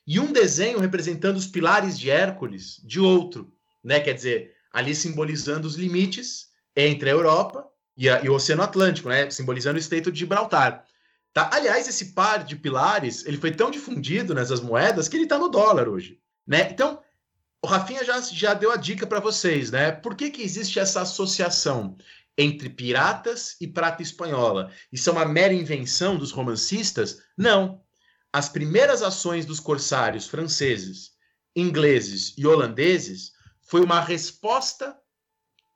e 0.07 0.18
um 0.18 0.33
desenho 0.33 0.80
representando 0.80 1.37
os 1.37 1.47
pilares 1.47 1.99
de 1.99 2.11
Hércules 2.11 2.80
de 2.85 3.01
outro, 3.01 3.53
né? 3.83 4.01
Quer 4.01 4.14
dizer, 4.14 4.55
ali 4.72 4.95
simbolizando 4.95 5.66
os 5.66 5.76
limites 5.76 6.49
entre 6.74 7.09
a 7.09 7.12
Europa 7.12 7.66
e, 7.97 8.09
a, 8.09 8.20
e 8.22 8.28
o 8.28 8.35
Oceano 8.35 8.62
Atlântico, 8.62 9.09
né? 9.09 9.30
Simbolizando 9.30 9.76
o 9.76 9.80
Estreito 9.80 10.11
de 10.11 10.18
Gibraltar. 10.18 10.85
Tá? 11.33 11.51
Aliás, 11.53 11.89
esse 11.89 12.12
par 12.12 12.45
de 12.45 12.57
pilares 12.57 13.24
ele 13.24 13.39
foi 13.39 13.53
tão 13.53 13.70
difundido 13.70 14.35
nessas 14.35 14.61
moedas 14.61 15.09
que 15.09 15.16
ele 15.16 15.24
está 15.24 15.39
no 15.39 15.49
dólar 15.49 15.89
hoje. 15.89 16.20
Né? 16.47 16.68
Então, 16.70 17.01
o 17.64 17.66
Rafinha 17.66 18.05
já, 18.05 18.20
já 18.20 18.55
deu 18.55 18.72
a 18.72 18.76
dica 18.76 19.07
para 19.07 19.20
vocês, 19.20 19.70
né? 19.70 19.93
Por 19.93 20.16
que, 20.16 20.30
que 20.30 20.43
existe 20.43 20.80
essa 20.80 21.03
associação 21.03 21.97
entre 22.37 22.68
piratas 22.68 23.57
e 23.61 23.68
prata 23.68 24.03
espanhola? 24.03 24.70
Isso 24.91 25.09
é 25.09 25.12
uma 25.12 25.24
mera 25.24 25.55
invenção 25.55 26.18
dos 26.18 26.33
romancistas? 26.33 27.22
Não. 27.39 27.80
As 28.33 28.49
primeiras 28.49 29.03
ações 29.03 29.47
dos 29.47 29.61
corsários 29.61 30.26
franceses, 30.26 31.12
ingleses 31.55 32.35
e 32.37 32.47
holandeses 32.47 33.33
foi 33.61 33.80
uma 33.80 34.01
resposta 34.01 34.99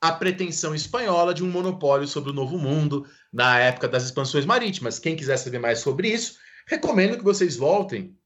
à 0.00 0.10
pretensão 0.10 0.74
espanhola 0.74 1.32
de 1.32 1.44
um 1.44 1.50
monopólio 1.50 2.08
sobre 2.08 2.30
o 2.30 2.34
Novo 2.34 2.58
Mundo 2.58 3.06
na 3.36 3.58
época 3.58 3.86
das 3.86 4.04
expansões 4.04 4.46
marítimas. 4.46 4.98
Quem 4.98 5.14
quiser 5.14 5.36
saber 5.36 5.58
mais 5.58 5.80
sobre 5.80 6.08
isso, 6.08 6.38
recomendo 6.66 7.18
que 7.18 7.22
vocês 7.22 7.54
voltem 7.54 8.16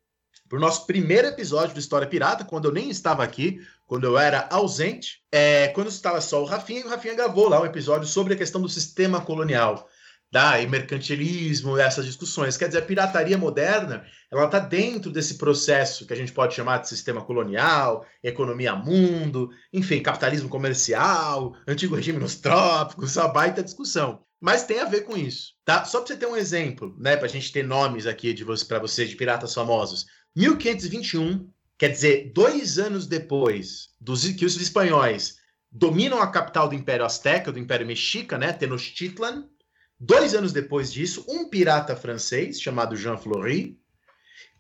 para 0.49 0.57
o 0.57 0.61
nosso 0.61 0.87
primeiro 0.87 1.27
episódio 1.27 1.75
do 1.75 1.81
História 1.81 2.07
Pirata, 2.07 2.45
quando 2.45 2.67
eu 2.67 2.73
nem 2.73 2.89
estava 2.89 3.25
aqui, 3.25 3.61
quando 3.89 4.05
eu 4.05 4.17
era 4.17 4.47
ausente, 4.53 5.21
é, 5.33 5.67
quando 5.69 5.89
estava 5.89 6.21
só 6.21 6.41
o 6.41 6.47
Rafinha, 6.47 6.83
e 6.83 6.85
o 6.85 6.89
Rafinha 6.89 7.15
gravou 7.15 7.49
lá 7.49 7.61
um 7.61 7.67
episódio 7.67 8.07
sobre 8.07 8.35
a 8.35 8.37
questão 8.37 8.63
do 8.63 8.69
sistema 8.69 9.21
colonial 9.21 9.89
tá? 10.31 10.61
e 10.61 10.69
mercantilismo, 10.69 11.77
essas 11.77 12.07
discussões. 12.07 12.57
Quer 12.57 12.69
dizer, 12.69 12.79
a 12.79 12.87
pirataria 12.87 13.37
moderna, 13.37 14.05
ela 14.31 14.45
está 14.45 14.61
dentro 14.61 15.11
desse 15.11 15.39
processo 15.39 16.07
que 16.07 16.13
a 16.13 16.17
gente 16.17 16.33
pode 16.33 16.55
chamar 16.55 16.79
de 16.79 16.89
sistema 16.89 17.21
colonial, 17.21 18.07
economia 18.23 18.77
mundo, 18.77 19.51
enfim, 19.73 20.01
capitalismo 20.01 20.49
comercial, 20.49 21.57
antigo 21.67 21.97
regime 21.97 22.21
nos 22.21 22.37
trópicos, 22.37 23.17
uma 23.17 23.27
baita 23.27 23.61
discussão. 23.61 24.25
Mas 24.41 24.65
tem 24.65 24.81
a 24.81 24.87
ver 24.87 25.03
com 25.03 25.17
isso, 25.17 25.53
tá? 25.65 25.85
Só 25.85 25.99
para 25.99 26.09
você 26.09 26.17
ter 26.17 26.27
um 26.27 26.37
exemplo, 26.37 26.97
né, 26.99 27.17
para 27.17 27.27
a 27.27 27.31
gente 27.31 27.53
ter 27.53 27.63
nomes 27.63 28.07
aqui 28.07 28.33
de 28.33 28.43
você, 28.43 28.65
para 28.65 28.79
vocês 28.79 29.09
de 29.09 29.17
piratas 29.17 29.53
famosos. 29.53 30.07
1521, 30.35 31.51
quer 31.77 31.91
dizer, 31.91 32.33
dois 32.35 32.79
anos 32.79 33.07
depois 33.07 33.91
dos 34.01 34.25
que 34.33 34.47
os 34.47 34.57
espanhóis 34.61 35.37
dominam 35.71 36.23
a 36.23 36.31
capital 36.31 36.69
do 36.69 36.75
Império 36.75 37.05
Azteca, 37.05 37.53
do 37.53 37.59
Império 37.59 37.87
Mexica, 37.87 38.39
né, 38.39 38.53
Tenochtitlan, 38.53 39.47
Dois 40.03 40.35
anos 40.35 40.51
depois 40.51 40.91
disso, 40.91 41.27
um 41.29 41.51
pirata 41.51 41.95
francês 41.95 42.59
chamado 42.59 42.97
Jean 42.97 43.19
Fleury 43.19 43.79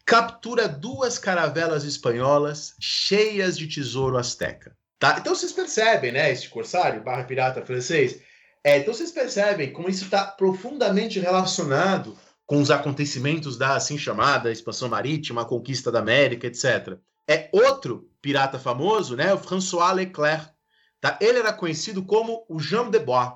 captura 0.05 0.69
duas 0.69 1.19
caravelas 1.19 1.85
espanholas 1.85 2.75
cheias 2.79 3.57
de 3.57 3.67
tesouro 3.67 4.19
asteca. 4.19 4.77
Tá? 4.99 5.17
Então 5.19 5.35
vocês 5.35 5.51
percebem, 5.51 6.13
né, 6.13 6.31
este 6.31 6.51
corsário 6.51 7.03
barra 7.03 7.25
pirata 7.25 7.65
francês. 7.65 8.21
É, 8.65 8.79
então 8.79 8.93
vocês 8.93 9.11
percebem 9.11 9.73
como 9.73 9.89
isso 9.89 10.05
está 10.05 10.25
profundamente 10.27 11.19
relacionado 11.19 12.17
com 12.47 12.61
os 12.61 12.71
acontecimentos 12.71 13.57
da 13.57 13.77
assim 13.77 13.97
chamada 13.97 14.51
expansão 14.53 14.89
marítima, 14.89 15.43
a 15.43 15.47
conquista 15.47 15.91
da 15.91 16.01
América, 16.01 16.47
etc. 16.47 16.99
É 17.29 17.49
outro 17.53 18.11
pirata 18.21 18.59
famoso, 18.59 19.17
né, 19.17 19.33
o 19.33 19.39
François 19.39 19.95
Leclerc. 19.95 20.49
Tá? 21.01 21.19
Ele 21.21 21.39
era 21.39 21.53
conhecido 21.53 22.03
como 22.03 22.45
o 22.49 22.61
Jean 22.61 22.91
de 22.91 22.99
Bois 22.99 23.33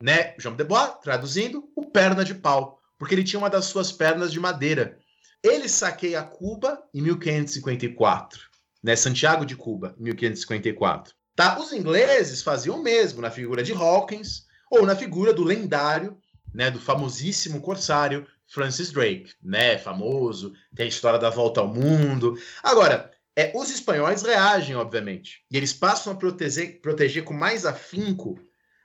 né? 0.00 0.34
Jean 0.38 0.54
de 0.54 0.64
Bois, 0.64 0.94
traduzindo, 1.02 1.70
o 1.76 1.84
perna 1.84 2.24
de 2.24 2.34
pau, 2.34 2.80
porque 2.98 3.14
ele 3.14 3.24
tinha 3.24 3.38
uma 3.38 3.50
das 3.50 3.66
suas 3.66 3.92
pernas 3.92 4.32
de 4.32 4.40
madeira. 4.40 4.98
Ele 5.42 5.68
saqueia 5.68 6.22
Cuba 6.22 6.82
em 6.92 7.02
1554, 7.02 8.40
né? 8.82 8.96
Santiago 8.96 9.44
de 9.44 9.56
Cuba, 9.56 9.94
em 9.98 10.04
1554. 10.04 11.14
Tá? 11.34 11.58
Os 11.58 11.72
ingleses 11.72 12.42
faziam 12.42 12.78
o 12.78 12.82
mesmo 12.82 13.20
na 13.20 13.30
figura 13.30 13.62
de 13.62 13.72
Hawkins 13.72 14.46
ou 14.70 14.86
na 14.86 14.94
figura 14.94 15.32
do 15.32 15.44
lendário, 15.44 16.16
né, 16.52 16.70
do 16.70 16.80
famosíssimo 16.80 17.60
corsário 17.60 18.26
Francis 18.46 18.90
Drake, 18.90 19.32
né, 19.42 19.78
famoso, 19.78 20.52
tem 20.74 20.86
a 20.86 20.88
história 20.88 21.18
da 21.18 21.30
volta 21.30 21.60
ao 21.60 21.68
mundo. 21.68 22.36
Agora, 22.62 23.10
é, 23.36 23.52
os 23.54 23.70
espanhóis 23.70 24.22
reagem, 24.22 24.74
obviamente, 24.74 25.44
e 25.50 25.56
eles 25.56 25.72
passam 25.72 26.12
a 26.12 26.16
proteger, 26.16 26.80
proteger 26.80 27.24
com 27.24 27.32
mais 27.32 27.64
afinco 27.64 28.38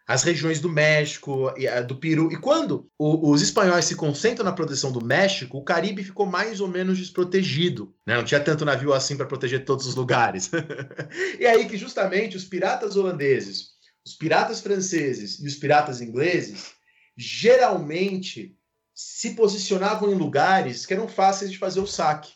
as 0.08 0.22
regiões 0.24 0.60
do 0.60 0.70
México, 0.70 1.52
do 1.88 1.96
Peru. 1.96 2.32
E 2.32 2.38
quando 2.38 2.90
os 2.98 3.42
espanhóis 3.42 3.86
se 3.86 3.96
concentram 3.96 4.46
na 4.46 4.52
proteção 4.52 4.92
do 4.92 5.04
México, 5.04 5.58
o 5.58 5.64
Caribe 5.64 6.04
ficou 6.04 6.26
mais 6.26 6.62
ou 6.62 6.68
menos 6.68 6.98
desprotegido. 6.98 7.94
Né? 8.06 8.16
Não 8.16 8.24
tinha 8.24 8.40
tanto 8.40 8.66
navio 8.66 8.94
assim 8.94 9.18
para 9.18 9.26
proteger 9.26 9.66
todos 9.66 9.88
os 9.88 9.96
lugares. 9.96 10.52
e 11.40 11.46
aí 11.46 11.68
que 11.68 11.78
justamente 11.78 12.38
os 12.38 12.46
piratas 12.46 12.96
holandeses, 12.96 13.70
os 14.06 14.14
piratas 14.14 14.62
franceses 14.62 15.40
e 15.40 15.48
os 15.48 15.56
piratas 15.56 16.02
ingleses 16.02 16.74
geralmente 17.18 18.56
se 18.94 19.32
posicionavam 19.32 20.12
em 20.12 20.16
lugares 20.16 20.86
que 20.86 20.94
eram 20.94 21.08
fáceis 21.08 21.52
de 21.52 21.58
fazer 21.58 21.80
o 21.80 21.88
saque. 21.88 22.32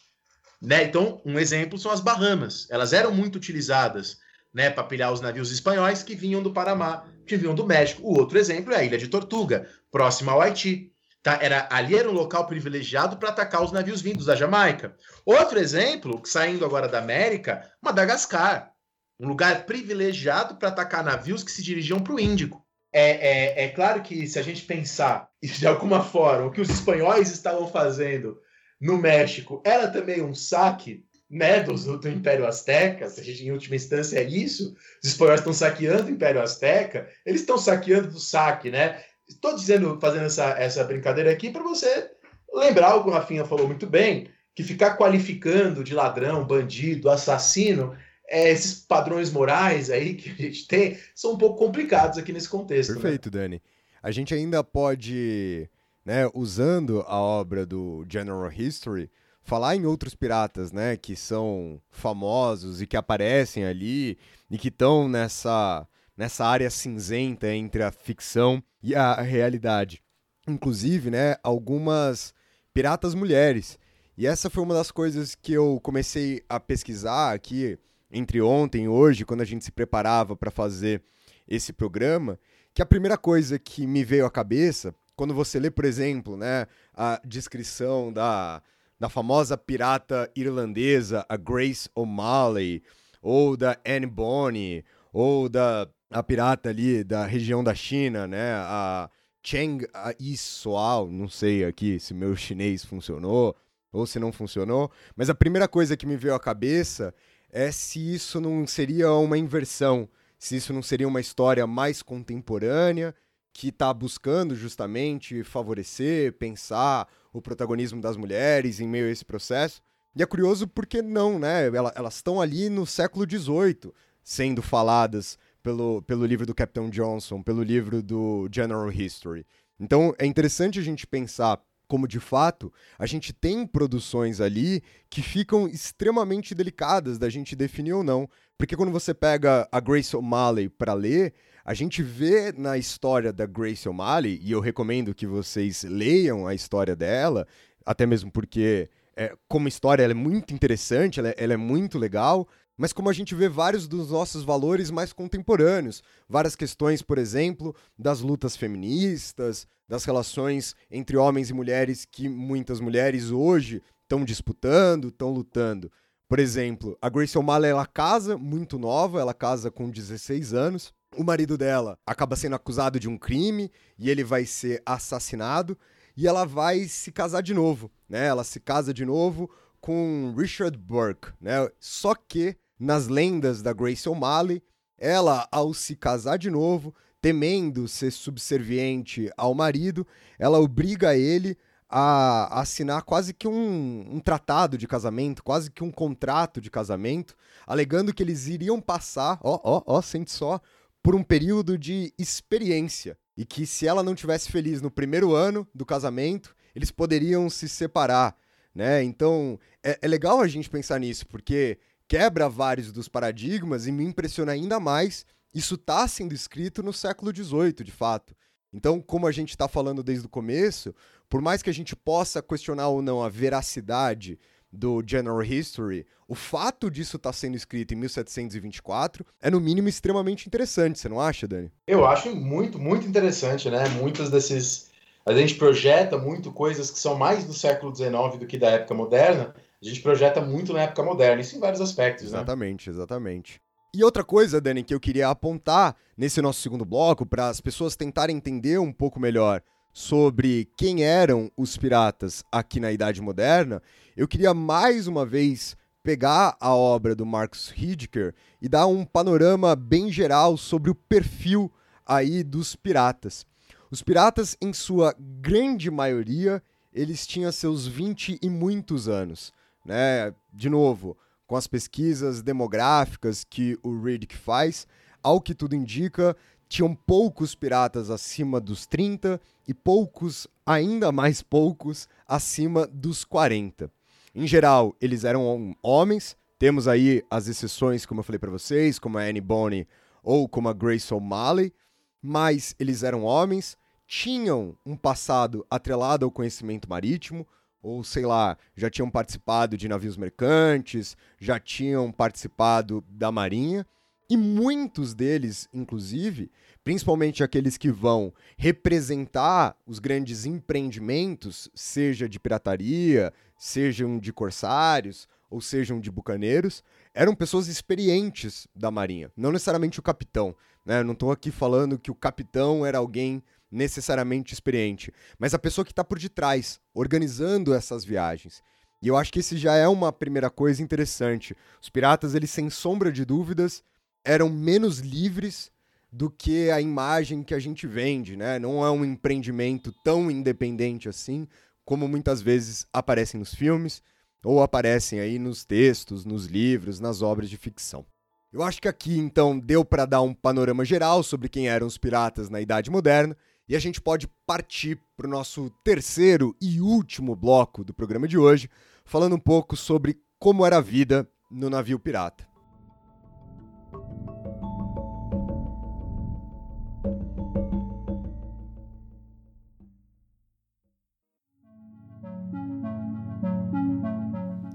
Né? 0.59 0.83
Então, 0.83 1.21
um 1.23 1.37
exemplo 1.37 1.77
são 1.77 1.91
as 1.91 2.01
Bahamas. 2.01 2.67
Elas 2.71 2.93
eram 2.93 3.13
muito 3.13 3.35
utilizadas 3.35 4.17
né, 4.53 4.69
para 4.69 4.83
pilhar 4.83 5.11
os 5.11 5.21
navios 5.21 5.51
espanhóis 5.51 6.03
que 6.03 6.15
vinham 6.15 6.41
do 6.41 6.51
Panamá, 6.51 7.05
que 7.25 7.37
vinham 7.37 7.53
do 7.53 7.65
México. 7.65 8.01
O 8.03 8.17
outro 8.17 8.37
exemplo 8.37 8.73
é 8.73 8.77
a 8.77 8.83
Ilha 8.83 8.97
de 8.97 9.07
Tortuga, 9.07 9.69
próxima 9.91 10.31
ao 10.31 10.41
Haiti. 10.41 10.91
Tá? 11.21 11.37
Era, 11.41 11.67
ali 11.69 11.95
era 11.95 12.09
um 12.09 12.13
local 12.13 12.47
privilegiado 12.47 13.17
para 13.17 13.29
atacar 13.29 13.63
os 13.63 13.71
navios 13.71 14.01
vindos 14.01 14.25
da 14.25 14.35
Jamaica. 14.35 14.95
Outro 15.25 15.59
exemplo, 15.59 16.21
saindo 16.25 16.65
agora 16.65 16.87
da 16.87 16.99
América, 16.99 17.69
Madagascar. 17.81 18.71
Um 19.19 19.27
lugar 19.27 19.65
privilegiado 19.65 20.55
para 20.55 20.69
atacar 20.69 21.03
navios 21.03 21.43
que 21.43 21.51
se 21.51 21.61
dirigiam 21.61 21.99
para 21.99 22.13
o 22.13 22.19
Índico. 22.19 22.65
É, 22.91 23.63
é, 23.63 23.65
é 23.65 23.67
claro 23.69 24.01
que 24.01 24.25
se 24.25 24.39
a 24.39 24.41
gente 24.41 24.63
pensar 24.63 25.29
de 25.43 25.67
alguma 25.67 26.03
forma 26.03 26.47
o 26.47 26.51
que 26.51 26.61
os 26.61 26.69
espanhóis 26.69 27.29
estavam 27.29 27.67
fazendo 27.67 28.39
no 28.81 28.97
México 28.97 29.61
era 29.65 29.87
também 29.89 30.21
um 30.23 30.33
saque 30.33 31.05
né, 31.29 31.61
do, 31.61 31.73
do 31.97 32.09
Império 32.09 32.47
Azteca, 32.47 33.07
se 33.07 33.21
a 33.21 33.23
gente 33.23 33.45
em 33.45 33.51
última 33.51 33.75
instância 33.75 34.17
é 34.17 34.23
isso, 34.23 34.75
os 35.03 35.09
espanhóis 35.09 35.41
estão 35.41 35.53
saqueando 35.53 36.07
o 36.07 36.11
Império 36.11 36.41
Azteca, 36.41 37.07
eles 37.25 37.41
estão 37.41 37.57
saqueando 37.57 38.09
do 38.09 38.19
saque, 38.19 38.71
né? 38.71 39.03
Estou 39.27 39.55
dizendo, 39.55 39.99
fazendo 40.01 40.25
essa, 40.25 40.49
essa 40.57 40.83
brincadeira 40.83 41.31
aqui 41.31 41.51
para 41.51 41.61
você 41.61 42.09
lembrar 42.51 42.95
o 42.95 43.03
que 43.03 43.09
o 43.09 43.13
Rafinha 43.13 43.45
falou 43.45 43.67
muito 43.67 43.85
bem, 43.85 44.27
que 44.55 44.63
ficar 44.63 44.97
qualificando 44.97 45.83
de 45.83 45.93
ladrão, 45.93 46.43
bandido, 46.43 47.09
assassino, 47.09 47.95
é, 48.27 48.49
esses 48.51 48.73
padrões 48.73 49.31
morais 49.31 49.89
aí 49.89 50.15
que 50.15 50.29
a 50.29 50.47
gente 50.47 50.67
tem, 50.67 50.97
são 51.13 51.33
um 51.33 51.37
pouco 51.37 51.57
complicados 51.57 52.17
aqui 52.17 52.33
nesse 52.33 52.49
contexto. 52.49 52.95
Né? 52.95 53.01
Perfeito, 53.01 53.25
né? 53.27 53.41
Dani. 53.41 53.61
A 54.01 54.11
gente 54.11 54.33
ainda 54.33 54.63
pode 54.63 55.69
né, 56.03 56.27
usando 56.33 57.01
a 57.01 57.19
obra 57.19 57.65
do 57.65 58.05
General 58.09 58.51
History, 58.51 59.11
falar 59.49 59.75
em 59.75 59.83
outros 59.83 60.13
piratas, 60.13 60.71
né, 60.71 60.95
que 60.95 61.15
são 61.15 61.81
famosos 61.89 62.83
e 62.83 62.85
que 62.85 62.95
aparecem 62.95 63.65
ali 63.65 64.15
e 64.47 64.59
que 64.59 64.67
estão 64.67 65.09
nessa 65.09 65.87
nessa 66.15 66.45
área 66.45 66.69
cinzenta 66.69 67.47
entre 67.51 67.81
a 67.81 67.91
ficção 67.91 68.61
e 68.83 68.93
a 68.93 69.19
realidade. 69.21 70.03
Inclusive, 70.47 71.09
né, 71.09 71.35
algumas 71.41 72.31
piratas 72.73 73.15
mulheres. 73.15 73.79
E 74.15 74.27
essa 74.27 74.51
foi 74.51 74.61
uma 74.61 74.75
das 74.75 74.91
coisas 74.91 75.33
que 75.33 75.53
eu 75.53 75.79
comecei 75.81 76.43
a 76.47 76.59
pesquisar 76.59 77.33
aqui 77.33 77.79
entre 78.11 78.41
ontem 78.41 78.83
e 78.83 78.87
hoje, 78.87 79.25
quando 79.25 79.41
a 79.41 79.45
gente 79.45 79.65
se 79.65 79.71
preparava 79.71 80.35
para 80.35 80.51
fazer 80.51 81.01
esse 81.47 81.73
programa, 81.73 82.37
que 82.71 82.83
a 82.83 82.85
primeira 82.85 83.17
coisa 83.17 83.57
que 83.57 83.87
me 83.87 84.03
veio 84.03 84.27
à 84.27 84.29
cabeça, 84.29 84.93
quando 85.15 85.33
você 85.33 85.59
lê, 85.59 85.71
por 85.71 85.85
exemplo, 85.85 86.37
né, 86.37 86.67
a 86.93 87.19
descrição 87.25 88.13
da, 88.13 88.61
da 88.99 89.09
famosa 89.09 89.57
pirata 89.57 90.29
irlandesa, 90.35 91.25
a 91.29 91.37
Grace 91.37 91.89
O'Malley, 91.95 92.83
ou 93.21 93.55
da 93.55 93.77
Anne 93.85 94.05
Bonny, 94.05 94.83
ou 95.13 95.47
da 95.47 95.87
a 96.11 96.23
pirata 96.23 96.69
ali 96.69 97.03
da 97.03 97.25
região 97.25 97.63
da 97.63 97.75
China, 97.75 98.27
né? 98.27 98.53
A 98.55 99.09
Cheng 99.43 99.85
Yisuao, 100.19 101.09
não 101.09 101.29
sei 101.29 101.63
aqui 101.63 101.99
se 101.99 102.13
meu 102.13 102.35
chinês 102.35 102.83
funcionou 102.83 103.55
ou 103.91 104.05
se 104.05 104.19
não 104.19 104.31
funcionou, 104.31 104.91
mas 105.15 105.29
a 105.29 105.35
primeira 105.35 105.67
coisa 105.67 105.97
que 105.97 106.05
me 106.05 106.15
veio 106.15 106.35
à 106.35 106.39
cabeça 106.39 107.13
é 107.49 107.71
se 107.71 108.13
isso 108.13 108.39
não 108.39 108.67
seria 108.67 109.11
uma 109.13 109.37
inversão, 109.37 110.07
se 110.37 110.57
isso 110.57 110.71
não 110.73 110.83
seria 110.83 111.07
uma 111.07 111.19
história 111.19 111.65
mais 111.65 112.01
contemporânea 112.01 113.15
que 113.59 113.67
está 113.67 113.93
buscando 113.93 114.55
justamente 114.55 115.43
favorecer, 115.43 116.31
pensar 116.31 117.05
o 117.33 117.41
protagonismo 117.41 117.99
das 117.99 118.15
mulheres 118.15 118.79
em 118.79 118.87
meio 118.87 119.07
a 119.07 119.11
esse 119.11 119.25
processo. 119.25 119.81
E 120.15 120.23
é 120.23 120.25
curioso 120.25 120.65
porque 120.65 121.01
não, 121.01 121.37
né? 121.37 121.67
Elas 121.67 122.15
estão 122.15 122.39
ali 122.39 122.69
no 122.69 122.85
século 122.85 123.29
XVIII 123.29 123.91
sendo 124.23 124.61
faladas 124.61 125.37
pelo, 125.61 126.01
pelo 126.03 126.25
livro 126.25 126.45
do 126.45 126.55
Capitão 126.55 126.89
Johnson, 126.89 127.43
pelo 127.43 127.61
livro 127.61 128.01
do 128.01 128.47
General 128.49 128.89
History. 128.89 129.45
Então 129.77 130.15
é 130.17 130.25
interessante 130.25 130.79
a 130.79 130.81
gente 130.81 131.05
pensar 131.05 131.61
como 131.85 132.07
de 132.07 132.19
fato 132.21 132.71
a 132.97 133.05
gente 133.05 133.33
tem 133.33 133.67
produções 133.67 134.39
ali 134.39 134.81
que 135.09 135.21
ficam 135.21 135.67
extremamente 135.67 136.55
delicadas 136.55 137.17
da 137.17 137.29
gente 137.29 137.57
definir 137.57 137.91
ou 137.91 138.05
não. 138.05 138.29
Porque 138.57 138.77
quando 138.77 138.91
você 138.93 139.13
pega 139.13 139.67
a 139.69 139.81
Grace 139.81 140.15
O'Malley 140.15 140.69
para 140.69 140.93
ler, 140.93 141.33
a 141.69 141.73
gente 141.75 142.01
vê 142.01 142.51
na 142.51 142.79
história 142.79 143.31
da 143.31 143.45
Grace 143.45 143.87
O'Malley, 143.87 144.39
e 144.41 144.53
eu 144.53 144.59
recomendo 144.59 145.13
que 145.13 145.27
vocês 145.27 145.83
leiam 145.83 146.47
a 146.47 146.55
história 146.55 146.95
dela, 146.95 147.45
até 147.85 148.07
mesmo 148.07 148.31
porque, 148.31 148.89
é, 149.15 149.35
como 149.47 149.67
história, 149.67 150.01
ela 150.01 150.13
é 150.13 150.15
muito 150.15 150.51
interessante, 150.51 151.19
ela 151.19 151.29
é, 151.29 151.35
ela 151.37 151.53
é 151.53 151.57
muito 151.57 151.99
legal, 151.99 152.47
mas 152.75 152.91
como 152.91 153.07
a 153.07 153.13
gente 153.13 153.35
vê 153.35 153.47
vários 153.47 153.87
dos 153.87 154.09
nossos 154.09 154.43
valores 154.43 154.89
mais 154.89 155.13
contemporâneos, 155.13 156.01
várias 156.27 156.55
questões, 156.55 157.03
por 157.03 157.19
exemplo, 157.19 157.75
das 157.95 158.19
lutas 158.21 158.57
feministas, 158.57 159.67
das 159.87 160.03
relações 160.05 160.75
entre 160.89 161.17
homens 161.17 161.51
e 161.51 161.53
mulheres 161.53 162.03
que 162.03 162.27
muitas 162.27 162.79
mulheres 162.79 163.29
hoje 163.29 163.79
estão 164.01 164.25
disputando, 164.25 165.09
estão 165.09 165.29
lutando. 165.29 165.91
Por 166.27 166.39
exemplo, 166.39 166.97
a 166.99 167.09
Grace 167.09 167.37
O'Malley 167.37 167.69
ela 167.69 167.85
casa 167.85 168.39
muito 168.39 168.79
nova, 168.79 169.21
ela 169.21 169.35
casa 169.35 169.69
com 169.69 169.87
16 169.87 170.55
anos. 170.55 170.97
O 171.19 171.23
marido 171.25 171.57
dela 171.57 171.99
acaba 172.05 172.37
sendo 172.37 172.55
acusado 172.55 172.97
de 172.97 173.09
um 173.09 173.17
crime 173.17 173.69
e 173.97 174.09
ele 174.09 174.23
vai 174.23 174.45
ser 174.45 174.81
assassinado 174.85 175.77
e 176.15 176.25
ela 176.25 176.45
vai 176.45 176.85
se 176.85 177.11
casar 177.11 177.43
de 177.43 177.53
novo, 177.53 177.91
né? 178.07 178.27
Ela 178.27 178.45
se 178.45 178.57
casa 178.57 178.93
de 178.93 179.03
novo 179.03 179.51
com 179.81 180.33
Richard 180.37 180.77
Burke, 180.77 181.33
né? 181.41 181.69
Só 181.77 182.15
que 182.15 182.55
nas 182.79 183.09
lendas 183.09 183.61
da 183.61 183.73
Grace 183.73 184.07
O'Malley, 184.07 184.63
ela, 184.97 185.45
ao 185.51 185.73
se 185.73 185.93
casar 185.93 186.37
de 186.37 186.49
novo, 186.49 186.95
temendo 187.19 187.85
ser 187.85 188.11
subserviente 188.11 189.29
ao 189.35 189.53
marido, 189.53 190.07
ela 190.39 190.57
obriga 190.57 191.17
ele 191.17 191.57
a 191.89 192.61
assinar 192.61 193.01
quase 193.01 193.33
que 193.33 193.47
um, 193.47 194.05
um, 194.09 194.19
tratado 194.21 194.77
de 194.77 194.87
casamento, 194.87 195.43
quase 195.43 195.69
que 195.69 195.83
um 195.83 195.91
contrato 195.91 196.61
de 196.61 196.69
casamento, 196.69 197.35
alegando 197.67 198.13
que 198.13 198.23
eles 198.23 198.47
iriam 198.47 198.79
passar, 198.79 199.37
ó, 199.43 199.59
ó, 199.61 199.83
ó, 199.85 200.01
sente 200.01 200.31
só, 200.31 200.61
por 201.01 201.15
um 201.15 201.23
período 201.23 201.77
de 201.77 202.13
experiência. 202.17 203.17
E 203.37 203.45
que 203.45 203.65
se 203.65 203.87
ela 203.87 204.03
não 204.03 204.15
tivesse 204.15 204.51
feliz 204.51 204.81
no 204.81 204.91
primeiro 204.91 205.33
ano 205.33 205.67
do 205.73 205.85
casamento, 205.85 206.53
eles 206.75 206.91
poderiam 206.91 207.49
se 207.49 207.69
separar, 207.69 208.35
né? 208.75 209.01
Então, 209.01 209.57
é, 209.81 209.97
é 210.01 210.07
legal 210.07 210.41
a 210.41 210.47
gente 210.47 210.69
pensar 210.69 210.99
nisso, 210.99 211.25
porque 211.25 211.79
quebra 212.07 212.49
vários 212.49 212.91
dos 212.91 213.07
paradigmas 213.07 213.87
e 213.87 213.91
me 213.91 214.03
impressiona 214.03 214.51
ainda 214.51 214.79
mais 214.79 215.25
isso 215.53 215.75
está 215.75 216.07
sendo 216.07 216.33
escrito 216.33 216.83
no 216.83 216.93
século 216.93 217.35
XVIII, 217.35 217.83
de 217.83 217.91
fato. 217.91 218.35
Então, 218.71 219.01
como 219.01 219.25
a 219.25 219.31
gente 219.31 219.49
está 219.49 219.67
falando 219.67 220.03
desde 220.03 220.27
o 220.27 220.29
começo, 220.29 220.93
por 221.27 221.41
mais 221.41 221.63
que 221.63 221.69
a 221.69 221.73
gente 221.73 221.95
possa 221.95 222.41
questionar 222.41 222.89
ou 222.89 223.01
não 223.01 223.23
a 223.23 223.29
veracidade 223.29 224.39
do 224.71 225.03
General 225.05 225.41
History, 225.41 226.05
o 226.27 226.35
fato 226.35 226.91
disso 226.91 227.17
estar 227.17 227.29
tá 227.29 227.33
sendo 227.33 227.55
escrito 227.55 227.93
em 227.93 227.97
1724 227.97 229.25
é, 229.41 229.49
no 229.49 229.59
mínimo, 229.59 229.89
extremamente 229.89 230.45
interessante, 230.47 230.99
você 230.99 231.09
não 231.09 231.19
acha, 231.19 231.47
Dani? 231.47 231.71
Eu 231.87 232.05
acho 232.05 232.35
muito, 232.35 232.77
muito 232.77 233.07
interessante, 233.07 233.69
né? 233.69 233.87
Muitos 233.89 234.29
desses. 234.29 234.89
A 235.25 235.33
gente 235.33 235.55
projeta 235.55 236.17
muito 236.17 236.51
coisas 236.51 236.89
que 236.89 236.99
são 236.99 237.15
mais 237.15 237.43
do 237.43 237.53
século 237.53 237.95
XIX 237.95 238.39
do 238.39 238.45
que 238.45 238.57
da 238.57 238.69
época 238.69 238.93
moderna, 238.93 239.53
a 239.81 239.85
gente 239.85 240.01
projeta 240.01 240.41
muito 240.41 240.73
na 240.73 240.83
época 240.83 241.03
moderna, 241.03 241.41
isso 241.41 241.55
em 241.55 241.59
vários 241.59 241.81
aspectos. 241.81 242.31
Né? 242.31 242.37
Exatamente, 242.37 242.89
exatamente. 242.89 243.61
E 243.93 244.03
outra 244.03 244.23
coisa, 244.23 244.61
Dani, 244.61 244.83
que 244.83 244.93
eu 244.93 244.99
queria 244.99 245.29
apontar 245.29 245.95
nesse 246.15 246.41
nosso 246.41 246.61
segundo 246.61 246.85
bloco, 246.85 247.25
para 247.25 247.47
as 247.47 247.59
pessoas 247.59 247.95
tentarem 247.95 248.35
entender 248.35 248.77
um 248.77 248.91
pouco 248.91 249.19
melhor 249.19 249.63
sobre 249.91 250.69
quem 250.77 251.03
eram 251.03 251.51
os 251.57 251.77
piratas 251.77 252.43
aqui 252.51 252.79
na 252.79 252.91
Idade 252.91 253.21
Moderna, 253.21 253.81
eu 254.15 254.27
queria 254.27 254.53
mais 254.53 255.07
uma 255.07 255.25
vez 255.25 255.75
pegar 256.03 256.55
a 256.59 256.73
obra 256.73 257.15
do 257.15 257.25
Marcus 257.25 257.73
Hidker 257.75 258.33
e 258.61 258.69
dar 258.69 258.87
um 258.87 259.05
panorama 259.05 259.75
bem 259.75 260.11
geral 260.11 260.57
sobre 260.57 260.89
o 260.89 260.95
perfil 260.95 261.71
aí 262.05 262.43
dos 262.43 262.75
piratas. 262.75 263.45
Os 263.91 264.01
piratas, 264.01 264.55
em 264.61 264.73
sua 264.73 265.15
grande 265.17 265.89
maioria, 265.89 266.61
eles 266.93 267.25
tinham 267.25 267.51
seus 267.51 267.87
20 267.87 268.39
e 268.41 268.49
muitos 268.49 269.07
anos 269.07 269.51
né? 269.89 270.33
De 270.53 270.69
novo, 270.69 271.17
com 271.47 271.55
as 271.55 271.67
pesquisas 271.67 272.41
demográficas 272.41 273.43
que 273.43 273.77
o 273.81 273.99
Riddick 273.99 274.35
faz, 274.35 274.87
ao 275.21 275.41
que 275.41 275.55
tudo 275.55 275.75
indica, 275.75 276.35
tinham 276.69 276.93
poucos 276.93 277.55
piratas 277.55 278.11
acima 278.11 278.61
dos 278.61 278.85
30 278.85 279.41
e 279.67 279.73
poucos, 279.73 280.47
ainda 280.63 281.11
mais 281.11 281.41
poucos, 281.41 282.07
acima 282.27 282.85
dos 282.85 283.25
40. 283.25 283.91
Em 284.35 284.45
geral, 284.45 284.95
eles 285.01 285.23
eram 285.23 285.75
homens, 285.81 286.37
temos 286.59 286.87
aí 286.87 287.23
as 287.29 287.47
exceções, 287.47 288.05
como 288.05 288.19
eu 288.19 288.23
falei 288.23 288.37
para 288.37 288.51
vocês, 288.51 288.99
como 288.99 289.17
a 289.17 289.23
Annie 289.23 289.41
Bonny 289.41 289.87
ou 290.23 290.47
como 290.47 290.69
a 290.69 290.73
Grace 290.73 291.11
O'Malley, 291.11 291.73
mas 292.21 292.75
eles 292.79 293.01
eram 293.01 293.23
homens, 293.23 293.75
tinham 294.05 294.77
um 294.85 294.95
passado 294.95 295.65
atrelado 295.71 296.23
ao 296.23 296.31
conhecimento 296.31 296.87
marítimo, 296.87 297.47
ou 297.81 298.03
sei 298.03 298.25
lá, 298.25 298.57
já 298.75 298.89
tinham 298.89 299.09
participado 299.09 299.75
de 299.75 299.87
navios 299.87 300.17
mercantes, 300.17 301.17
já 301.39 301.59
tinham 301.59 302.11
participado 302.11 303.03
da 303.09 303.31
marinha, 303.31 303.87
e 304.29 304.37
muitos 304.37 305.15
deles, 305.15 305.67
inclusive, 305.73 306.51
principalmente 306.83 307.43
aqueles 307.43 307.77
que 307.77 307.89
vão 307.89 308.31
representar 308.57 309.75
os 309.87 309.97
grandes 309.97 310.45
empreendimentos, 310.45 311.69
seja 311.73 312.29
de 312.29 312.39
pirataria, 312.39 313.33
sejam 313.57 314.19
de 314.19 314.31
corsários 314.31 315.27
ou 315.49 315.59
sejam 315.59 315.99
de 315.99 316.11
bucaneiros, 316.11 316.83
eram 317.13 317.33
pessoas 317.33 317.67
experientes 317.67 318.67
da 318.75 318.91
marinha, 318.91 319.31
não 319.35 319.51
necessariamente 319.51 319.99
o 319.99 320.03
capitão. 320.03 320.55
Né? 320.85 321.01
Não 321.03 321.13
estou 321.13 321.31
aqui 321.31 321.49
falando 321.49 321.97
que 321.97 322.11
o 322.11 322.15
capitão 322.15 322.85
era 322.85 322.99
alguém 322.99 323.43
necessariamente 323.71 324.53
experiente, 324.53 325.11
mas 325.37 325.53
a 325.53 325.59
pessoa 325.59 325.85
que 325.85 325.91
está 325.91 326.03
por 326.03 326.19
detrás, 326.19 326.79
organizando 326.93 327.73
essas 327.73 328.05
viagens. 328.05 328.63
E 329.01 329.07
eu 329.07 329.15
acho 329.15 329.31
que 329.31 329.39
esse 329.39 329.57
já 329.57 329.75
é 329.75 329.87
uma 329.87 330.11
primeira 330.11 330.49
coisa 330.49 330.83
interessante. 330.83 331.55
Os 331.81 331.89
piratas, 331.89 332.35
eles 332.35 332.51
sem 332.51 332.69
sombra 332.69 333.11
de 333.11 333.23
dúvidas, 333.23 333.83
eram 334.23 334.49
menos 334.49 334.99
livres 334.99 335.71
do 336.11 336.29
que 336.29 336.71
a 336.71 336.81
imagem 336.81 337.43
que 337.43 337.53
a 337.53 337.59
gente 337.59 337.85
vende, 337.85 338.35
né? 338.35 338.57
Não 338.59 338.83
é 338.83 338.89
um 338.89 339.05
empreendimento 339.05 339.93
tão 340.03 340.29
independente 340.29 341.07
assim, 341.07 341.47
como 341.85 342.07
muitas 342.07 342.41
vezes 342.41 342.85
aparecem 342.91 343.39
nos 343.39 343.53
filmes 343.53 344.01
ou 344.43 344.61
aparecem 344.61 345.19
aí 345.19 345.37
nos 345.37 345.65
textos, 345.65 346.25
nos 346.25 346.45
livros, 346.45 346.99
nas 346.99 347.21
obras 347.21 347.49
de 347.49 347.57
ficção. 347.57 348.05
Eu 348.51 348.63
acho 348.63 348.81
que 348.81 348.87
aqui 348.87 349.17
então 349.17 349.59
deu 349.59 349.85
para 349.85 350.05
dar 350.05 350.21
um 350.21 350.33
panorama 350.33 350.83
geral 350.83 351.21
sobre 351.21 351.49
quem 351.49 351.67
eram 351.67 351.85
os 351.85 351.97
piratas 351.97 352.49
na 352.49 352.59
Idade 352.59 352.89
Moderna 352.89 353.37
E 353.67 353.75
a 353.75 353.79
gente 353.79 354.01
pode 354.01 354.27
partir 354.47 354.99
para 355.15 355.27
o 355.27 355.29
nosso 355.29 355.69
terceiro 355.83 356.55
e 356.59 356.81
último 356.81 357.35
bloco 357.35 357.83
do 357.83 357.93
programa 357.93 358.27
de 358.27 358.37
hoje, 358.37 358.67
falando 359.05 359.35
um 359.35 359.39
pouco 359.39 359.75
sobre 359.75 360.17
como 360.39 360.65
era 360.65 360.77
a 360.77 360.81
vida 360.81 361.29
no 361.51 361.69
navio 361.69 361.99
pirata. 361.99 362.48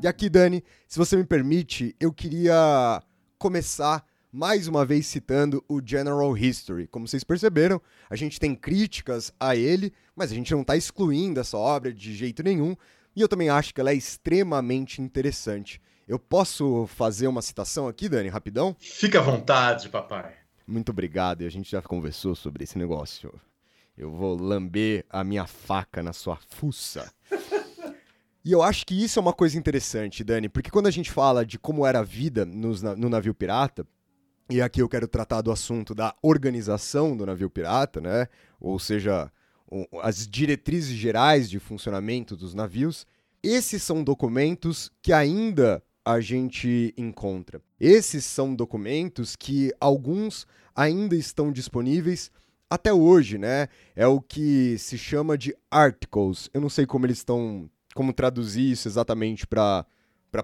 E 0.04 0.06
aqui, 0.06 0.28
Dani, 0.28 0.62
se 0.86 0.98
você 0.98 1.16
me 1.16 1.24
permite, 1.24 1.96
eu 1.98 2.12
queria 2.12 3.02
começar 3.38 4.04
mais 4.30 4.68
uma 4.68 4.84
vez 4.84 5.06
citando 5.06 5.64
o 5.66 5.80
General 5.82 6.36
History. 6.36 6.86
Como 6.88 7.08
vocês 7.08 7.24
perceberam, 7.24 7.80
a 8.10 8.14
gente 8.14 8.38
tem 8.38 8.54
críticas 8.54 9.32
a 9.40 9.56
ele, 9.56 9.94
mas 10.14 10.30
a 10.30 10.34
gente 10.34 10.52
não 10.52 10.60
está 10.60 10.76
excluindo 10.76 11.40
essa 11.40 11.56
obra 11.56 11.90
de 11.90 12.14
jeito 12.14 12.42
nenhum, 12.42 12.76
e 13.16 13.22
eu 13.22 13.28
também 13.28 13.48
acho 13.48 13.72
que 13.72 13.80
ela 13.80 13.92
é 13.92 13.94
extremamente 13.94 15.00
interessante. 15.00 15.80
Eu 16.06 16.18
posso 16.18 16.86
fazer 16.86 17.26
uma 17.26 17.40
citação 17.40 17.88
aqui, 17.88 18.06
Dani, 18.06 18.28
rapidão? 18.28 18.76
Fica 18.78 19.20
à 19.20 19.22
vontade, 19.22 19.88
papai. 19.88 20.34
Muito 20.66 20.90
obrigado, 20.90 21.40
e 21.40 21.46
a 21.46 21.50
gente 21.50 21.70
já 21.70 21.80
conversou 21.80 22.34
sobre 22.34 22.64
esse 22.64 22.76
negócio. 22.76 23.32
Eu 23.96 24.10
vou 24.10 24.36
lamber 24.36 25.06
a 25.08 25.24
minha 25.24 25.46
faca 25.46 26.02
na 26.02 26.12
sua 26.12 26.36
fuça. 26.36 27.10
E 28.44 28.52
eu 28.52 28.62
acho 28.62 28.84
que 28.84 29.02
isso 29.02 29.18
é 29.18 29.22
uma 29.22 29.32
coisa 29.32 29.56
interessante, 29.56 30.22
Dani, 30.22 30.50
porque 30.50 30.70
quando 30.70 30.86
a 30.86 30.90
gente 30.90 31.10
fala 31.10 31.46
de 31.46 31.58
como 31.58 31.86
era 31.86 32.00
a 32.00 32.04
vida 32.04 32.44
nos, 32.44 32.82
no 32.82 33.08
navio 33.08 33.34
pirata, 33.34 33.86
e 34.50 34.60
aqui 34.60 34.82
eu 34.82 34.88
quero 34.88 35.08
tratar 35.08 35.40
do 35.40 35.50
assunto 35.50 35.94
da 35.94 36.14
organização 36.22 37.16
do 37.16 37.24
navio 37.24 37.48
pirata, 37.48 38.00
né? 38.02 38.28
Ou 38.60 38.78
seja, 38.78 39.32
as 40.02 40.28
diretrizes 40.28 40.94
gerais 40.94 41.48
de 41.48 41.58
funcionamento 41.58 42.36
dos 42.36 42.52
navios. 42.54 43.06
Esses 43.42 43.82
são 43.82 44.04
documentos 44.04 44.90
que 45.02 45.12
ainda 45.12 45.82
a 46.04 46.20
gente 46.20 46.92
encontra. 46.98 47.62
Esses 47.80 48.24
são 48.26 48.54
documentos 48.54 49.34
que 49.34 49.72
alguns 49.80 50.46
ainda 50.74 51.16
estão 51.16 51.50
disponíveis 51.50 52.30
até 52.68 52.92
hoje, 52.92 53.38
né? 53.38 53.68
É 53.96 54.06
o 54.06 54.20
que 54.20 54.76
se 54.78 54.98
chama 54.98 55.38
de 55.38 55.56
articles. 55.70 56.50
Eu 56.52 56.60
não 56.60 56.68
sei 56.68 56.84
como 56.84 57.06
eles 57.06 57.18
estão 57.18 57.70
como 57.94 58.12
traduzir 58.12 58.72
isso 58.72 58.88
exatamente 58.88 59.46
para 59.46 59.86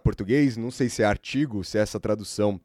português, 0.02 0.56
não 0.56 0.70
sei 0.70 0.88
se 0.88 1.02
é 1.02 1.06
artigo, 1.06 1.64
se 1.64 1.78
é 1.78 1.80
essa 1.80 1.98
tradução 1.98 2.60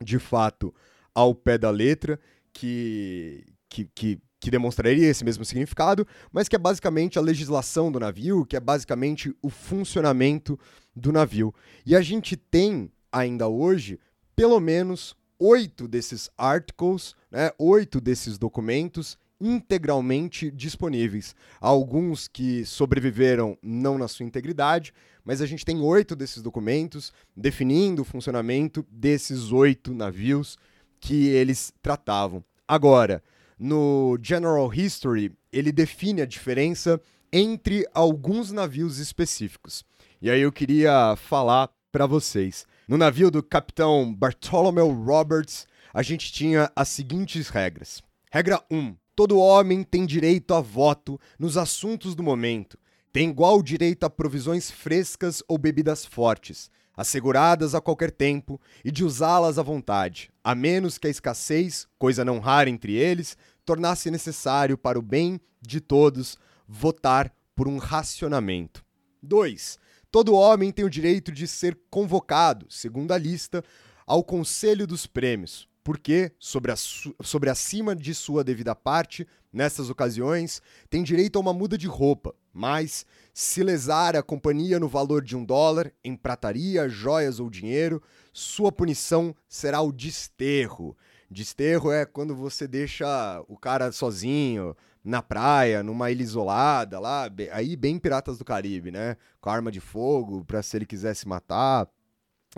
de 0.00 0.18
fato 0.18 0.74
ao 1.14 1.34
pé 1.34 1.56
da 1.56 1.70
letra, 1.70 2.20
que, 2.52 3.44
que, 3.68 3.88
que, 3.94 4.20
que 4.40 4.50
demonstraria 4.50 5.08
esse 5.08 5.24
mesmo 5.24 5.44
significado, 5.44 6.06
mas 6.32 6.48
que 6.48 6.56
é 6.56 6.58
basicamente 6.58 7.18
a 7.18 7.22
legislação 7.22 7.90
do 7.90 8.00
navio, 8.00 8.44
que 8.44 8.56
é 8.56 8.60
basicamente 8.60 9.34
o 9.40 9.48
funcionamento 9.48 10.58
do 10.94 11.12
navio. 11.12 11.54
E 11.86 11.94
a 11.94 12.00
gente 12.00 12.36
tem 12.36 12.90
ainda 13.12 13.48
hoje 13.48 13.98
pelo 14.34 14.60
menos 14.60 15.16
oito 15.38 15.88
desses 15.88 16.30
articles, 16.36 17.14
né, 17.30 17.50
oito 17.58 18.00
desses 18.00 18.38
documentos 18.38 19.16
integralmente 19.40 20.50
disponíveis. 20.50 21.34
Alguns 21.60 22.28
que 22.28 22.64
sobreviveram 22.64 23.56
não 23.62 23.98
na 23.98 24.08
sua 24.08 24.26
integridade, 24.26 24.92
mas 25.24 25.40
a 25.40 25.46
gente 25.46 25.64
tem 25.64 25.80
oito 25.80 26.16
desses 26.16 26.42
documentos 26.42 27.12
definindo 27.36 28.02
o 28.02 28.04
funcionamento 28.04 28.86
desses 28.90 29.52
oito 29.52 29.94
navios 29.94 30.56
que 31.00 31.28
eles 31.28 31.72
tratavam. 31.82 32.44
Agora, 32.66 33.22
no 33.58 34.18
General 34.22 34.72
History, 34.72 35.32
ele 35.52 35.72
define 35.72 36.22
a 36.22 36.26
diferença 36.26 37.00
entre 37.32 37.86
alguns 37.92 38.50
navios 38.52 38.98
específicos. 38.98 39.84
E 40.20 40.30
aí 40.30 40.40
eu 40.40 40.52
queria 40.52 41.14
falar 41.16 41.70
para 41.92 42.06
vocês. 42.06 42.66
No 42.86 42.96
navio 42.96 43.30
do 43.30 43.42
capitão 43.42 44.14
Bartholomew 44.14 44.90
Roberts, 45.04 45.66
a 45.92 46.02
gente 46.02 46.32
tinha 46.32 46.70
as 46.74 46.88
seguintes 46.88 47.48
regras. 47.48 48.02
Regra 48.30 48.62
1: 48.70 48.94
Todo 49.18 49.40
homem 49.40 49.82
tem 49.82 50.06
direito 50.06 50.54
a 50.54 50.60
voto 50.60 51.20
nos 51.40 51.56
assuntos 51.56 52.14
do 52.14 52.22
momento. 52.22 52.78
Tem 53.12 53.28
igual 53.28 53.60
direito 53.60 54.04
a 54.04 54.10
provisões 54.10 54.70
frescas 54.70 55.42
ou 55.48 55.58
bebidas 55.58 56.04
fortes, 56.04 56.70
asseguradas 56.96 57.74
a 57.74 57.80
qualquer 57.80 58.12
tempo, 58.12 58.60
e 58.84 58.92
de 58.92 59.02
usá-las 59.04 59.58
à 59.58 59.62
vontade, 59.64 60.30
a 60.44 60.54
menos 60.54 60.98
que 60.98 61.08
a 61.08 61.10
escassez, 61.10 61.88
coisa 61.98 62.24
não 62.24 62.38
rara 62.38 62.70
entre 62.70 62.92
eles, 62.92 63.36
tornasse 63.64 64.08
necessário 64.08 64.78
para 64.78 64.96
o 64.96 65.02
bem 65.02 65.40
de 65.60 65.80
todos 65.80 66.38
votar 66.68 67.34
por 67.56 67.66
um 67.66 67.76
racionamento. 67.76 68.84
2. 69.20 69.80
Todo 70.12 70.32
homem 70.32 70.70
tem 70.70 70.84
o 70.84 70.90
direito 70.90 71.32
de 71.32 71.48
ser 71.48 71.76
convocado, 71.90 72.66
segundo 72.70 73.10
a 73.10 73.18
lista, 73.18 73.64
ao 74.06 74.22
Conselho 74.22 74.86
dos 74.86 75.08
Prêmios, 75.08 75.68
porque, 75.88 76.30
sobre, 76.38 76.70
a 76.70 76.76
sobre 76.76 77.48
acima 77.48 77.96
de 77.96 78.14
sua 78.14 78.44
devida 78.44 78.74
parte, 78.74 79.26
nessas 79.50 79.88
ocasiões, 79.88 80.60
tem 80.90 81.02
direito 81.02 81.36
a 81.36 81.40
uma 81.40 81.54
muda 81.54 81.78
de 81.78 81.86
roupa, 81.86 82.34
mas, 82.52 83.06
se 83.32 83.62
lesar 83.62 84.14
a 84.14 84.22
companhia 84.22 84.78
no 84.78 84.86
valor 84.86 85.24
de 85.24 85.34
um 85.34 85.42
dólar, 85.42 85.90
em 86.04 86.14
prataria, 86.14 86.90
joias 86.90 87.40
ou 87.40 87.48
dinheiro, 87.48 88.02
sua 88.34 88.70
punição 88.70 89.34
será 89.48 89.80
o 89.80 89.90
desterro. 89.90 90.94
Desterro 91.30 91.90
é 91.90 92.04
quando 92.04 92.36
você 92.36 92.68
deixa 92.68 93.42
o 93.48 93.56
cara 93.56 93.90
sozinho, 93.90 94.76
na 95.02 95.22
praia, 95.22 95.82
numa 95.82 96.10
ilha 96.10 96.22
isolada, 96.22 97.00
lá, 97.00 97.30
aí 97.50 97.76
bem 97.76 97.98
Piratas 97.98 98.36
do 98.36 98.44
Caribe, 98.44 98.90
né? 98.90 99.16
Com 99.40 99.48
arma 99.48 99.72
de 99.72 99.80
fogo, 99.80 100.44
para 100.44 100.62
se 100.62 100.76
ele 100.76 100.84
quisesse 100.84 101.26
matar, 101.26 101.88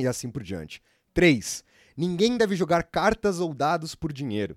e 0.01 0.09
assim 0.09 0.29
por 0.29 0.43
diante. 0.43 0.83
3. 1.15 1.70
Ninguém 2.01 2.39
deve 2.39 2.57
jogar 2.57 2.85
cartas 2.85 3.41
ou 3.41 3.53
dados 3.53 3.95
por 3.95 4.11
dinheiro. 4.11 4.57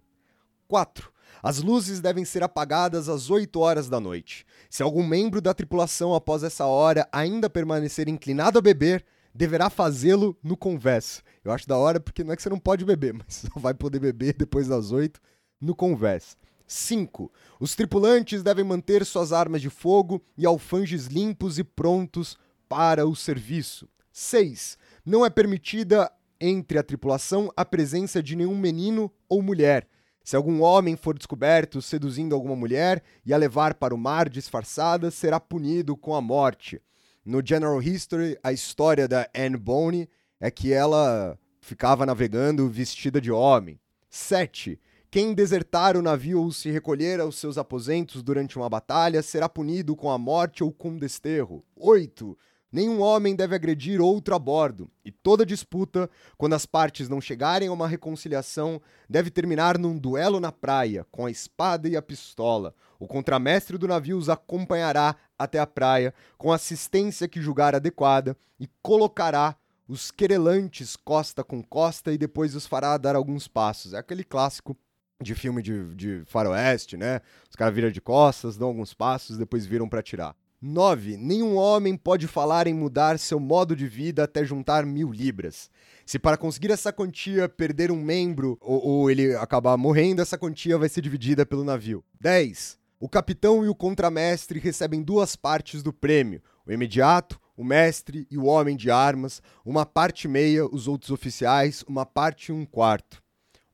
4. 0.65 1.11
As 1.43 1.61
luzes 1.61 1.99
devem 1.99 2.23
ser 2.23 2.41
apagadas 2.41 3.09
às 3.09 3.29
8 3.29 3.59
horas 3.59 3.89
da 3.89 3.99
noite. 3.99 4.45
Se 4.69 4.81
algum 4.81 5.05
membro 5.05 5.41
da 5.41 5.53
tripulação 5.53 6.15
após 6.15 6.41
essa 6.41 6.65
hora 6.65 7.05
ainda 7.11 7.49
permanecer 7.49 8.07
inclinado 8.07 8.59
a 8.59 8.61
beber, 8.61 9.03
deverá 9.35 9.69
fazê-lo 9.69 10.37
no 10.41 10.55
convés. 10.55 11.21
Eu 11.43 11.51
acho 11.51 11.67
da 11.67 11.77
hora 11.77 11.99
porque 11.99 12.23
não 12.23 12.31
é 12.31 12.37
que 12.37 12.41
você 12.41 12.49
não 12.49 12.57
pode 12.57 12.85
beber, 12.85 13.11
mas 13.19 13.43
só 13.51 13.59
vai 13.59 13.73
poder 13.73 13.99
beber 13.99 14.35
depois 14.37 14.69
das 14.69 14.93
8 14.93 15.19
no 15.59 15.75
convés. 15.75 16.37
5. 16.65 17.29
Os 17.59 17.75
tripulantes 17.75 18.41
devem 18.41 18.63
manter 18.63 19.05
suas 19.05 19.33
armas 19.33 19.61
de 19.61 19.69
fogo 19.69 20.23
e 20.37 20.45
alfanges 20.45 21.07
limpos 21.07 21.59
e 21.59 21.63
prontos 21.65 22.37
para 22.69 23.05
o 23.05 23.13
serviço. 23.13 23.89
6. 24.13 24.77
Não 25.05 25.25
é 25.25 25.29
permitida 25.29 26.09
entre 26.39 26.77
a 26.77 26.83
tripulação 26.83 27.51
a 27.55 27.63
presença 27.63 28.21
de 28.21 28.35
nenhum 28.35 28.57
menino 28.57 29.11
ou 29.27 29.41
mulher. 29.41 29.87
Se 30.23 30.35
algum 30.35 30.61
homem 30.61 30.95
for 30.95 31.17
descoberto 31.17 31.81
seduzindo 31.81 32.33
alguma 32.33 32.55
mulher 32.55 33.03
e 33.25 33.33
a 33.33 33.37
levar 33.37 33.73
para 33.73 33.93
o 33.93 33.97
mar 33.97 34.29
disfarçada, 34.29 35.11
será 35.11 35.39
punido 35.39 35.97
com 35.97 36.15
a 36.15 36.21
morte. 36.21 36.81
No 37.25 37.41
General 37.45 37.81
History, 37.81 38.37
a 38.41 38.51
história 38.51 39.07
da 39.07 39.29
Anne 39.35 39.57
Bonny 39.57 40.09
é 40.39 40.49
que 40.49 40.71
ela 40.71 41.37
ficava 41.61 42.05
navegando 42.05 42.69
vestida 42.69 43.19
de 43.19 43.31
homem. 43.31 43.79
7. 44.09 44.79
Quem 45.09 45.33
desertar 45.33 45.95
o 45.95 46.01
navio 46.01 46.41
ou 46.41 46.51
se 46.51 46.71
recolher 46.71 47.19
aos 47.19 47.37
seus 47.37 47.57
aposentos 47.57 48.23
durante 48.23 48.57
uma 48.57 48.69
batalha 48.69 49.21
será 49.21 49.47
punido 49.47 49.95
com 49.95 50.09
a 50.09 50.17
morte 50.17 50.63
ou 50.63 50.71
com 50.71 50.97
desterro. 50.97 51.63
8. 51.75 52.37
Nenhum 52.73 53.01
homem 53.01 53.35
deve 53.35 53.53
agredir 53.53 54.01
outro 54.01 54.33
a 54.33 54.39
bordo, 54.39 54.89
e 55.05 55.11
toda 55.11 55.45
disputa, 55.45 56.09
quando 56.39 56.53
as 56.53 56.65
partes 56.65 57.07
não 57.07 57.21
chegarem 57.21 57.67
a 57.67 57.71
uma 57.71 57.87
reconciliação, 57.87 58.81
deve 59.07 59.29
terminar 59.29 59.77
num 59.77 59.95
duelo 59.95 60.39
na 60.39 60.51
praia, 60.51 61.05
com 61.11 61.27
a 61.27 61.29
espada 61.29 61.87
e 61.87 61.95
a 61.95 62.01
pistola. 62.01 62.73
O 62.99 63.05
contramestre 63.05 63.77
do 63.77 63.87
navio 63.87 64.17
os 64.17 64.27
acompanhará 64.27 65.15
até 65.37 65.59
a 65.59 65.67
praia, 65.67 66.15
com 66.35 66.51
assistência 66.51 67.27
que 67.27 67.39
julgar 67.39 67.75
adequada, 67.75 68.35
e 68.59 68.67
colocará 68.81 69.55
os 69.87 70.09
querelantes 70.09 70.95
costa 70.95 71.43
com 71.43 71.61
costa 71.61 72.11
e 72.11 72.17
depois 72.17 72.55
os 72.55 72.65
fará 72.65 72.97
dar 72.97 73.15
alguns 73.15 73.47
passos. 73.47 73.93
É 73.93 73.99
aquele 73.99 74.23
clássico 74.23 74.75
de 75.21 75.35
filme 75.35 75.61
de, 75.61 75.93
de 75.93 76.23
faroeste, 76.25 76.97
né? 76.97 77.21
Os 77.47 77.55
caras 77.55 77.75
viram 77.75 77.91
de 77.91 78.01
costas, 78.01 78.57
dão 78.57 78.69
alguns 78.69 78.95
passos, 78.95 79.37
depois 79.37 79.63
viram 79.63 79.87
para 79.87 80.01
tirar. 80.01 80.35
9. 80.65 81.17
Nenhum 81.17 81.57
homem 81.57 81.97
pode 81.97 82.25
falar 82.25 82.67
em 82.67 82.73
mudar 82.73 83.19
seu 83.19 83.37
modo 83.37 83.75
de 83.75 83.85
vida 83.85 84.23
até 84.23 84.45
juntar 84.45 84.85
mil 84.85 85.11
libras. 85.11 85.69
Se 86.05 86.17
para 86.17 86.37
conseguir 86.37 86.71
essa 86.71 86.93
quantia 86.93 87.49
perder 87.49 87.91
um 87.91 88.01
membro 88.01 88.57
ou, 88.61 88.81
ou, 88.81 89.11
ele 89.11 89.35
acabar 89.35 89.75
morrendo, 89.75 90.21
essa 90.21 90.37
quantia 90.37 90.77
vai 90.77 90.87
ser 90.87 91.01
dividida 91.01 91.45
pelo 91.45 91.65
navio. 91.65 92.01
10. 92.21 92.79
O 92.97 93.09
capitão 93.09 93.65
e 93.65 93.67
o 93.67 93.75
contramestre 93.75 94.57
recebem 94.57 95.03
duas 95.03 95.35
partes 95.35 95.83
do 95.83 95.91
prêmio: 95.91 96.41
o 96.65 96.71
imediato, 96.71 97.37
o 97.57 97.63
mestre 97.65 98.25
e 98.31 98.37
o 98.37 98.45
homem 98.45 98.77
de 98.77 98.89
armas, 98.89 99.41
uma 99.65 99.85
parte 99.85 100.29
meia, 100.29 100.65
os 100.65 100.87
outros 100.87 101.11
oficiais, 101.11 101.83
uma 101.89 102.05
parte 102.05 102.49
e 102.49 102.51
um 102.53 102.65
quarto. 102.65 103.21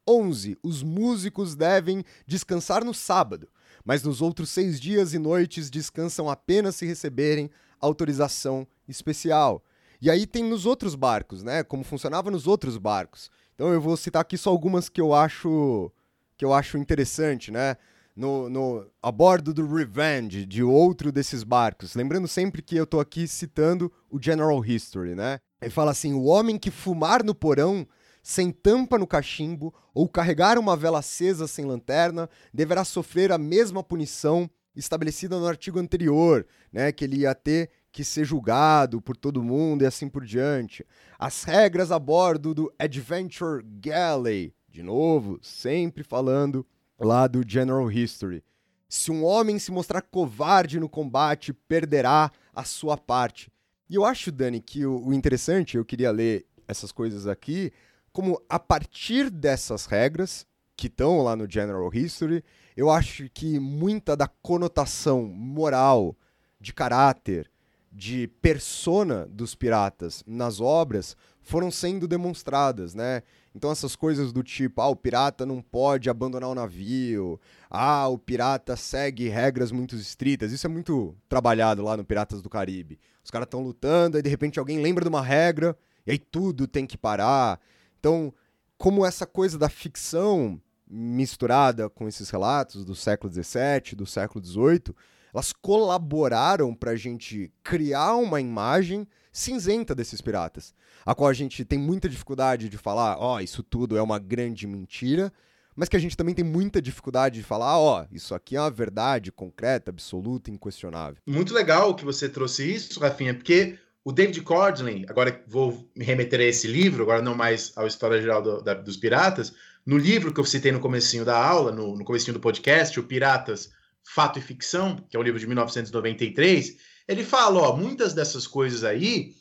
11. 0.07 0.57
Os 0.63 0.81
músicos 0.81 1.55
devem 1.55 2.03
descansar 2.25 2.83
no 2.83 2.95
sábado 2.95 3.47
mas 3.89 4.03
nos 4.03 4.21
outros 4.21 4.51
seis 4.51 4.79
dias 4.79 5.15
e 5.15 5.17
noites 5.17 5.67
descansam 5.67 6.29
apenas 6.29 6.75
se 6.75 6.85
receberem 6.85 7.49
autorização 7.81 8.67
especial. 8.87 9.63
E 9.99 10.11
aí 10.11 10.27
tem 10.27 10.43
nos 10.43 10.67
outros 10.67 10.93
barcos, 10.93 11.41
né? 11.41 11.63
Como 11.63 11.83
funcionava 11.83 12.29
nos 12.29 12.45
outros 12.45 12.77
barcos. 12.77 13.31
Então 13.55 13.73
eu 13.73 13.81
vou 13.81 13.97
citar 13.97 14.21
aqui 14.21 14.37
só 14.37 14.51
algumas 14.51 14.89
que 14.89 15.01
eu 15.01 15.11
acho 15.11 15.91
que 16.37 16.45
eu 16.45 16.53
acho 16.53 16.77
interessante, 16.77 17.49
né? 17.49 17.77
No, 18.15 18.47
no, 18.47 18.85
a 19.01 19.11
bordo 19.11 19.55
do 19.55 19.65
Revenge, 19.65 20.45
de 20.45 20.61
outro 20.61 21.11
desses 21.11 21.43
barcos. 21.43 21.95
Lembrando 21.95 22.27
sempre 22.27 22.61
que 22.61 22.75
eu 22.75 22.85
tô 22.85 22.99
aqui 22.99 23.27
citando 23.27 23.91
o 24.07 24.21
General 24.21 24.63
History, 24.63 25.15
né? 25.15 25.39
Ele 25.59 25.71
fala 25.71 25.89
assim: 25.89 26.13
o 26.13 26.25
homem 26.25 26.59
que 26.59 26.69
fumar 26.69 27.23
no 27.23 27.33
porão, 27.33 27.87
sem 28.29 28.51
tampa 28.51 28.99
no 28.99 29.07
cachimbo, 29.07 29.73
ou 29.91 30.07
carregar 30.07 30.59
uma 30.59 30.77
vela 30.77 30.99
acesa 30.99 31.47
sem 31.47 31.65
lanterna, 31.65 32.29
deverá 32.53 32.85
sofrer 32.85 33.31
a 33.31 33.39
mesma 33.39 33.83
punição 33.83 34.47
estabelecida 34.75 35.39
no 35.39 35.47
artigo 35.47 35.79
anterior, 35.79 36.45
né? 36.71 36.91
Que 36.91 37.05
ele 37.05 37.21
ia 37.21 37.33
ter 37.33 37.71
que 37.91 38.03
ser 38.03 38.25
julgado 38.25 39.01
por 39.01 39.17
todo 39.17 39.41
mundo 39.41 39.81
e 39.81 39.87
assim 39.87 40.07
por 40.07 40.23
diante. 40.23 40.85
As 41.17 41.43
regras 41.43 41.91
a 41.91 41.97
bordo 41.97 42.53
do 42.53 42.71
Adventure 42.77 43.63
Galley, 43.63 44.53
de 44.67 44.83
novo, 44.83 45.39
sempre 45.41 46.03
falando 46.03 46.63
lá 46.99 47.25
do 47.25 47.43
General 47.43 47.91
History. 47.91 48.43
Se 48.87 49.09
um 49.09 49.25
homem 49.25 49.57
se 49.57 49.71
mostrar 49.71 50.03
covarde 50.03 50.79
no 50.79 50.87
combate, 50.87 51.51
perderá 51.51 52.31
a 52.53 52.63
sua 52.63 52.95
parte. 52.95 53.51
E 53.89 53.95
eu 53.95 54.05
acho, 54.05 54.31
Dani, 54.31 54.61
que 54.61 54.85
o, 54.85 55.11
interessante, 55.13 55.77
eu 55.77 55.83
queria 55.83 56.11
ler 56.11 56.45
essas 56.67 56.91
coisas 56.91 57.25
aqui, 57.25 57.73
como 58.11 58.41
a 58.49 58.59
partir 58.59 59.29
dessas 59.29 59.85
regras, 59.85 60.45
que 60.75 60.87
estão 60.87 61.21
lá 61.21 61.35
no 61.35 61.49
General 61.49 61.93
History, 61.93 62.43
eu 62.75 62.89
acho 62.89 63.29
que 63.29 63.59
muita 63.59 64.15
da 64.15 64.27
conotação 64.27 65.23
moral, 65.25 66.15
de 66.59 66.73
caráter, 66.73 67.51
de 67.91 68.27
persona 68.41 69.25
dos 69.25 69.55
piratas 69.55 70.23
nas 70.25 70.61
obras 70.61 71.17
foram 71.41 71.71
sendo 71.71 72.07
demonstradas, 72.07 72.93
né? 72.93 73.23
Então 73.53 73.71
essas 73.71 73.95
coisas 73.95 74.31
do 74.31 74.43
tipo, 74.43 74.81
ah, 74.81 74.87
o 74.87 74.95
pirata 74.95 75.45
não 75.45 75.61
pode 75.61 76.09
abandonar 76.09 76.49
o 76.49 76.55
navio, 76.55 77.39
ah, 77.69 78.07
o 78.07 78.17
pirata 78.17 78.75
segue 78.75 79.27
regras 79.27 79.71
muito 79.71 79.95
estritas, 79.95 80.51
isso 80.51 80.67
é 80.67 80.69
muito 80.69 81.15
trabalhado 81.27 81.83
lá 81.83 81.97
no 81.97 82.05
Piratas 82.05 82.41
do 82.41 82.49
Caribe. 82.49 82.99
Os 83.23 83.31
caras 83.31 83.47
estão 83.47 83.61
lutando, 83.61 84.17
aí 84.17 84.23
de 84.23 84.29
repente 84.29 84.59
alguém 84.59 84.81
lembra 84.81 85.03
de 85.03 85.09
uma 85.09 85.21
regra, 85.21 85.75
e 86.05 86.11
aí 86.11 86.19
tudo 86.19 86.67
tem 86.67 86.85
que 86.85 86.97
parar. 86.97 87.59
Então, 87.99 88.33
como 88.77 89.05
essa 89.05 89.25
coisa 89.25 89.57
da 89.57 89.69
ficção 89.69 90.59
misturada 90.89 91.89
com 91.89 92.07
esses 92.07 92.29
relatos 92.29 92.83
do 92.83 92.95
século 92.95 93.31
XVII, 93.31 93.95
do 93.95 94.05
século 94.05 94.43
XVIII, 94.43 94.95
elas 95.33 95.53
colaboraram 95.53 96.73
para 96.73 96.91
a 96.91 96.95
gente 96.95 97.51
criar 97.61 98.15
uma 98.15 98.41
imagem 98.41 99.07
cinzenta 99.31 99.93
desses 99.93 100.21
piratas, 100.21 100.73
a 101.05 101.13
qual 101.13 101.29
a 101.29 101.33
gente 101.33 101.63
tem 101.63 101.77
muita 101.77 102.09
dificuldade 102.09 102.67
de 102.67 102.77
falar, 102.77 103.17
ó, 103.19 103.35
oh, 103.35 103.39
isso 103.39 103.61
tudo 103.61 103.95
é 103.95 104.01
uma 104.01 104.17
grande 104.17 104.65
mentira, 104.65 105.31
mas 105.75 105.87
que 105.87 105.95
a 105.95 105.99
gente 105.99 106.17
também 106.17 106.33
tem 106.33 106.43
muita 106.43 106.81
dificuldade 106.81 107.39
de 107.39 107.45
falar, 107.45 107.77
ó, 107.77 108.01
oh, 108.01 108.07
isso 108.11 108.33
aqui 108.33 108.55
é 108.55 108.61
uma 108.61 108.71
verdade 108.71 109.31
concreta, 109.31 109.91
absoluta, 109.91 110.49
inquestionável. 110.49 111.21
Muito 111.27 111.53
legal 111.53 111.95
que 111.95 112.03
você 112.03 112.27
trouxe 112.27 112.73
isso, 112.73 112.99
Rafinha, 112.99 113.35
porque 113.35 113.77
o 114.03 114.11
David 114.11 114.41
Cordlin, 114.41 115.05
agora 115.07 115.43
vou 115.47 115.89
me 115.95 116.05
remeter 116.05 116.39
a 116.39 116.43
esse 116.43 116.67
livro, 116.67 117.03
agora 117.03 117.21
não 117.21 117.35
mais 117.35 117.71
à 117.75 117.85
história 117.85 118.21
geral 118.21 118.41
do, 118.41 118.61
da, 118.61 118.73
dos 118.73 118.97
piratas, 118.97 119.53
no 119.85 119.97
livro 119.97 120.33
que 120.33 120.39
eu 120.39 120.45
citei 120.45 120.71
no 120.71 120.79
comecinho 120.79 121.25
da 121.25 121.37
aula, 121.37 121.71
no, 121.71 121.95
no 121.95 122.05
comecinho 122.05 122.33
do 122.33 122.39
podcast, 122.39 122.99
o 122.99 123.03
Piratas, 123.03 123.71
Fato 124.03 124.39
e 124.39 124.41
Ficção, 124.41 124.95
que 125.09 125.17
é 125.17 125.19
um 125.19 125.23
livro 125.23 125.39
de 125.39 125.47
1993, 125.47 126.77
ele 127.07 127.23
fala, 127.23 127.59
ó, 127.59 127.75
muitas 127.75 128.13
dessas 128.13 128.45
coisas 128.45 128.83
aí, 128.83 129.33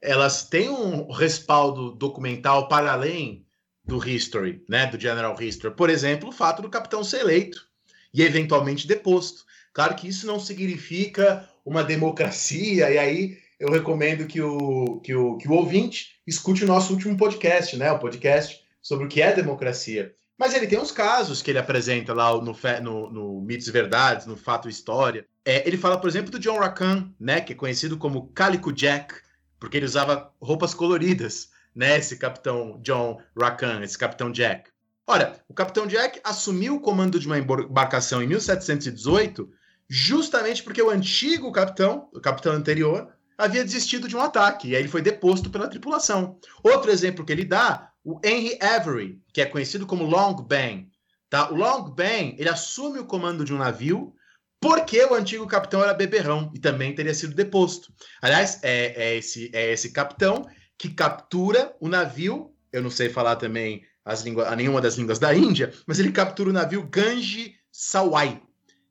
elas 0.00 0.48
têm 0.48 0.70
um 0.70 1.10
respaldo 1.10 1.90
documental 1.92 2.68
para 2.68 2.92
além 2.92 3.44
do 3.84 4.06
history, 4.06 4.62
né, 4.68 4.86
do 4.86 5.00
general 5.00 5.36
history. 5.40 5.74
Por 5.74 5.90
exemplo, 5.90 6.28
o 6.28 6.32
fato 6.32 6.62
do 6.62 6.70
capitão 6.70 7.02
ser 7.02 7.20
eleito 7.20 7.66
e 8.12 8.22
eventualmente 8.22 8.86
deposto. 8.86 9.44
Claro 9.72 9.96
que 9.96 10.08
isso 10.08 10.26
não 10.26 10.38
significa 10.38 11.48
uma 11.64 11.82
democracia, 11.82 12.90
e 12.90 12.98
aí 12.98 13.38
eu 13.58 13.70
recomendo 13.70 14.26
que 14.26 14.40
o, 14.40 15.00
que 15.00 15.14
o, 15.14 15.36
que 15.36 15.48
o 15.48 15.52
ouvinte 15.52 16.20
escute 16.26 16.64
o 16.64 16.66
nosso 16.66 16.92
último 16.92 17.16
podcast, 17.16 17.76
né, 17.76 17.90
o 17.90 17.98
podcast 17.98 18.62
sobre 18.80 19.06
o 19.06 19.08
que 19.08 19.20
é 19.20 19.32
democracia. 19.32 20.14
Mas 20.38 20.54
ele 20.54 20.68
tem 20.68 20.78
uns 20.78 20.92
casos 20.92 21.42
que 21.42 21.50
ele 21.50 21.58
apresenta 21.58 22.14
lá 22.14 22.30
no, 22.32 22.56
no, 22.82 23.10
no 23.10 23.40
Mitos 23.40 23.66
e 23.66 23.72
Verdades, 23.72 24.26
no 24.26 24.36
Fato 24.36 24.68
e 24.68 24.70
História. 24.70 25.26
É, 25.44 25.66
ele 25.66 25.76
fala, 25.76 25.98
por 25.98 26.08
exemplo, 26.08 26.30
do 26.30 26.38
John 26.38 26.58
Rakan, 26.58 27.12
né, 27.18 27.40
que 27.40 27.52
é 27.52 27.56
conhecido 27.56 27.98
como 27.98 28.28
Calico 28.28 28.72
Jack, 28.72 29.14
porque 29.58 29.76
ele 29.76 29.86
usava 29.86 30.32
roupas 30.40 30.72
coloridas, 30.74 31.50
né, 31.74 31.98
esse 31.98 32.16
capitão 32.16 32.78
John 32.82 33.20
Rakan, 33.36 33.82
esse 33.82 33.98
capitão 33.98 34.30
Jack. 34.30 34.70
Ora, 35.04 35.40
o 35.48 35.54
capitão 35.54 35.86
Jack 35.86 36.20
assumiu 36.22 36.76
o 36.76 36.80
comando 36.80 37.18
de 37.18 37.26
uma 37.26 37.38
embarcação 37.38 38.22
em 38.22 38.26
1718 38.26 39.50
justamente 39.88 40.62
porque 40.62 40.82
o 40.82 40.90
antigo 40.90 41.50
capitão, 41.50 42.08
o 42.12 42.20
capitão 42.20 42.52
anterior, 42.52 43.08
havia 43.38 43.64
desistido 43.64 44.08
de 44.08 44.16
um 44.16 44.20
ataque, 44.20 44.68
e 44.68 44.74
aí 44.74 44.82
ele 44.82 44.88
foi 44.88 45.00
deposto 45.00 45.48
pela 45.48 45.68
tripulação. 45.68 46.38
Outro 46.62 46.90
exemplo 46.90 47.24
que 47.24 47.32
ele 47.32 47.44
dá 47.44 47.92
o 48.04 48.20
Henry 48.24 48.58
Avery, 48.60 49.22
que 49.32 49.40
é 49.40 49.46
conhecido 49.46 49.86
como 49.86 50.04
Long 50.04 50.34
Ben. 50.42 50.90
Tá? 51.30 51.50
O 51.50 51.54
Long 51.54 51.90
Ben 51.90 52.34
ele 52.38 52.48
assume 52.48 52.98
o 52.98 53.06
comando 53.06 53.44
de 53.44 53.54
um 53.54 53.58
navio 53.58 54.14
porque 54.60 55.04
o 55.04 55.14
antigo 55.14 55.46
capitão 55.46 55.82
era 55.82 55.94
beberrão 55.94 56.50
e 56.52 56.58
também 56.58 56.94
teria 56.94 57.14
sido 57.14 57.34
deposto. 57.34 57.92
Aliás, 58.20 58.58
é, 58.62 59.10
é, 59.10 59.16
esse, 59.16 59.50
é 59.54 59.72
esse 59.72 59.92
capitão 59.92 60.48
que 60.76 60.88
captura 60.88 61.76
o 61.80 61.88
navio, 61.88 62.52
eu 62.72 62.82
não 62.82 62.90
sei 62.90 63.08
falar 63.08 63.36
também 63.36 63.84
as 64.04 64.22
línguas, 64.22 64.56
nenhuma 64.56 64.80
das 64.80 64.94
línguas 64.94 65.18
da 65.18 65.34
Índia, 65.34 65.72
mas 65.86 65.98
ele 65.98 66.10
captura 66.10 66.50
o 66.50 66.52
navio 66.52 66.82
Ganji 66.88 67.54
Sawai, 67.70 68.42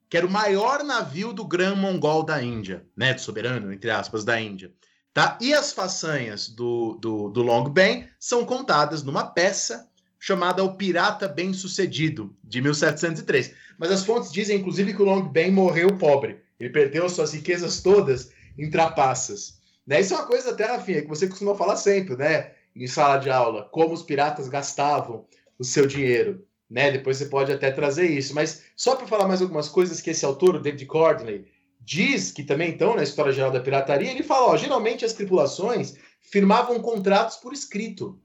que 0.10 0.18
era 0.18 0.26
o 0.26 0.32
maior 0.32 0.84
navio 0.84 1.34
do 1.34 1.46
Gran 1.46 1.76
Mongol 1.76 2.24
da 2.24 2.42
Índia, 2.42 2.86
né, 2.96 3.14
do 3.14 3.22
soberano, 3.22 3.74
entre 3.74 3.90
aspas, 3.90 4.24
da 4.24 4.40
Índia. 4.40 4.72
Tá? 5.14 5.38
E 5.42 5.54
as 5.54 5.74
façanhas 5.74 6.48
do, 6.48 6.94
do, 7.02 7.30
do 7.30 7.42
Long 7.42 7.70
Ben 7.70 8.08
são 8.20 8.46
contadas 8.46 9.04
numa 9.04 9.26
peça 9.26 9.90
chamada 10.20 10.64
O 10.64 10.76
Pirata 10.76 11.28
Bem 11.28 11.54
Sucedido, 11.54 12.36
de 12.44 12.62
1703. 12.62 13.54
Mas 13.78 13.92
as 13.92 14.06
fontes 14.06 14.32
dizem, 14.32 14.60
inclusive, 14.60 14.94
que 14.94 15.02
o 15.02 15.06
Long 15.06 15.28
Ben 15.28 15.52
morreu 15.52 15.98
pobre. 15.98 16.42
Ele 16.60 16.70
perdeu 16.70 17.08
suas 17.10 17.34
riquezas 17.34 17.82
todas 17.82 18.32
em 18.58 18.70
trapaças. 18.70 19.60
Né? 19.86 20.02
Isso 20.02 20.14
é 20.14 20.18
uma 20.18 20.28
coisa 20.28 20.52
até, 20.52 20.66
Rafinha, 20.66 21.02
que 21.02 21.08
você 21.08 21.28
costuma 21.28 21.56
falar 21.56 21.76
sempre, 21.76 22.16
né? 22.16 22.52
Em 22.76 22.88
sala 22.88 23.18
de 23.18 23.30
aula, 23.30 23.68
como 23.72 23.94
os 23.94 24.04
piratas 24.04 24.48
gastavam 24.48 25.26
o 25.58 25.64
seu 25.64 25.88
dinheiro. 25.88 26.47
Né? 26.70 26.92
Depois 26.92 27.18
você 27.18 27.26
pode 27.26 27.52
até 27.52 27.72
trazer 27.72 28.08
isso. 28.10 28.34
Mas 28.36 28.64
só 28.76 28.96
para 28.96 29.08
falar 29.08 29.28
mais 29.28 29.42
algumas 29.42 29.70
coisas 29.70 30.02
que 30.02 30.10
esse 30.10 30.26
autor, 30.26 30.56
o 30.56 30.62
David 30.62 30.86
Cordley, 30.86 31.46
diz 31.80 32.32
que 32.32 32.44
também 32.44 32.72
estão 32.72 32.96
na 32.96 33.04
história 33.04 33.32
geral 33.32 33.52
da 33.52 33.62
pirataria, 33.62 34.12
ele 34.12 34.24
fala, 34.24 34.48
ó, 34.48 34.58
geralmente 34.58 35.06
as 35.06 35.14
tripulações 35.14 35.96
firmavam 36.20 36.80
contratos 36.82 37.38
por 37.38 37.54
escrito, 37.54 38.20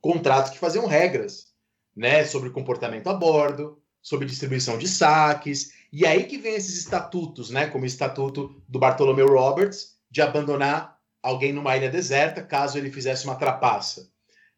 contratos 0.00 0.50
que 0.50 0.58
faziam 0.58 0.86
regras, 0.86 1.48
né, 1.94 2.24
sobre 2.24 2.48
comportamento 2.48 3.08
a 3.08 3.14
bordo, 3.14 3.78
sobre 4.00 4.26
distribuição 4.26 4.78
de 4.78 4.88
saques, 4.88 5.72
e 5.92 6.06
aí 6.06 6.24
que 6.24 6.38
vem 6.38 6.54
esses 6.54 6.78
estatutos, 6.78 7.50
né, 7.50 7.66
como 7.66 7.84
o 7.84 7.86
estatuto 7.86 8.62
do 8.66 8.78
Bartolomeu 8.78 9.28
Roberts 9.28 9.98
de 10.10 10.22
abandonar 10.22 10.98
alguém 11.22 11.52
numa 11.52 11.76
ilha 11.76 11.90
deserta 11.90 12.42
caso 12.42 12.78
ele 12.78 12.90
fizesse 12.90 13.24
uma 13.24 13.36
trapaça. 13.36 14.10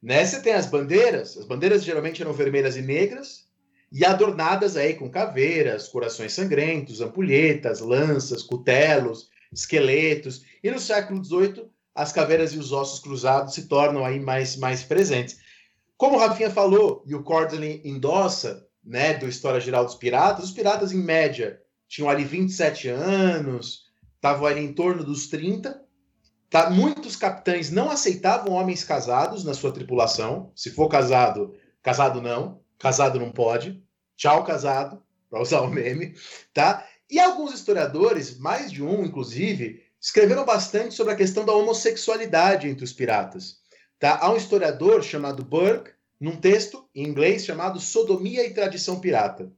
Né? 0.07 0.24
Você 0.24 0.40
tem 0.40 0.52
as 0.52 0.66
bandeiras, 0.66 1.36
as 1.36 1.44
bandeiras 1.44 1.82
geralmente 1.82 2.22
eram 2.22 2.32
vermelhas 2.32 2.76
e 2.76 2.80
negras, 2.80 3.48
e 3.90 4.04
adornadas 4.04 4.76
aí 4.76 4.94
com 4.94 5.11
caveiras, 5.11 5.88
corações 5.88 6.32
sangrentos, 6.32 7.00
ampulhetas, 7.00 7.80
lanças, 7.80 8.40
cutelos, 8.40 9.28
esqueletos. 9.52 10.44
E 10.62 10.70
no 10.70 10.78
século 10.78 11.24
XVIII, 11.24 11.68
as 11.92 12.12
caveiras 12.12 12.52
e 12.52 12.59
os 12.59 12.70
ossos 12.70 13.00
cruzados 13.00 13.54
se 13.54 13.66
tornam 13.66 14.04
aí 14.04 14.20
mais, 14.20 14.54
mais 14.54 14.84
presentes. 14.84 15.40
Como 15.96 16.14
o 16.14 16.20
Rafinha 16.20 16.50
falou, 16.50 17.02
e 17.04 17.12
o 17.12 17.24
Cordley 17.24 17.82
endossa, 17.84 18.64
né, 18.84 19.14
do 19.14 19.26
História 19.26 19.59
Geral 19.59 19.84
dos 19.84 19.96
Piratas, 19.96 20.44
os 20.44 20.52
piratas, 20.52 20.92
em 20.92 21.02
média, 21.02 21.61
tinham 21.88 22.09
ali 22.09 22.22
27 22.22 22.88
anos, 22.90 23.86
estavam 24.14 24.46
ali 24.46 24.61
em 24.61 24.72
torno 24.72 25.02
dos 25.02 25.26
30. 25.26 25.84
Tá? 26.49 26.70
Muitos 26.70 27.16
capitães 27.16 27.70
não 27.70 27.90
aceitavam 27.90 28.53
homens 28.53 28.84
casados 28.84 29.44
na 29.44 29.55
sua 29.55 29.72
tripulação. 29.72 30.53
Se 30.55 30.70
for 30.70 30.88
casado, 30.88 31.55
casado 31.82 32.20
não. 32.20 32.61
Casado 32.78 33.18
não 33.18 33.30
pode. 33.30 33.82
Tchau, 34.16 34.44
casado, 34.44 35.03
para 35.28 35.42
usar 35.42 35.61
o 35.61 35.70
meme, 35.70 36.14
tá? 36.55 36.86
E 37.11 37.20
alguns 37.20 37.53
historiadores, 37.53 38.38
mais 38.38 38.72
de 38.72 38.82
um 38.82 39.05
inclusive, 39.05 39.82
escreveram 40.01 40.44
bastante 40.44 40.94
sobre 40.94 41.12
a 41.12 41.16
questão 41.16 41.44
da 41.44 41.53
homossexualidade 41.53 42.68
entre 42.68 42.84
os 42.84 42.92
piratas. 42.92 43.59
Tá? 43.99 44.18
Há 44.20 44.32
um 44.32 44.36
historiador 44.36 45.03
chamado 45.03 45.44
Burke, 45.44 45.90
num 46.18 46.36
texto 46.36 46.88
em 46.94 47.07
inglês 47.07 47.44
chamado 47.44 47.78
Sodomia 47.78 48.44
e 48.47 48.55
Tradição 48.55 49.01
Pirata. 49.01 49.53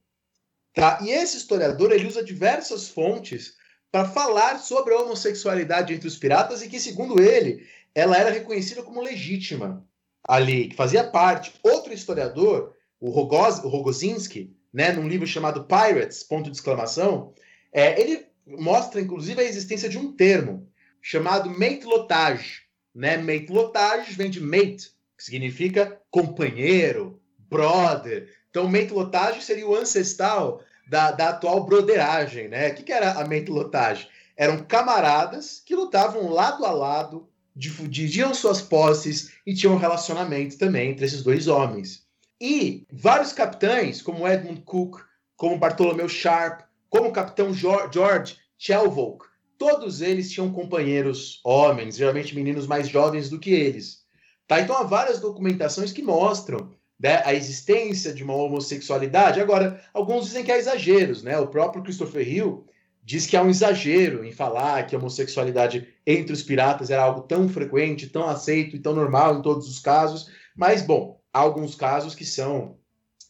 Tá? 0.74 0.98
E 1.02 1.10
esse 1.10 1.36
historiador 1.36 1.92
ele 1.92 2.06
usa 2.06 2.22
diversas 2.22 2.88
fontes 2.88 3.57
para 3.90 4.08
falar 4.08 4.58
sobre 4.58 4.94
a 4.94 4.98
homossexualidade 4.98 5.94
entre 5.94 6.06
os 6.06 6.16
piratas 6.16 6.62
e 6.62 6.68
que, 6.68 6.78
segundo 6.78 7.20
ele, 7.20 7.66
ela 7.94 8.16
era 8.16 8.30
reconhecida 8.30 8.82
como 8.82 9.02
legítima 9.02 9.84
ali, 10.26 10.68
que 10.68 10.76
fazia 10.76 11.04
parte. 11.04 11.54
Outro 11.62 11.92
historiador, 11.92 12.74
o, 13.00 13.10
Rogoz, 13.10 13.58
o 13.64 13.68
Rogozinski, 13.68 14.54
né, 14.72 14.92
num 14.92 15.08
livro 15.08 15.26
chamado 15.26 15.64
Pirates, 15.64 16.22
ponto 16.22 16.50
de 16.50 16.56
exclamação, 16.56 17.32
é, 17.72 18.00
ele 18.00 18.26
mostra, 18.46 19.00
inclusive, 19.00 19.40
a 19.40 19.44
existência 19.44 19.88
de 19.88 19.98
um 19.98 20.12
termo 20.12 20.68
chamado 21.00 21.50
matelotage. 21.50 22.62
Né? 22.94 23.16
Matelotage 23.16 24.12
vem 24.12 24.30
de 24.30 24.40
mate, 24.40 24.92
que 25.16 25.24
significa 25.24 26.00
companheiro, 26.10 27.20
brother. 27.38 28.28
Então, 28.50 28.68
matelotage 28.68 29.42
seria 29.42 29.66
o 29.66 29.74
ancestral 29.74 30.62
da, 30.88 31.10
da 31.12 31.30
atual 31.30 31.64
broderagem. 31.64 32.48
Né? 32.48 32.68
O 32.68 32.74
que, 32.74 32.82
que 32.82 32.92
era 32.92 33.12
a 33.12 33.26
matelotage? 33.26 34.08
Eram 34.36 34.58
camaradas 34.58 35.62
que 35.64 35.74
lutavam 35.74 36.30
lado 36.30 36.64
a 36.64 36.70
lado, 36.70 37.28
dividiam 37.54 38.32
suas 38.32 38.62
posses 38.62 39.32
e 39.46 39.54
tinham 39.54 39.74
um 39.74 39.78
relacionamento 39.78 40.56
também 40.56 40.90
entre 40.90 41.04
esses 41.04 41.22
dois 41.22 41.48
homens. 41.48 42.06
E 42.40 42.86
vários 42.92 43.32
capitães, 43.32 44.00
como 44.00 44.26
Edmund 44.28 44.62
Cook, 44.62 45.00
como 45.36 45.58
Bartholomew 45.58 46.08
Sharp, 46.08 46.60
como 46.88 47.08
o 47.08 47.12
capitão 47.12 47.52
George 47.52 48.38
Chelvolk, 48.56 49.26
todos 49.58 50.00
eles 50.00 50.30
tinham 50.30 50.52
companheiros 50.52 51.40
homens, 51.44 51.96
geralmente 51.96 52.34
meninos 52.34 52.66
mais 52.66 52.88
jovens 52.88 53.28
do 53.28 53.40
que 53.40 53.50
eles. 53.50 54.04
Tá? 54.46 54.60
Então 54.60 54.76
há 54.76 54.84
várias 54.84 55.20
documentações 55.20 55.92
que 55.92 56.02
mostram 56.02 56.70
né, 56.98 57.22
a 57.24 57.32
existência 57.34 58.12
de 58.12 58.24
uma 58.24 58.34
homossexualidade. 58.34 59.40
Agora, 59.40 59.80
alguns 59.94 60.26
dizem 60.26 60.44
que 60.44 60.50
há 60.50 60.58
exageros, 60.58 61.22
né? 61.22 61.38
O 61.38 61.46
próprio 61.46 61.82
Christopher 61.82 62.26
Hill 62.26 62.66
diz 63.04 63.24
que 63.24 63.36
há 63.36 63.42
um 63.42 63.48
exagero 63.48 64.24
em 64.24 64.32
falar 64.32 64.86
que 64.86 64.94
a 64.94 64.98
homossexualidade 64.98 65.88
entre 66.06 66.32
os 66.32 66.42
piratas 66.42 66.90
era 66.90 67.02
algo 67.02 67.22
tão 67.22 67.48
frequente, 67.48 68.08
tão 68.08 68.28
aceito 68.28 68.76
e 68.76 68.80
tão 68.80 68.94
normal 68.94 69.38
em 69.38 69.42
todos 69.42 69.68
os 69.68 69.78
casos. 69.78 70.30
Mas, 70.54 70.82
bom, 70.82 71.20
há 71.32 71.38
alguns 71.38 71.74
casos 71.74 72.14
que 72.14 72.24
são 72.24 72.76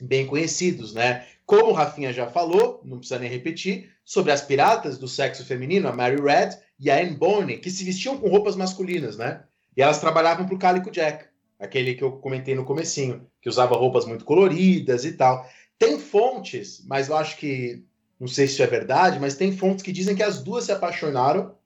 bem 0.01 0.27
conhecidos, 0.27 0.95
né? 0.95 1.27
Como 1.45 1.71
o 1.71 1.73
Rafinha 1.73 2.13
já 2.13 2.27
falou, 2.27 2.81
não 2.85 2.99
precisa 2.99 3.19
nem 3.19 3.31
repetir, 3.31 3.91
sobre 4.05 4.33
as 4.33 4.43
piratas 4.43 4.99
do 4.99 5.07
sexo 5.07 5.45
feminino, 5.45 5.89
a 5.89 5.93
Mary 5.93 6.21
Red 6.21 6.59
e 6.79 6.91
a 6.91 7.01
Anne 7.01 7.15
Bonny, 7.15 7.59
que 7.59 7.71
se 7.71 7.85
vestiam 7.85 8.17
com 8.19 8.29
roupas 8.29 8.57
masculinas, 8.57 9.17
né? 9.17 9.43
E 9.77 9.83
elas 9.83 10.01
trabalhavam 10.01 10.47
para 10.47 10.55
o 10.55 10.59
Calico 10.59 10.91
Jack, 10.91 11.27
aquele 11.59 11.95
que 11.95 12.05
eu 12.05 12.13
comentei 12.13 12.55
no 12.55 12.65
comecinho, 12.65 13.27
que 13.41 13.49
usava 13.49 13.77
roupas 13.77 14.05
muito 14.05 14.25
coloridas 14.25 15.05
e 15.05 15.13
tal. 15.13 15.49
Tem 15.79 15.99
fontes, 15.99 16.85
mas 16.87 17.09
eu 17.09 17.17
acho 17.17 17.37
que 17.37 17.85
não 18.19 18.29
sei 18.29 18.47
se 18.47 18.55
isso 18.55 18.63
é 18.63 18.67
verdade, 18.67 19.21
mas 19.21 19.37
tem 19.37 19.57
fontes 19.57 19.83
que 19.83 19.93
dizem 19.93 20.17
que 20.17 20.23
as 20.23 20.43
duas 20.43 20.65
se 20.65 20.73
apaixonaram 20.73 21.57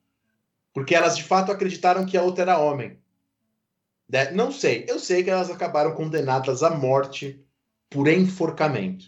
porque 0.73 0.95
elas 0.95 1.17
de 1.17 1.23
fato 1.23 1.53
acreditaram 1.53 2.07
que 2.07 2.17
a 2.17 2.23
outra 2.23 2.43
era 2.43 2.59
homem. 2.59 2.99
Né? 4.09 4.31
Não 4.31 4.51
sei. 4.51 4.85
Eu 4.89 4.99
sei 4.99 5.23
que 5.23 5.31
elas 5.31 5.51
acabaram 5.51 5.95
condenadas 5.95 6.63
à 6.63 6.71
morte 6.71 7.45
por 7.91 8.09
enforcamento. 8.09 9.07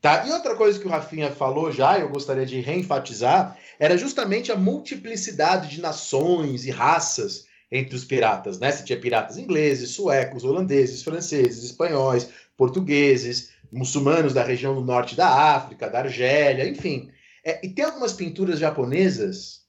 Tá? 0.00 0.26
E 0.26 0.32
outra 0.32 0.56
coisa 0.56 0.78
que 0.78 0.86
o 0.86 0.90
Rafinha 0.90 1.30
falou 1.30 1.70
já, 1.70 1.98
eu 1.98 2.08
gostaria 2.08 2.46
de 2.46 2.60
reenfatizar, 2.60 3.56
era 3.78 3.98
justamente 3.98 4.50
a 4.50 4.56
multiplicidade 4.56 5.68
de 5.68 5.80
nações 5.80 6.64
e 6.64 6.70
raças 6.70 7.46
entre 7.70 7.94
os 7.94 8.04
piratas. 8.04 8.58
Né? 8.58 8.70
Você 8.70 8.84
tinha 8.84 9.00
piratas 9.00 9.38
ingleses, 9.38 9.90
suecos, 9.90 10.44
holandeses, 10.44 11.02
franceses, 11.02 11.64
espanhóis, 11.64 12.28
portugueses, 12.56 13.52
muçulmanos 13.70 14.34
da 14.34 14.42
região 14.42 14.74
do 14.74 14.84
norte 14.84 15.14
da 15.14 15.54
África, 15.54 15.88
da 15.88 16.00
Argélia, 16.00 16.68
enfim. 16.68 17.10
É, 17.44 17.64
e 17.64 17.70
tem 17.70 17.84
algumas 17.84 18.12
pinturas 18.12 18.58
japonesas 18.58 19.60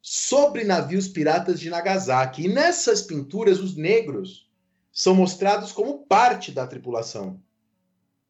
sobre 0.00 0.64
navios 0.64 1.08
piratas 1.08 1.60
de 1.60 1.68
Nagasaki. 1.68 2.44
E 2.44 2.48
nessas 2.48 3.02
pinturas, 3.02 3.60
os 3.60 3.76
negros 3.76 4.48
são 4.92 5.14
mostrados 5.14 5.72
como 5.72 6.06
parte 6.06 6.52
da 6.52 6.66
tripulação. 6.66 7.40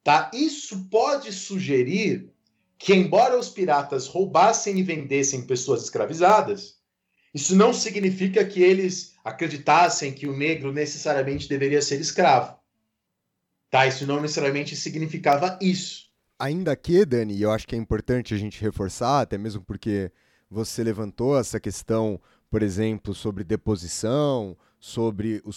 Tá? 0.03 0.31
Isso 0.35 0.89
pode 0.91 1.33
sugerir 1.33 2.31
que, 2.79 2.93
embora 2.93 3.39
os 3.39 3.49
piratas 3.49 4.07
roubassem 4.07 4.79
e 4.79 4.83
vendessem 4.83 5.47
pessoas 5.47 5.83
escravizadas, 5.83 6.82
isso 7.35 7.57
não 7.57 7.73
significa 7.73 8.45
que 8.45 8.63
eles 8.63 9.15
acreditassem 9.25 10.13
que 10.13 10.27
o 10.27 10.37
negro 10.37 10.73
necessariamente 10.73 11.49
deveria 11.49 11.81
ser 11.81 12.01
escravo. 12.01 12.57
Tá? 13.71 13.87
Isso 13.87 14.07
não 14.07 14.21
necessariamente 14.21 14.77
significava 14.77 15.59
isso. 15.61 16.11
Ainda 16.39 16.75
que, 16.75 17.05
Dani, 17.05 17.41
eu 17.41 17.51
acho 17.51 17.67
que 17.67 17.75
é 17.75 17.79
importante 17.79 18.35
a 18.35 18.37
gente 18.37 18.61
reforçar, 18.61 19.21
até 19.21 19.39
mesmo 19.39 19.63
porque 19.63 20.11
você 20.51 20.83
levantou 20.83 21.39
essa 21.39 21.59
questão, 21.61 22.21
por 22.51 22.63
exemplo, 22.63 23.15
sobre 23.15 23.45
deposição, 23.45 24.57
sobre 24.79 25.41
o, 25.45 25.51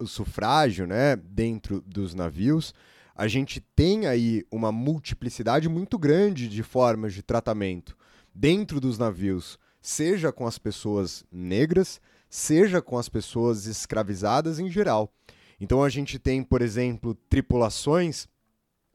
o 0.00 0.06
sufrágio 0.06 0.86
né, 0.86 1.16
dentro 1.16 1.80
dos 1.80 2.14
navios 2.14 2.74
a 3.16 3.26
gente 3.26 3.60
tem 3.74 4.06
aí 4.06 4.44
uma 4.50 4.70
multiplicidade 4.70 5.68
muito 5.68 5.98
grande 5.98 6.48
de 6.48 6.62
formas 6.62 7.14
de 7.14 7.22
tratamento 7.22 7.96
dentro 8.34 8.78
dos 8.78 8.98
navios, 8.98 9.58
seja 9.86 10.32
com 10.32 10.46
as 10.46 10.58
pessoas 10.58 11.24
negras, 11.30 12.00
seja 12.28 12.82
com 12.82 12.98
as 12.98 13.08
pessoas 13.08 13.66
escravizadas 13.66 14.58
em 14.58 14.68
geral. 14.68 15.12
Então 15.60 15.82
a 15.84 15.88
gente 15.88 16.18
tem, 16.18 16.42
por 16.42 16.60
exemplo, 16.60 17.14
tripulações, 17.28 18.26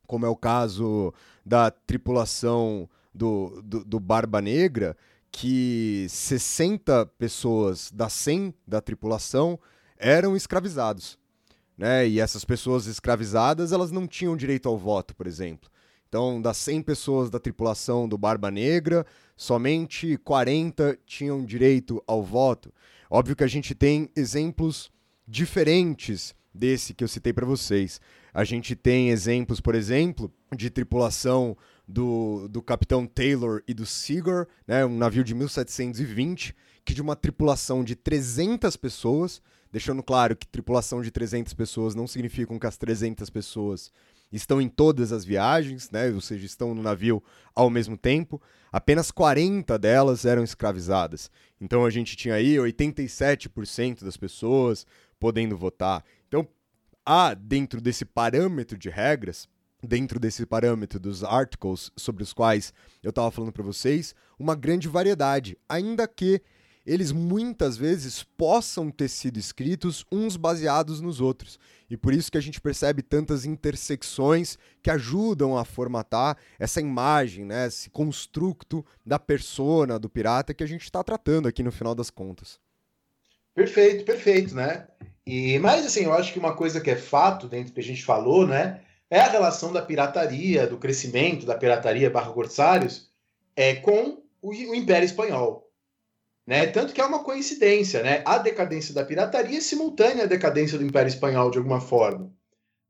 como 0.05 0.25
é 0.25 0.29
o 0.29 0.35
caso 0.35 1.13
da 1.45 1.71
tripulação 1.71 2.89
do, 3.13 3.61
do, 3.63 3.85
do 3.85 3.99
Barba 3.99 4.41
Negra, 4.41 4.97
que 5.31 6.07
60 6.09 7.05
pessoas 7.17 7.89
das 7.91 8.11
100 8.11 8.53
da 8.67 8.81
tripulação 8.81 9.57
eram 9.97 10.35
escravizados 10.35 11.17
né? 11.81 12.07
E 12.07 12.19
essas 12.19 12.45
pessoas 12.45 12.85
escravizadas, 12.85 13.71
elas 13.71 13.89
não 13.89 14.05
tinham 14.05 14.37
direito 14.37 14.69
ao 14.69 14.77
voto, 14.77 15.15
por 15.15 15.25
exemplo. 15.25 15.67
Então, 16.11 16.41
das 16.41 16.57
100 16.57 16.81
pessoas 16.81 17.29
da 17.29 17.39
tripulação 17.39 18.05
do 18.05 18.17
Barba 18.17 18.51
Negra, 18.51 19.05
somente 19.33 20.17
40 20.17 20.99
tinham 21.05 21.45
direito 21.45 22.03
ao 22.05 22.21
voto. 22.21 22.69
Óbvio 23.09 23.33
que 23.33 23.45
a 23.45 23.47
gente 23.47 23.73
tem 23.73 24.09
exemplos 24.13 24.91
diferentes 25.25 26.35
desse 26.53 26.93
que 26.93 27.01
eu 27.01 27.07
citei 27.07 27.31
para 27.31 27.45
vocês. 27.45 28.01
A 28.33 28.43
gente 28.43 28.75
tem 28.75 29.09
exemplos, 29.09 29.61
por 29.61 29.73
exemplo, 29.73 30.29
de 30.53 30.69
tripulação 30.69 31.55
do, 31.87 32.45
do 32.49 32.61
capitão 32.61 33.07
Taylor 33.07 33.63
e 33.65 33.73
do 33.73 33.85
Seagull, 33.85 34.45
né, 34.67 34.85
um 34.85 34.97
navio 34.97 35.23
de 35.23 35.33
1720, 35.33 36.53
que 36.83 36.93
de 36.93 37.01
uma 37.01 37.15
tripulação 37.15 37.85
de 37.85 37.95
300 37.95 38.75
pessoas, 38.75 39.41
deixando 39.71 40.03
claro 40.03 40.35
que 40.35 40.45
tripulação 40.45 41.01
de 41.01 41.09
300 41.09 41.53
pessoas 41.53 41.95
não 41.95 42.05
significa 42.05 42.59
que 42.59 42.67
as 42.67 42.75
300 42.75 43.29
pessoas 43.29 43.93
estão 44.31 44.61
em 44.61 44.69
todas 44.69 45.11
as 45.11 45.25
viagens, 45.25 45.89
né? 45.89 46.09
ou 46.11 46.21
seja, 46.21 46.45
estão 46.45 46.73
no 46.73 46.81
navio 46.81 47.23
ao 47.53 47.69
mesmo 47.69 47.97
tempo. 47.97 48.41
Apenas 48.71 49.11
40 49.11 49.77
delas 49.77 50.25
eram 50.25 50.43
escravizadas. 50.43 51.29
Então 51.59 51.85
a 51.85 51.89
gente 51.89 52.15
tinha 52.15 52.35
aí 52.35 52.55
87% 52.55 54.03
das 54.03 54.15
pessoas 54.15 54.85
podendo 55.19 55.57
votar. 55.57 56.03
Então, 56.27 56.47
há 57.05 57.33
dentro 57.33 57.81
desse 57.81 58.05
parâmetro 58.05 58.77
de 58.77 58.89
regras, 58.89 59.47
dentro 59.83 60.19
desse 60.19 60.45
parâmetro 60.45 60.99
dos 60.99 61.23
articles 61.23 61.91
sobre 61.95 62.23
os 62.23 62.33
quais 62.33 62.73
eu 63.03 63.09
estava 63.09 63.29
falando 63.31 63.51
para 63.51 63.63
vocês, 63.63 64.15
uma 64.39 64.55
grande 64.55 64.87
variedade, 64.87 65.57
ainda 65.67 66.07
que 66.07 66.41
eles 66.85 67.11
muitas 67.11 67.77
vezes 67.77 68.23
possam 68.23 68.89
ter 68.89 69.07
sido 69.07 69.37
escritos 69.37 70.05
uns 70.11 70.35
baseados 70.35 70.99
nos 71.01 71.21
outros. 71.21 71.59
E 71.89 71.97
por 71.97 72.13
isso 72.13 72.31
que 72.31 72.37
a 72.37 72.41
gente 72.41 72.61
percebe 72.61 73.01
tantas 73.01 73.45
intersecções 73.45 74.57
que 74.81 74.89
ajudam 74.89 75.57
a 75.57 75.65
formatar 75.65 76.37
essa 76.57 76.79
imagem, 76.79 77.45
né, 77.45 77.67
esse 77.67 77.89
construto 77.89 78.85
da 79.05 79.19
persona 79.19 79.99
do 79.99 80.09
pirata 80.09 80.53
que 80.53 80.63
a 80.63 80.67
gente 80.67 80.83
está 80.83 81.03
tratando 81.03 81.47
aqui 81.47 81.61
no 81.61 81.71
final 81.71 81.93
das 81.93 82.09
contas. 82.09 82.59
Perfeito, 83.53 84.05
perfeito, 84.05 84.55
né? 84.55 84.87
E 85.25 85.59
mais 85.59 85.85
assim, 85.85 86.05
eu 86.05 86.13
acho 86.13 86.31
que 86.31 86.39
uma 86.39 86.55
coisa 86.55 86.79
que 86.79 86.89
é 86.89 86.95
fato 86.95 87.47
dentro 87.47 87.73
que 87.73 87.79
a 87.79 87.83
gente 87.83 88.03
falou, 88.03 88.47
né, 88.47 88.81
é 89.09 89.19
a 89.19 89.29
relação 89.29 89.73
da 89.73 89.81
pirataria, 89.81 90.65
do 90.65 90.77
crescimento 90.77 91.45
da 91.45 91.57
pirataria 91.57 92.09
barra 92.09 92.31
corsários, 92.31 93.11
é 93.55 93.75
com 93.75 94.23
o 94.41 94.53
Império 94.53 95.05
Espanhol. 95.05 95.70
Né? 96.51 96.67
Tanto 96.67 96.91
que 96.91 96.99
é 96.99 97.05
uma 97.05 97.23
coincidência, 97.23 98.03
né? 98.03 98.21
A 98.25 98.37
decadência 98.37 98.93
da 98.93 99.05
pirataria 99.05 99.57
é 99.57 99.61
simultânea 99.61 100.25
à 100.25 100.27
decadência 100.27 100.77
do 100.77 100.83
Império 100.83 101.07
Espanhol, 101.07 101.49
de 101.49 101.57
alguma 101.57 101.79
forma. 101.79 102.29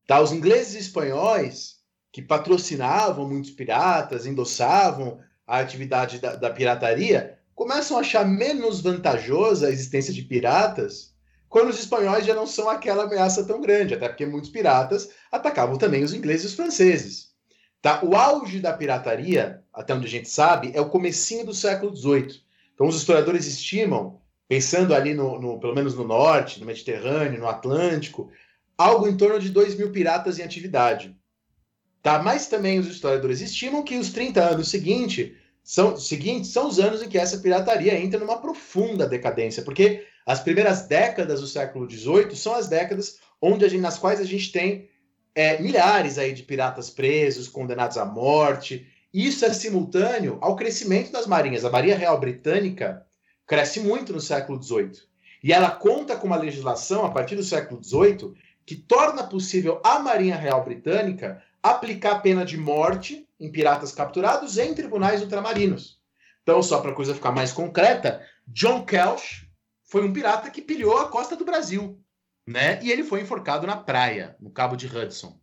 Tá? 0.08 0.20
Os 0.20 0.32
ingleses 0.32 0.74
e 0.74 0.80
espanhóis, 0.80 1.76
que 2.12 2.24
patrocinavam 2.24 3.30
muitos 3.30 3.52
piratas, 3.52 4.26
endossavam 4.26 5.20
a 5.46 5.60
atividade 5.60 6.18
da, 6.18 6.36
da 6.36 6.50
pirataria, 6.50 7.38
começam 7.54 7.98
a 7.98 8.00
achar 8.00 8.28
menos 8.28 8.82
vantajosa 8.82 9.68
a 9.68 9.72
existência 9.72 10.12
de 10.12 10.24
piratas 10.24 11.14
quando 11.48 11.70
os 11.70 11.80
espanhóis 11.80 12.26
já 12.26 12.34
não 12.34 12.48
são 12.48 12.68
aquela 12.68 13.04
ameaça 13.04 13.46
tão 13.46 13.62
grande, 13.62 13.94
até 13.94 14.10
porque 14.10 14.26
muitos 14.26 14.50
piratas 14.50 15.12
atacavam 15.32 15.78
também 15.78 16.04
os 16.04 16.16
ingleses 16.16 16.46
e 16.46 16.48
os 16.48 16.56
franceses. 16.56 17.28
Tá? 17.80 18.04
O 18.04 18.16
auge 18.16 18.60
da 18.60 18.74
pirataria, 18.74 19.64
até 19.72 19.94
onde 19.94 20.08
a 20.08 20.10
gente 20.10 20.30
sabe, 20.30 20.72
é 20.74 20.82
o 20.82 20.90
comecinho 20.90 21.46
do 21.46 21.54
século 21.54 21.96
XVIII. 21.96 22.50
Então 22.74 22.88
os 22.88 22.96
historiadores 22.96 23.46
estimam, 23.46 24.20
pensando 24.48 24.94
ali 24.94 25.14
no, 25.14 25.40
no, 25.40 25.60
pelo 25.60 25.76
menos 25.76 25.96
no 25.96 26.04
norte, 26.04 26.60
no 26.60 26.66
Mediterrâneo, 26.66 27.40
no 27.40 27.48
Atlântico, 27.48 28.30
algo 28.78 29.08
em 29.08 29.16
torno 29.16 29.40
de 29.40 29.50
2 29.50 29.76
mil 29.76 29.92
piratas 29.92 30.40
em 30.40 30.44
atividade. 30.44 31.16
Tá? 32.02 32.22
Mas 32.22 32.48
também 32.48 32.80
os 32.80 32.88
historiadores 32.88 33.42
estimam 33.42 33.84
que 33.84 33.98
os 33.98 34.12
30 34.12 34.42
anos 34.42 34.70
seguintes 34.70 35.34
são, 35.64 35.96
seguintes 35.96 36.52
são 36.52 36.68
os 36.68 36.80
anos 36.80 37.02
em 37.02 37.10
que 37.10 37.18
essa 37.18 37.38
pirataria 37.38 37.98
entra 38.00 38.20
numa 38.20 38.42
profunda 38.42 39.08
decadência, 39.08 39.64
porque 39.64 40.06
as 40.26 40.40
primeiras 40.40 40.84
décadas 40.84 41.42
do 41.42 41.48
século 41.48 41.90
XVIII 41.90 42.36
são 42.36 42.56
as 42.56 42.68
décadas 42.68 43.20
onde 43.42 43.68
gente, 43.70 43.82
nas 43.82 43.98
quais 43.98 44.20
a 44.20 44.24
gente 44.24 44.52
tem 44.52 44.90
é, 45.34 45.62
milhares 45.62 46.18
aí 46.18 46.34
de 46.34 46.44
piratas 46.44 46.90
presos, 46.90 47.48
condenados 47.48 47.98
à 47.98 48.06
morte. 48.06 48.88
Isso 49.14 49.46
é 49.46 49.54
simultâneo 49.54 50.38
ao 50.42 50.56
crescimento 50.56 51.12
das 51.12 51.28
marinhas. 51.28 51.66
A 51.66 51.70
Marinha 51.70 51.98
Real 51.98 52.18
Britânica 52.20 53.06
cresce 53.46 53.82
muito 53.82 54.14
no 54.14 54.22
século 54.22 54.62
XVIII. 54.62 55.04
E 55.44 55.52
ela 55.52 55.72
conta 55.72 56.16
com 56.16 56.28
uma 56.28 56.38
legislação, 56.38 57.06
a 57.06 57.10
partir 57.10 57.36
do 57.36 57.44
século 57.44 57.84
XVIII, 57.84 58.34
que 58.66 58.76
torna 58.76 59.24
possível 59.24 59.82
à 59.84 60.00
Marinha 60.00 60.38
Real 60.38 60.64
Britânica 60.64 61.44
aplicar 61.62 62.22
pena 62.22 62.46
de 62.46 62.58
morte 62.58 63.28
em 63.40 63.52
piratas 63.52 63.92
capturados 63.92 64.58
em 64.58 64.74
tribunais 64.74 65.22
ultramarinos. 65.22 66.00
Então, 66.44 66.64
só 66.64 66.80
para 66.80 66.92
a 66.92 66.96
coisa 66.96 67.14
ficar 67.14 67.32
mais 67.32 67.52
concreta, 67.52 68.26
John 68.48 68.86
Kelch 68.86 69.48
foi 69.84 70.06
um 70.06 70.14
pirata 70.14 70.50
que 70.50 70.62
pilhou 70.62 70.98
a 70.98 71.10
costa 71.10 71.36
do 71.36 71.44
Brasil, 71.44 72.00
né? 72.48 72.82
E 72.82 72.92
ele 72.92 73.04
foi 73.04 73.22
enforcado 73.22 73.68
na 73.68 73.76
praia, 73.76 74.36
no 74.40 74.52
Cabo 74.52 74.76
de 74.76 74.88
Hudson. 74.88 75.41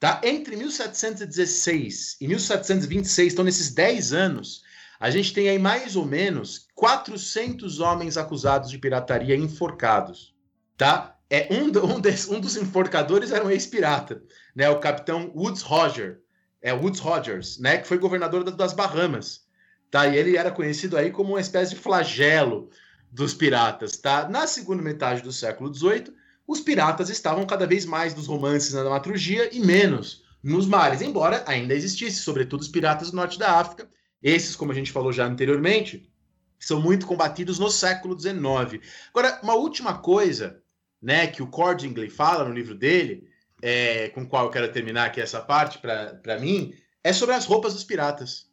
Tá? 0.00 0.18
Entre 0.24 0.56
1716 0.56 2.16
e 2.22 2.26
1726, 2.26 3.34
então 3.34 3.44
nesses 3.44 3.70
10 3.74 4.14
anos, 4.14 4.62
a 4.98 5.10
gente 5.10 5.34
tem 5.34 5.50
aí 5.50 5.58
mais 5.58 5.94
ou 5.94 6.06
menos 6.06 6.68
400 6.74 7.80
homens 7.80 8.16
acusados 8.16 8.70
de 8.70 8.78
pirataria 8.78 9.36
enforcados, 9.36 10.34
tá? 10.78 11.18
É 11.28 11.48
um, 11.52 11.96
um, 11.96 12.00
des, 12.00 12.26
um 12.26 12.40
dos 12.40 12.56
enforcadores 12.56 13.30
era 13.30 13.44
um 13.44 13.50
ex-pirata, 13.50 14.22
né? 14.56 14.70
O 14.70 14.80
capitão 14.80 15.30
Woods 15.36 15.60
Roger, 15.60 16.22
é 16.62 16.72
Woods 16.72 17.00
Rogers, 17.00 17.58
né? 17.58 17.76
Que 17.76 17.86
foi 17.86 17.98
governador 17.98 18.42
das 18.42 18.72
Bahamas, 18.72 19.46
tá? 19.90 20.06
E 20.06 20.16
ele 20.16 20.34
era 20.34 20.50
conhecido 20.50 20.96
aí 20.96 21.10
como 21.10 21.34
uma 21.34 21.40
espécie 21.42 21.74
de 21.74 21.80
flagelo 21.80 22.70
dos 23.12 23.34
piratas, 23.34 23.98
tá? 23.98 24.26
Na 24.30 24.46
segunda 24.46 24.82
metade 24.82 25.20
do 25.20 25.30
século 25.30 25.72
XVIII, 25.72 26.19
os 26.50 26.60
piratas 26.60 27.08
estavam 27.08 27.46
cada 27.46 27.64
vez 27.64 27.86
mais 27.86 28.12
nos 28.12 28.26
romances 28.26 28.72
na 28.72 28.80
dramaturgia 28.80 29.54
e 29.54 29.60
menos 29.60 30.24
nos 30.42 30.66
mares, 30.66 31.00
embora 31.00 31.44
ainda 31.46 31.74
existisse, 31.74 32.22
sobretudo 32.22 32.60
os 32.60 32.66
piratas 32.66 33.12
do 33.12 33.16
norte 33.16 33.38
da 33.38 33.52
África. 33.60 33.88
Esses, 34.20 34.56
como 34.56 34.72
a 34.72 34.74
gente 34.74 34.90
falou 34.90 35.12
já 35.12 35.24
anteriormente, 35.24 36.10
são 36.58 36.80
muito 36.80 37.06
combatidos 37.06 37.60
no 37.60 37.70
século 37.70 38.18
XIX. 38.18 38.84
Agora, 39.10 39.38
uma 39.44 39.54
última 39.54 39.98
coisa 39.98 40.60
né, 41.00 41.28
que 41.28 41.40
o 41.40 41.46
Cordingley 41.46 42.10
fala 42.10 42.44
no 42.44 42.52
livro 42.52 42.74
dele, 42.74 43.28
é, 43.62 44.08
com 44.08 44.22
o 44.22 44.26
qual 44.26 44.46
eu 44.46 44.50
quero 44.50 44.72
terminar 44.72 45.04
aqui 45.04 45.20
essa 45.20 45.40
parte 45.40 45.78
para 45.78 46.40
mim, 46.40 46.74
é 47.04 47.12
sobre 47.12 47.36
as 47.36 47.46
roupas 47.46 47.74
dos 47.74 47.84
piratas. 47.84 48.50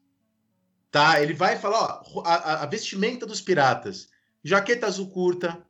Tá? 0.91 1.19
Ele 1.19 1.33
vai 1.33 1.57
falar, 1.57 2.03
ó, 2.13 2.21
a, 2.23 2.61
a 2.61 2.65
vestimenta 2.67 3.25
dos 3.25 3.41
piratas, 3.41 4.07
jaqueta 4.43 4.85
azul 4.85 5.09
curta, 5.09 5.65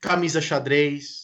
camisa 0.00 0.40
xadrez, 0.40 1.23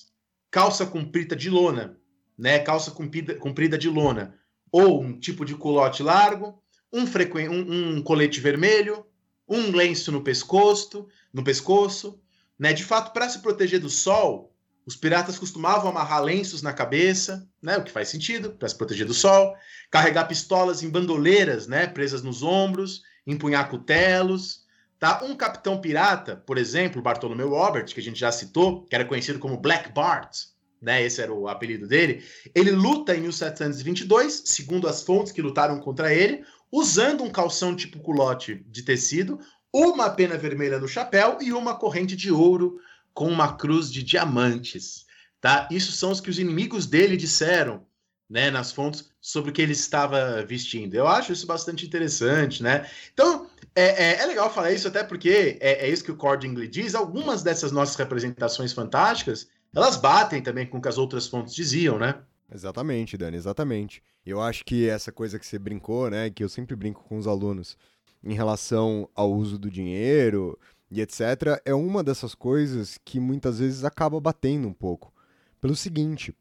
calça 0.51 0.85
comprida 0.87 1.37
de 1.37 1.49
lona, 1.49 1.99
né? 2.37 2.59
Calça 2.59 2.91
comprida, 2.91 3.35
comprida 3.35 3.79
de 3.79 3.89
lona, 3.89 4.35
ou 4.73 5.03
um 5.03 5.19
tipo 5.19 5.45
de 5.45 5.55
culote 5.55 6.03
largo, 6.03 6.63
um, 6.93 7.05
um, 7.05 7.97
um 7.97 8.03
colete 8.03 8.41
vermelho, 8.41 9.07
um 9.49 9.71
lenço 9.71 10.11
no 10.11 10.23
pescoço, 10.23 11.09
no 11.33 11.45
pescoço, 11.45 12.21
né? 12.59 12.73
De 12.73 12.85
fato, 12.85 13.13
para 13.13 13.29
se 13.29 13.41
proteger 13.41 13.81
do 13.81 13.91
sol, 13.91 14.51
os 14.87 14.97
piratas 14.97 15.39
costumavam 15.39 15.91
amarrar 15.91 16.23
lenços 16.23 16.63
na 16.63 16.73
cabeça, 16.73 17.49
né, 17.63 17.77
o 17.77 17.85
que 17.85 17.93
faz 17.93 18.09
sentido, 18.09 18.51
para 18.51 18.69
se 18.69 18.77
proteger 18.77 19.07
do 19.07 19.15
sol, 19.15 19.55
carregar 19.91 20.27
pistolas 20.27 20.83
em 20.83 20.91
bandoleiras, 20.91 21.67
né, 21.67 21.87
presas 21.87 22.23
nos 22.23 22.43
ombros, 22.43 23.03
empunhar 23.27 23.69
cutelos. 23.69 24.65
Tá? 25.01 25.25
Um 25.25 25.35
capitão 25.35 25.81
pirata, 25.81 26.37
por 26.37 26.59
exemplo, 26.59 27.01
Bartolomeu 27.01 27.49
Robert, 27.49 27.87
que 27.87 27.99
a 27.99 28.03
gente 28.03 28.21
já 28.21 28.31
citou, 28.31 28.85
que 28.85 28.95
era 28.95 29.05
conhecido 29.05 29.39
como 29.39 29.57
Black 29.57 29.91
Bart, 29.95 30.37
né, 30.81 31.03
esse 31.03 31.23
era 31.23 31.33
o 31.33 31.49
apelido 31.49 31.89
dele, 31.89 32.23
ele 32.55 32.71
luta 32.71 33.17
em 33.17 33.23
1722, 33.23 34.43
segundo 34.45 34.87
as 34.87 35.03
fontes 35.03 35.33
que 35.33 35.41
lutaram 35.41 35.81
contra 35.81 36.13
ele, 36.13 36.45
usando 36.71 37.25
um 37.25 37.31
calção 37.31 37.75
tipo 37.75 37.99
culote 38.01 38.63
de 38.69 38.83
tecido, 38.83 39.41
uma 39.73 40.11
pena 40.11 40.37
vermelha 40.37 40.79
no 40.79 40.87
chapéu 40.87 41.39
e 41.41 41.51
uma 41.51 41.77
corrente 41.77 42.15
de 42.15 42.31
ouro 42.31 42.79
com 43.15 43.27
uma 43.27 43.57
cruz 43.57 43.91
de 43.91 44.03
diamantes, 44.03 45.07
tá? 45.41 45.67
Isso 45.71 45.93
são 45.93 46.11
os 46.11 46.21
que 46.21 46.29
os 46.29 46.39
inimigos 46.39 46.87
dele 46.87 47.17
disseram, 47.17 47.87
né, 48.29 48.51
nas 48.51 48.71
fontes 48.71 49.11
sobre 49.21 49.51
o 49.51 49.53
que 49.53 49.61
ele 49.61 49.73
estava 49.73 50.45
vestindo. 50.45 50.95
Eu 50.95 51.09
acho 51.09 51.33
isso 51.33 51.47
bastante 51.47 51.85
interessante, 51.85 52.63
né? 52.63 52.89
Então, 53.13 53.50
é, 53.75 54.05
é, 54.05 54.23
é 54.23 54.27
legal 54.27 54.53
falar 54.53 54.73
isso 54.73 54.89
até 54.89 55.03
porque 55.05 55.59
é, 55.61 55.87
é 55.87 55.89
isso 55.89 56.05
que 56.05 56.13
o 56.13 56.17
Cordingly 56.17 56.69
diz. 56.69 56.95
Algumas 56.95 57.43
dessas 57.43 57.73
nossas 57.73 57.97
representações 57.97 58.73
fantásticas, 58.73 59.49
elas 59.75 59.97
batem 59.97 60.43
também 60.43 60.67
com 60.67 60.79
o 60.79 60.83
que 60.83 60.89
as 60.89 60.99
outras 60.99 61.27
fontes 61.27 61.55
diziam, 61.55 61.99
né? 61.99 62.21
Exatamente, 62.53 63.17
Dani, 63.17 63.37
exatamente. 63.37 64.03
Eu 64.27 64.41
acho 64.41 64.65
que 64.65 64.89
essa 64.89 65.13
coisa 65.13 65.39
que 65.39 65.47
você 65.47 65.59
brincou, 65.59 66.11
né, 66.11 66.31
que 66.31 66.43
eu 66.43 66.49
sempre 66.49 66.75
brinco 66.75 67.05
com 67.05 67.17
os 67.17 67.27
alunos 67.27 67.77
em 68.23 68.35
relação 68.35 69.09
ao 69.15 69.33
uso 69.33 69.57
do 69.57 69.71
dinheiro, 69.71 70.59
e 70.91 71.01
etc., 71.01 71.61
é 71.65 71.73
uma 71.73 72.03
dessas 72.03 72.35
coisas 72.35 72.99
que 73.05 73.21
muitas 73.21 73.61
vezes 73.61 73.85
acaba 73.85 74.21
batendo 74.21 74.67
um 74.67 74.73
pouco. 74.73 75.13
Pelo 75.61 75.77
seguinte, 75.77 76.35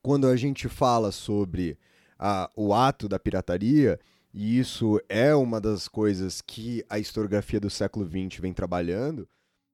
quando 0.00 0.28
a 0.28 0.36
gente 0.36 0.68
fala 0.68 1.10
sobre 1.10 1.76
a, 2.18 2.48
o 2.56 2.72
ato 2.72 3.08
da 3.08 3.18
pirataria, 3.18 3.98
e 4.34 4.58
isso 4.58 5.00
é 5.08 5.32
uma 5.32 5.60
das 5.60 5.86
coisas 5.86 6.40
que 6.40 6.84
a 6.90 6.98
historiografia 6.98 7.60
do 7.60 7.70
século 7.70 8.04
XX 8.04 8.40
vem 8.40 8.52
trabalhando, 8.52 9.28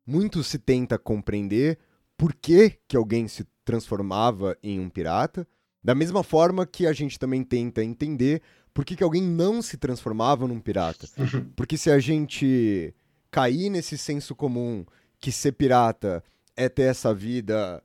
muito 0.07 0.45
se 0.45 0.59
tenta 0.59 0.99
compreender 0.99 1.79
por 2.15 2.35
que, 2.35 2.79
que 2.87 2.95
alguém 2.95 3.27
se 3.27 3.47
transformava 3.65 4.55
em 4.63 4.79
um 4.79 4.91
pirata, 4.91 5.49
da 5.83 5.95
mesma 5.95 6.23
forma 6.23 6.67
que 6.67 6.87
a 6.87 6.93
gente 6.93 7.19
também 7.19 7.43
tenta 7.43 7.83
entender 7.83 8.43
por 8.75 8.85
que, 8.85 8.95
que 8.95 9.03
alguém 9.03 9.23
não 9.23 9.63
se 9.63 9.79
transformava 9.79 10.47
num 10.47 10.61
pirata. 10.61 11.09
Porque 11.57 11.79
se 11.79 11.91
a 11.91 11.99
gente 11.99 12.95
cair 13.31 13.71
nesse 13.71 13.97
senso 13.97 14.35
comum 14.35 14.85
que 15.19 15.33
ser 15.33 15.53
pirata 15.53 16.23
é 16.55 16.69
ter 16.69 16.83
essa 16.83 17.15
vida 17.15 17.83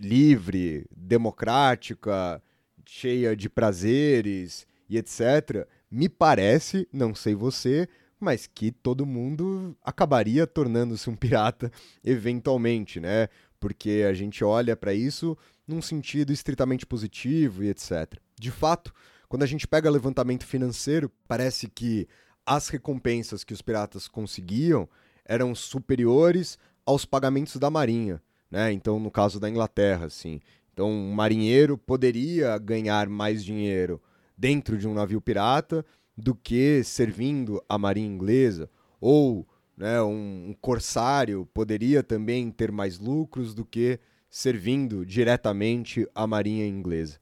livre, 0.00 0.84
democrática, 0.96 2.42
cheia 2.84 3.36
de 3.36 3.48
prazeres 3.48 4.66
e 4.88 4.98
etc., 4.98 5.66
me 5.92 6.08
parece, 6.08 6.88
não 6.90 7.14
sei 7.14 7.34
você, 7.34 7.86
mas 8.18 8.46
que 8.46 8.72
todo 8.72 9.04
mundo 9.04 9.76
acabaria 9.84 10.46
tornando-se 10.46 11.10
um 11.10 11.14
pirata 11.14 11.70
eventualmente, 12.02 12.98
né? 12.98 13.28
Porque 13.60 14.04
a 14.08 14.14
gente 14.14 14.42
olha 14.42 14.74
para 14.74 14.94
isso 14.94 15.36
num 15.68 15.82
sentido 15.82 16.32
estritamente 16.32 16.86
positivo 16.86 17.62
e 17.62 17.68
etc. 17.68 18.18
De 18.40 18.50
fato, 18.50 18.92
quando 19.28 19.42
a 19.42 19.46
gente 19.46 19.68
pega 19.68 19.90
levantamento 19.90 20.46
financeiro, 20.46 21.12
parece 21.28 21.68
que 21.68 22.08
as 22.46 22.68
recompensas 22.68 23.44
que 23.44 23.52
os 23.52 23.60
piratas 23.60 24.08
conseguiam 24.08 24.88
eram 25.26 25.54
superiores 25.54 26.58
aos 26.86 27.04
pagamentos 27.04 27.56
da 27.56 27.70
marinha, 27.70 28.20
né? 28.50 28.72
Então, 28.72 28.98
no 28.98 29.10
caso 29.10 29.38
da 29.38 29.48
Inglaterra, 29.48 30.06
assim, 30.06 30.40
então 30.72 30.90
um 30.90 31.12
marinheiro 31.12 31.76
poderia 31.76 32.56
ganhar 32.56 33.10
mais 33.10 33.44
dinheiro 33.44 34.00
dentro 34.42 34.76
de 34.76 34.88
um 34.88 34.92
navio 34.92 35.20
pirata 35.20 35.86
do 36.18 36.34
que 36.34 36.82
servindo 36.82 37.62
a 37.68 37.78
marinha 37.78 38.08
inglesa, 38.08 38.68
ou 39.00 39.46
né, 39.76 40.02
um, 40.02 40.48
um 40.48 40.56
corsário 40.60 41.48
poderia 41.54 42.02
também 42.02 42.50
ter 42.50 42.72
mais 42.72 42.98
lucros 42.98 43.54
do 43.54 43.64
que 43.64 44.00
servindo 44.28 45.06
diretamente 45.06 46.08
a 46.12 46.26
marinha 46.26 46.66
inglesa. 46.66 47.20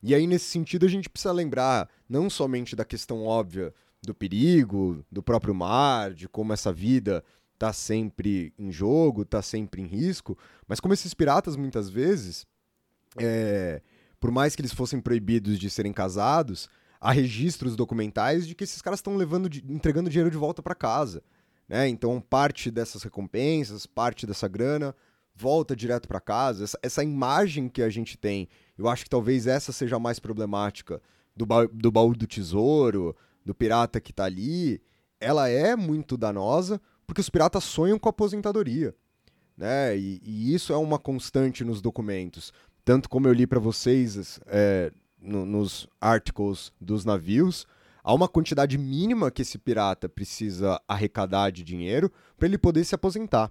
E 0.00 0.14
aí, 0.14 0.28
nesse 0.28 0.44
sentido, 0.44 0.86
a 0.86 0.88
gente 0.88 1.10
precisa 1.10 1.32
lembrar 1.32 1.90
não 2.08 2.30
somente 2.30 2.76
da 2.76 2.84
questão 2.84 3.24
óbvia 3.24 3.74
do 4.00 4.14
perigo, 4.14 5.04
do 5.10 5.24
próprio 5.24 5.52
mar, 5.52 6.14
de 6.14 6.28
como 6.28 6.52
essa 6.52 6.72
vida 6.72 7.24
tá 7.58 7.72
sempre 7.72 8.54
em 8.56 8.70
jogo, 8.70 9.24
tá 9.24 9.42
sempre 9.42 9.82
em 9.82 9.86
risco, 9.86 10.38
mas 10.68 10.78
como 10.78 10.94
esses 10.94 11.14
piratas 11.14 11.56
muitas 11.56 11.90
vezes, 11.90 12.46
é, 13.18 13.82
por 14.20 14.30
mais 14.30 14.54
que 14.54 14.60
eles 14.60 14.74
fossem 14.74 15.00
proibidos 15.00 15.58
de 15.58 15.70
serem 15.70 15.92
casados, 15.92 16.68
há 17.00 17.10
registros 17.10 17.74
documentais 17.74 18.46
de 18.46 18.54
que 18.54 18.62
esses 18.62 18.82
caras 18.82 18.98
estão 18.98 19.16
levando, 19.16 19.48
entregando 19.68 20.10
dinheiro 20.10 20.30
de 20.30 20.36
volta 20.36 20.62
para 20.62 20.74
casa, 20.74 21.22
né? 21.66 21.88
Então 21.88 22.20
parte 22.20 22.70
dessas 22.70 23.02
recompensas, 23.02 23.86
parte 23.86 24.26
dessa 24.26 24.46
grana 24.46 24.94
volta 25.34 25.74
direto 25.74 26.06
para 26.06 26.20
casa. 26.20 26.64
Essa, 26.64 26.78
essa 26.82 27.02
imagem 27.02 27.68
que 27.68 27.82
a 27.82 27.88
gente 27.88 28.18
tem, 28.18 28.46
eu 28.76 28.88
acho 28.88 29.04
que 29.04 29.10
talvez 29.10 29.46
essa 29.46 29.72
seja 29.72 29.96
a 29.96 30.00
mais 30.00 30.18
problemática 30.18 31.00
do, 31.34 31.46
ba 31.46 31.66
do 31.66 31.90
baú 31.90 32.14
do 32.14 32.26
tesouro, 32.26 33.16
do 33.44 33.54
pirata 33.54 34.00
que 34.00 34.12
tá 34.12 34.24
ali, 34.24 34.82
ela 35.18 35.48
é 35.48 35.74
muito 35.74 36.16
danosa 36.16 36.80
porque 37.06 37.20
os 37.20 37.30
piratas 37.30 37.64
sonham 37.64 37.98
com 37.98 38.08
a 38.08 38.10
aposentadoria. 38.10 38.94
Né? 39.56 39.96
E, 39.96 40.20
e 40.22 40.54
isso 40.54 40.72
é 40.72 40.76
uma 40.76 40.98
constante 40.98 41.64
nos 41.64 41.80
documentos. 41.82 42.52
Tanto 42.90 43.08
como 43.08 43.28
eu 43.28 43.32
li 43.32 43.46
para 43.46 43.60
vocês 43.60 44.40
é, 44.48 44.90
no, 45.22 45.46
nos 45.46 45.86
articles 46.00 46.72
dos 46.80 47.04
navios, 47.04 47.64
há 48.02 48.12
uma 48.12 48.26
quantidade 48.26 48.76
mínima 48.76 49.30
que 49.30 49.42
esse 49.42 49.58
pirata 49.58 50.08
precisa 50.08 50.82
arrecadar 50.88 51.50
de 51.50 51.62
dinheiro 51.62 52.10
para 52.36 52.48
ele 52.48 52.58
poder 52.58 52.82
se 52.84 52.92
aposentar. 52.92 53.48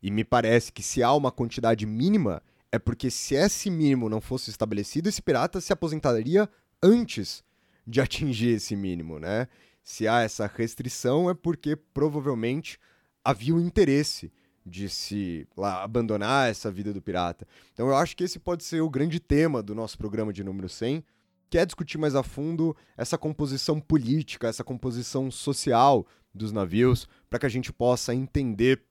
E 0.00 0.08
me 0.08 0.22
parece 0.22 0.72
que 0.72 0.84
se 0.84 1.02
há 1.02 1.12
uma 1.12 1.32
quantidade 1.32 1.84
mínima, 1.84 2.40
é 2.70 2.78
porque 2.78 3.10
se 3.10 3.34
esse 3.34 3.70
mínimo 3.70 4.08
não 4.08 4.20
fosse 4.20 4.50
estabelecido, 4.50 5.08
esse 5.08 5.20
pirata 5.20 5.60
se 5.60 5.72
aposentaria 5.72 6.48
antes 6.80 7.42
de 7.84 7.98
atingir 8.00 8.50
esse 8.50 8.76
mínimo, 8.76 9.18
né? 9.18 9.48
Se 9.82 10.06
há 10.06 10.20
essa 10.20 10.46
restrição 10.46 11.28
é 11.28 11.34
porque 11.34 11.74
provavelmente 11.74 12.78
havia 13.24 13.52
um 13.52 13.58
interesse 13.58 14.30
de 14.66 14.88
se 14.88 15.46
lá, 15.56 15.84
abandonar 15.84 16.50
essa 16.50 16.70
vida 16.70 16.92
do 16.92 17.00
pirata. 17.00 17.46
Então 17.72 17.86
eu 17.86 17.96
acho 17.96 18.16
que 18.16 18.24
esse 18.24 18.38
pode 18.40 18.64
ser 18.64 18.80
o 18.80 18.90
grande 18.90 19.20
tema 19.20 19.62
do 19.62 19.74
nosso 19.74 19.96
programa 19.96 20.32
de 20.32 20.42
número 20.42 20.68
100, 20.68 21.04
que 21.48 21.56
é 21.56 21.64
discutir 21.64 21.96
mais 21.96 22.16
a 22.16 22.24
fundo 22.24 22.76
essa 22.96 23.16
composição 23.16 23.80
política, 23.80 24.48
essa 24.48 24.64
composição 24.64 25.30
social 25.30 26.04
dos 26.34 26.50
navios, 26.50 27.08
para 27.30 27.38
que 27.38 27.46
a 27.46 27.48
gente 27.48 27.72
possa 27.72 28.12
entender 28.12 28.82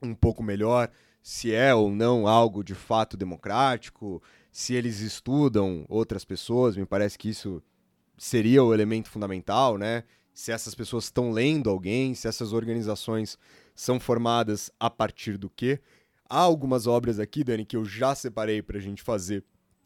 um 0.00 0.14
pouco 0.14 0.42
melhor 0.42 0.88
se 1.20 1.52
é 1.52 1.74
ou 1.74 1.90
não 1.90 2.28
algo 2.28 2.62
de 2.62 2.74
fato 2.74 3.16
democrático, 3.16 4.22
se 4.52 4.74
eles 4.74 5.00
estudam 5.00 5.84
outras 5.88 6.24
pessoas, 6.24 6.76
me 6.76 6.86
parece 6.86 7.18
que 7.18 7.28
isso 7.28 7.60
seria 8.16 8.62
o 8.62 8.72
elemento 8.72 9.10
fundamental, 9.10 9.76
né? 9.76 10.04
Se 10.38 10.52
essas 10.52 10.72
pessoas 10.72 11.04
estão 11.04 11.32
lendo 11.32 11.68
alguém, 11.68 12.14
se 12.14 12.28
essas 12.28 12.52
organizações 12.52 13.36
são 13.74 13.98
formadas 13.98 14.70
a 14.78 14.88
partir 14.88 15.36
do 15.36 15.50
quê? 15.50 15.80
Há 16.30 16.38
algumas 16.38 16.86
obras 16.86 17.18
aqui, 17.18 17.42
Dani, 17.42 17.64
que 17.64 17.76
eu 17.76 17.84
já 17.84 18.14
separei 18.14 18.62
para 18.62 18.78
a 18.78 18.80
gente 18.80 19.02
fazer 19.02 19.42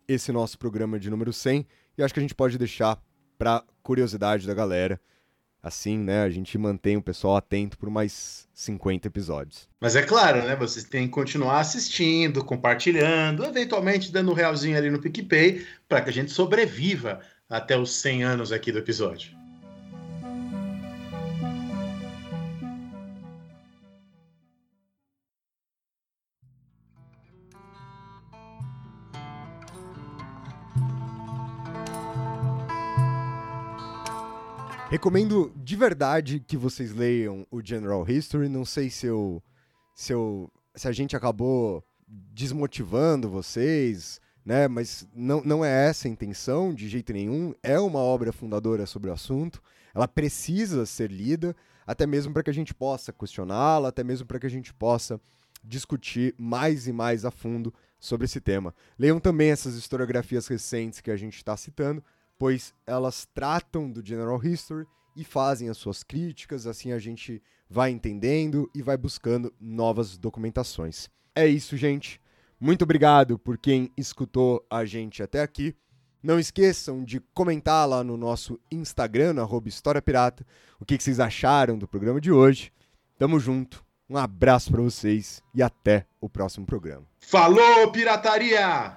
esse 0.06 0.30
nosso 0.30 0.58
programa 0.58 1.00
de 1.00 1.08
número 1.08 1.32
100 1.32 1.66
e 1.96 2.02
acho 2.02 2.12
que 2.12 2.20
a 2.20 2.22
gente 2.22 2.34
pode 2.34 2.58
deixar 2.58 3.02
para 3.38 3.64
curiosidade 3.82 4.46
da 4.46 4.52
galera. 4.52 5.00
Assim, 5.62 5.96
né, 5.96 6.22
a 6.22 6.28
gente 6.28 6.58
mantém 6.58 6.98
o 6.98 7.02
pessoal 7.02 7.36
atento 7.36 7.78
por 7.78 7.88
mais 7.88 8.46
50 8.52 9.08
episódios. 9.08 9.66
Mas 9.80 9.96
é 9.96 10.02
claro, 10.02 10.46
né, 10.46 10.54
vocês 10.54 10.84
têm 10.84 11.06
que 11.06 11.14
continuar 11.14 11.60
assistindo, 11.60 12.44
compartilhando, 12.44 13.42
eventualmente 13.42 14.12
dando 14.12 14.30
um 14.30 14.34
realzinho 14.34 14.76
ali 14.76 14.90
no 14.90 15.00
PicPay 15.00 15.66
para 15.88 16.02
que 16.02 16.10
a 16.10 16.12
gente 16.12 16.30
sobreviva 16.30 17.20
até 17.48 17.74
os 17.74 17.90
100 17.94 18.24
anos 18.24 18.52
aqui 18.52 18.70
do 18.70 18.80
episódio. 18.80 19.41
Recomendo 34.92 35.50
de 35.56 35.74
verdade 35.74 36.38
que 36.38 36.54
vocês 36.54 36.92
leiam 36.92 37.46
o 37.50 37.64
General 37.64 38.06
History. 38.06 38.46
Não 38.46 38.62
sei 38.62 38.90
se 38.90 39.06
eu, 39.06 39.42
se 39.94 40.12
eu, 40.12 40.52
se 40.74 40.86
a 40.86 40.92
gente 40.92 41.16
acabou 41.16 41.82
desmotivando 42.06 43.26
vocês, 43.30 44.20
né? 44.44 44.68
Mas 44.68 45.08
não, 45.14 45.40
não 45.42 45.64
é 45.64 45.88
essa 45.88 46.06
a 46.06 46.10
intenção 46.10 46.74
de 46.74 46.90
jeito 46.90 47.10
nenhum. 47.10 47.54
É 47.62 47.80
uma 47.80 48.00
obra 48.00 48.34
fundadora 48.34 48.84
sobre 48.84 49.08
o 49.08 49.14
assunto. 49.14 49.62
Ela 49.94 50.06
precisa 50.06 50.84
ser 50.84 51.10
lida, 51.10 51.56
até 51.86 52.06
mesmo 52.06 52.34
para 52.34 52.42
que 52.42 52.50
a 52.50 52.54
gente 52.54 52.74
possa 52.74 53.14
questioná-la, 53.14 53.88
até 53.88 54.04
mesmo 54.04 54.26
para 54.26 54.38
que 54.38 54.46
a 54.46 54.50
gente 54.50 54.74
possa 54.74 55.18
discutir 55.64 56.34
mais 56.36 56.86
e 56.86 56.92
mais 56.92 57.24
a 57.24 57.30
fundo 57.30 57.72
sobre 57.98 58.26
esse 58.26 58.42
tema. 58.42 58.74
Leiam 58.98 59.18
também 59.18 59.52
essas 59.52 59.74
historiografias 59.74 60.46
recentes 60.48 61.00
que 61.00 61.10
a 61.10 61.16
gente 61.16 61.38
está 61.38 61.56
citando 61.56 62.04
pois 62.42 62.74
elas 62.84 63.24
tratam 63.32 63.88
do 63.88 64.04
General 64.04 64.44
History 64.44 64.84
e 65.14 65.22
fazem 65.22 65.68
as 65.68 65.76
suas 65.76 66.02
críticas, 66.02 66.66
assim 66.66 66.90
a 66.90 66.98
gente 66.98 67.40
vai 67.70 67.92
entendendo 67.92 68.68
e 68.74 68.82
vai 68.82 68.96
buscando 68.96 69.54
novas 69.60 70.18
documentações. 70.18 71.08
É 71.36 71.46
isso, 71.46 71.76
gente. 71.76 72.20
Muito 72.58 72.82
obrigado 72.82 73.38
por 73.38 73.56
quem 73.56 73.92
escutou 73.96 74.66
a 74.68 74.84
gente 74.84 75.22
até 75.22 75.40
aqui. 75.40 75.72
Não 76.20 76.36
esqueçam 76.36 77.04
de 77.04 77.20
comentar 77.32 77.88
lá 77.88 78.02
no 78.02 78.16
nosso 78.16 78.58
Instagram, 78.72 79.34
no 79.34 79.62
História 79.66 80.02
Pirata, 80.02 80.44
o 80.80 80.84
que, 80.84 80.98
que 80.98 81.04
vocês 81.04 81.20
acharam 81.20 81.78
do 81.78 81.86
programa 81.86 82.20
de 82.20 82.32
hoje. 82.32 82.72
Tamo 83.20 83.38
junto, 83.38 83.84
um 84.10 84.16
abraço 84.16 84.72
para 84.72 84.82
vocês 84.82 85.40
e 85.54 85.62
até 85.62 86.06
o 86.20 86.28
próximo 86.28 86.66
programa. 86.66 87.06
Falou, 87.20 87.92
pirataria! 87.92 88.96